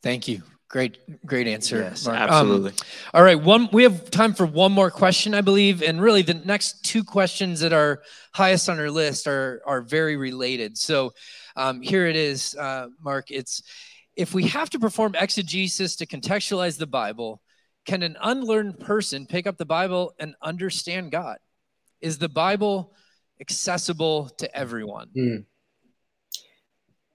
[0.03, 0.43] Thank you.
[0.69, 1.81] Great, great answer.
[1.81, 2.19] Yes, Mark.
[2.19, 2.71] absolutely.
[2.71, 2.77] Um,
[3.13, 3.69] all right, one.
[3.73, 7.59] We have time for one more question, I believe, and really the next two questions
[7.61, 10.79] that are highest on our list are are very related.
[10.79, 11.13] So,
[11.57, 13.33] um, here it is, uh, Mark.
[13.33, 13.65] It's
[14.21, 17.41] if we have to perform exegesis to contextualize the Bible,
[17.87, 21.39] can an unlearned person pick up the Bible and understand God?
[22.03, 22.93] Is the Bible
[23.41, 25.09] accessible to everyone?
[25.17, 25.45] Mm.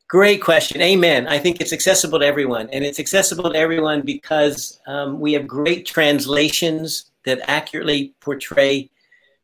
[0.08, 0.82] Great question.
[0.82, 1.28] Amen.
[1.28, 2.70] I think it's accessible to everyone.
[2.72, 8.90] And it's accessible to everyone because um, we have great translations that accurately portray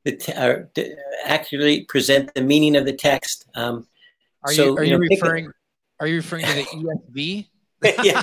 [0.03, 0.63] the te- uh,
[1.25, 3.45] accurately present the meaning of the text.
[3.53, 3.87] Um,
[4.43, 5.51] are so, you, are you, know, referring?
[5.99, 7.47] Are you referring to the ESV?
[8.03, 8.21] yeah,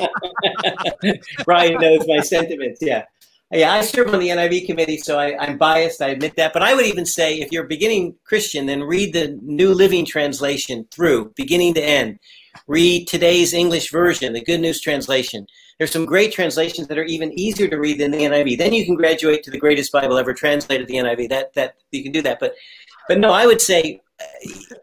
[1.46, 2.80] Ryan knows my sentiments.
[2.80, 3.04] Yeah,
[3.50, 3.72] yeah.
[3.72, 6.00] I serve on the NIV committee, so I, I'm biased.
[6.00, 6.52] I admit that.
[6.52, 10.04] But I would even say, if you're a beginning Christian, then read the New Living
[10.04, 12.18] Translation through, beginning to end.
[12.66, 15.46] Read today's English version, the Good News Translation.
[15.78, 18.58] There's some great translations that are even easier to read than the NIV.
[18.58, 21.28] Then you can graduate to the greatest Bible ever translated, the NIV.
[21.28, 22.38] That that you can do that.
[22.40, 22.54] But
[23.08, 24.24] but no, I would say uh,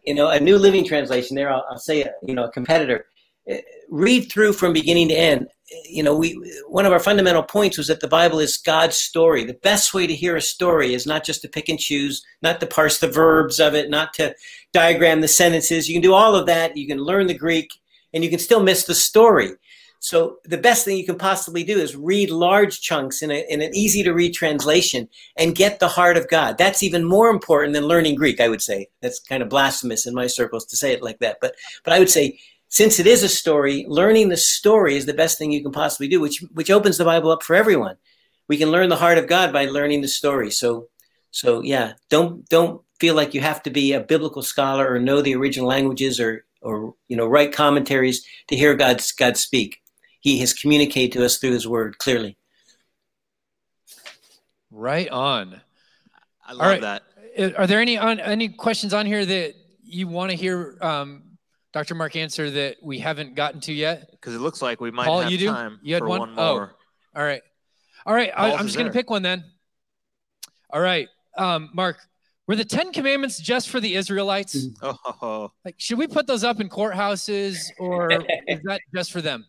[0.04, 1.36] you know, a New Living Translation.
[1.36, 3.06] There, I'll, I'll say, a, you know, a competitor.
[3.90, 5.48] Read through from beginning to end.
[5.90, 9.44] You know, we one of our fundamental points was that the Bible is God's story.
[9.44, 12.60] The best way to hear a story is not just to pick and choose, not
[12.60, 14.36] to parse the verbs of it, not to
[14.74, 15.88] diagram the sentences.
[15.88, 16.78] You can do all of that.
[16.78, 17.70] You can learn the Greek,
[18.14, 19.52] and you can still miss the story.
[20.00, 23.62] So the best thing you can possibly do is read large chunks in, a, in
[23.62, 26.60] an easy to read translation and get the heart of God.
[26.60, 28.88] That's even more important than learning Greek, I would say.
[29.02, 31.38] That's kind of blasphemous in my circles to say it like that.
[31.42, 32.40] But, but I would say,
[32.76, 36.10] since it is a story, learning the story is the best thing you can possibly
[36.10, 37.96] do, which, which opens the Bible up for everyone.
[38.50, 40.52] We can learn the heart of God by learning the story.
[40.52, 40.90] So,
[41.32, 45.22] so yeah, don't, don't feel like you have to be a biblical scholar or know
[45.22, 49.82] the original languages or, or, you know, write commentaries to hear God, God speak
[50.26, 52.36] he has communicated to us through his word clearly.
[54.72, 55.62] Right on.
[56.44, 56.82] I love right.
[56.82, 57.04] that.
[57.56, 59.54] Are there any on any questions on here that
[59.84, 61.35] you want to hear um,
[61.76, 61.94] Dr.
[61.94, 64.10] Mark answer that we haven't gotten to yet?
[64.10, 65.48] Because it looks like we might Paul, have you do?
[65.48, 66.20] time you had for one?
[66.22, 66.72] one more.
[66.74, 67.42] Oh, all right.
[68.06, 68.32] All right.
[68.34, 69.44] I, am just going to pick one then.
[70.70, 71.10] All right.
[71.38, 71.98] Um, Mark,
[72.48, 74.68] were the Ten Commandments just for the Israelites?
[74.82, 75.52] Oh.
[75.66, 78.10] Like, should we put those up in courthouses or
[78.48, 79.46] is that just for them?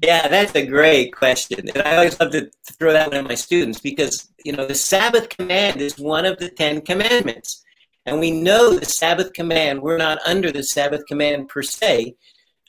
[0.00, 1.68] Yeah, that's a great question.
[1.74, 2.48] And I always love to
[2.78, 6.38] throw that one at my students because, you know, the Sabbath command is one of
[6.38, 7.64] the Ten Commandments.
[8.08, 12.14] And we know the Sabbath command, we're not under the Sabbath command per se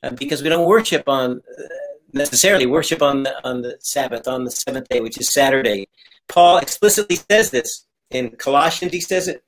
[0.03, 1.63] uh, because we don't worship on, uh,
[2.11, 5.87] necessarily worship on the, on the Sabbath, on the seventh day, which is Saturday.
[6.27, 9.43] Paul explicitly says this in Colossians, he says it.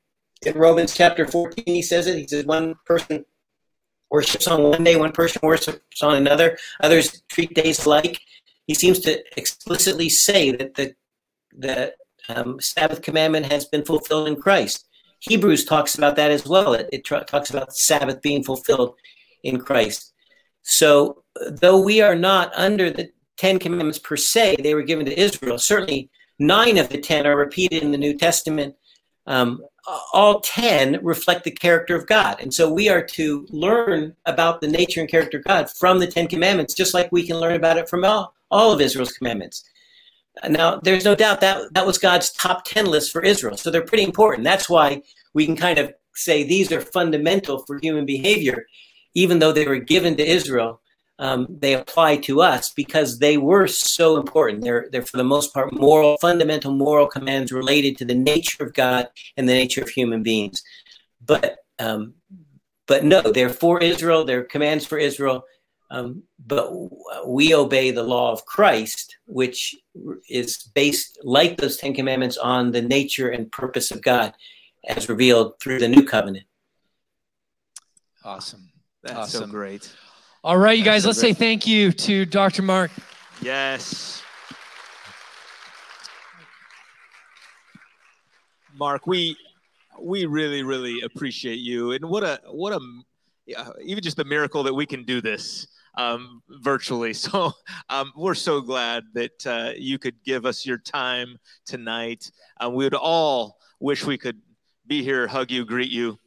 [0.45, 2.17] In Romans chapter 14, he says it.
[2.17, 3.25] He says, one person
[4.09, 8.21] worships on one day, one person worships on another, others treat days alike.
[8.65, 10.95] He seems to explicitly say that the,
[11.57, 11.93] the
[12.29, 14.87] um, Sabbath commandment has been fulfilled in Christ.
[15.21, 16.73] Hebrews talks about that as well.
[16.73, 18.95] It, it tra- talks about the Sabbath being fulfilled
[19.43, 20.13] in Christ.
[20.63, 25.19] So, though we are not under the Ten Commandments per se, they were given to
[25.19, 25.57] Israel.
[25.57, 28.75] Certainly, nine of the ten are repeated in the New Testament.
[29.27, 29.61] Um,
[30.13, 32.37] all 10 reflect the character of God.
[32.39, 36.07] And so we are to learn about the nature and character of God from the
[36.07, 39.63] 10 commandments, just like we can learn about it from all, all of Israel's commandments.
[40.47, 43.57] Now, there's no doubt that that was God's top 10 list for Israel.
[43.57, 44.43] So they're pretty important.
[44.45, 45.01] That's why
[45.33, 48.65] we can kind of say these are fundamental for human behavior,
[49.13, 50.81] even though they were given to Israel.
[51.19, 54.63] Um, they apply to us because they were so important.
[54.63, 58.73] They're, they're, for the most part, moral, fundamental moral commands related to the nature of
[58.73, 60.63] God and the nature of human beings.
[61.23, 62.15] But, um,
[62.87, 64.25] but no, they're for Israel.
[64.25, 65.43] They're commands for Israel.
[65.91, 66.71] Um, but
[67.27, 69.75] we obey the law of Christ, which
[70.29, 74.33] is based, like those Ten Commandments, on the nature and purpose of God
[74.87, 76.45] as revealed through the new covenant.
[78.23, 78.71] Awesome.
[79.03, 79.49] That's Awesome.
[79.49, 79.93] so great.
[80.45, 82.61] All right, you guys, so let's say thank you to Dr.
[82.61, 82.91] Mark.
[83.41, 84.23] Yes.
[88.73, 89.35] Mark, we
[89.99, 92.79] we really really appreciate you, and what a what a
[93.83, 97.13] even just the miracle that we can do this um, virtually.
[97.21, 97.51] So
[97.89, 102.31] um, we're so glad that uh, you could give us your time tonight.
[102.63, 104.39] Uh, we would all wish we could
[104.87, 106.17] be here, hug you, greet you,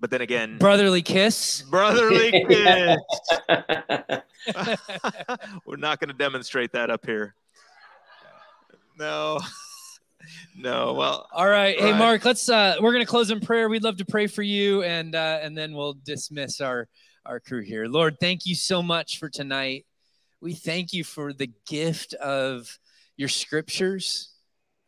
[0.00, 1.62] but then again, Brotherly kiss.
[1.62, 2.96] brotherly kiss.
[5.66, 7.34] We're not going to demonstrate that up here.
[8.98, 9.38] No.
[10.56, 10.94] No.
[10.94, 11.78] Well, All right.
[11.78, 11.98] Hey, Right.
[11.98, 13.68] Mark, let's, uh, we're going to close in prayer.
[13.68, 16.88] We'd love to pray for you and, uh, and then we'll dismiss our,
[17.26, 17.86] our crew here.
[17.86, 19.84] Lord, thank you so much for tonight.
[20.40, 22.78] We thank you for the gift of
[23.16, 24.30] your scriptures,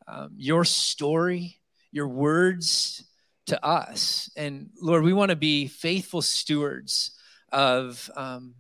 [0.07, 1.61] um, your story,
[1.91, 3.05] your words
[3.47, 4.31] to us.
[4.37, 7.13] And Lord, we want to be faithful stewards
[7.51, 8.55] of, um,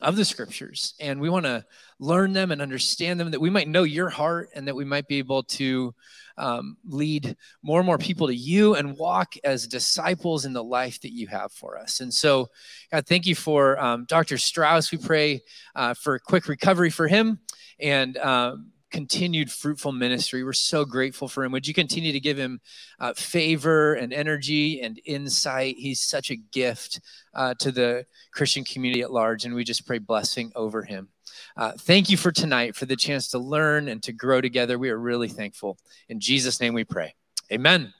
[0.00, 1.64] of the scriptures and we want to
[2.00, 5.06] learn them and understand them that we might know your heart and that we might
[5.06, 5.94] be able to
[6.38, 11.00] um, lead more and more people to you and walk as disciples in the life
[11.00, 12.00] that you have for us.
[12.00, 12.48] And so,
[12.90, 14.38] God, thank you for um, Dr.
[14.38, 14.92] Strauss.
[14.92, 15.42] We pray
[15.74, 17.40] uh, for quick recovery for him
[17.80, 20.44] and um, continued fruitful ministry.
[20.44, 21.52] We're so grateful for him.
[21.52, 22.60] Would you continue to give him
[23.00, 25.76] uh, favor and energy and insight?
[25.78, 27.00] He's such a gift
[27.34, 31.08] uh, to the Christian community at large, and we just pray blessing over him.
[31.56, 34.78] Uh, thank you for tonight, for the chance to learn and to grow together.
[34.78, 35.78] We are really thankful.
[36.08, 37.14] In Jesus' name we pray.
[37.50, 37.92] Amen.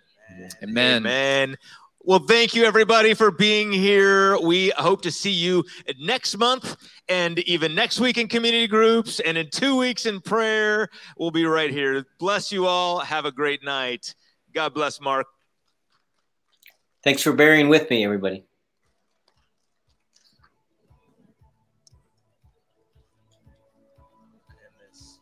[0.62, 1.06] Amen.
[1.06, 1.56] Amen.
[2.04, 4.36] Well, thank you everybody for being here.
[4.40, 5.64] We hope to see you
[6.00, 6.76] next month
[7.08, 10.88] and even next week in community groups and in two weeks in prayer.
[11.16, 12.04] We'll be right here.
[12.18, 12.98] Bless you all.
[12.98, 14.16] Have a great night.
[14.52, 15.28] God bless Mark.
[17.04, 18.44] Thanks for bearing with me, everybody.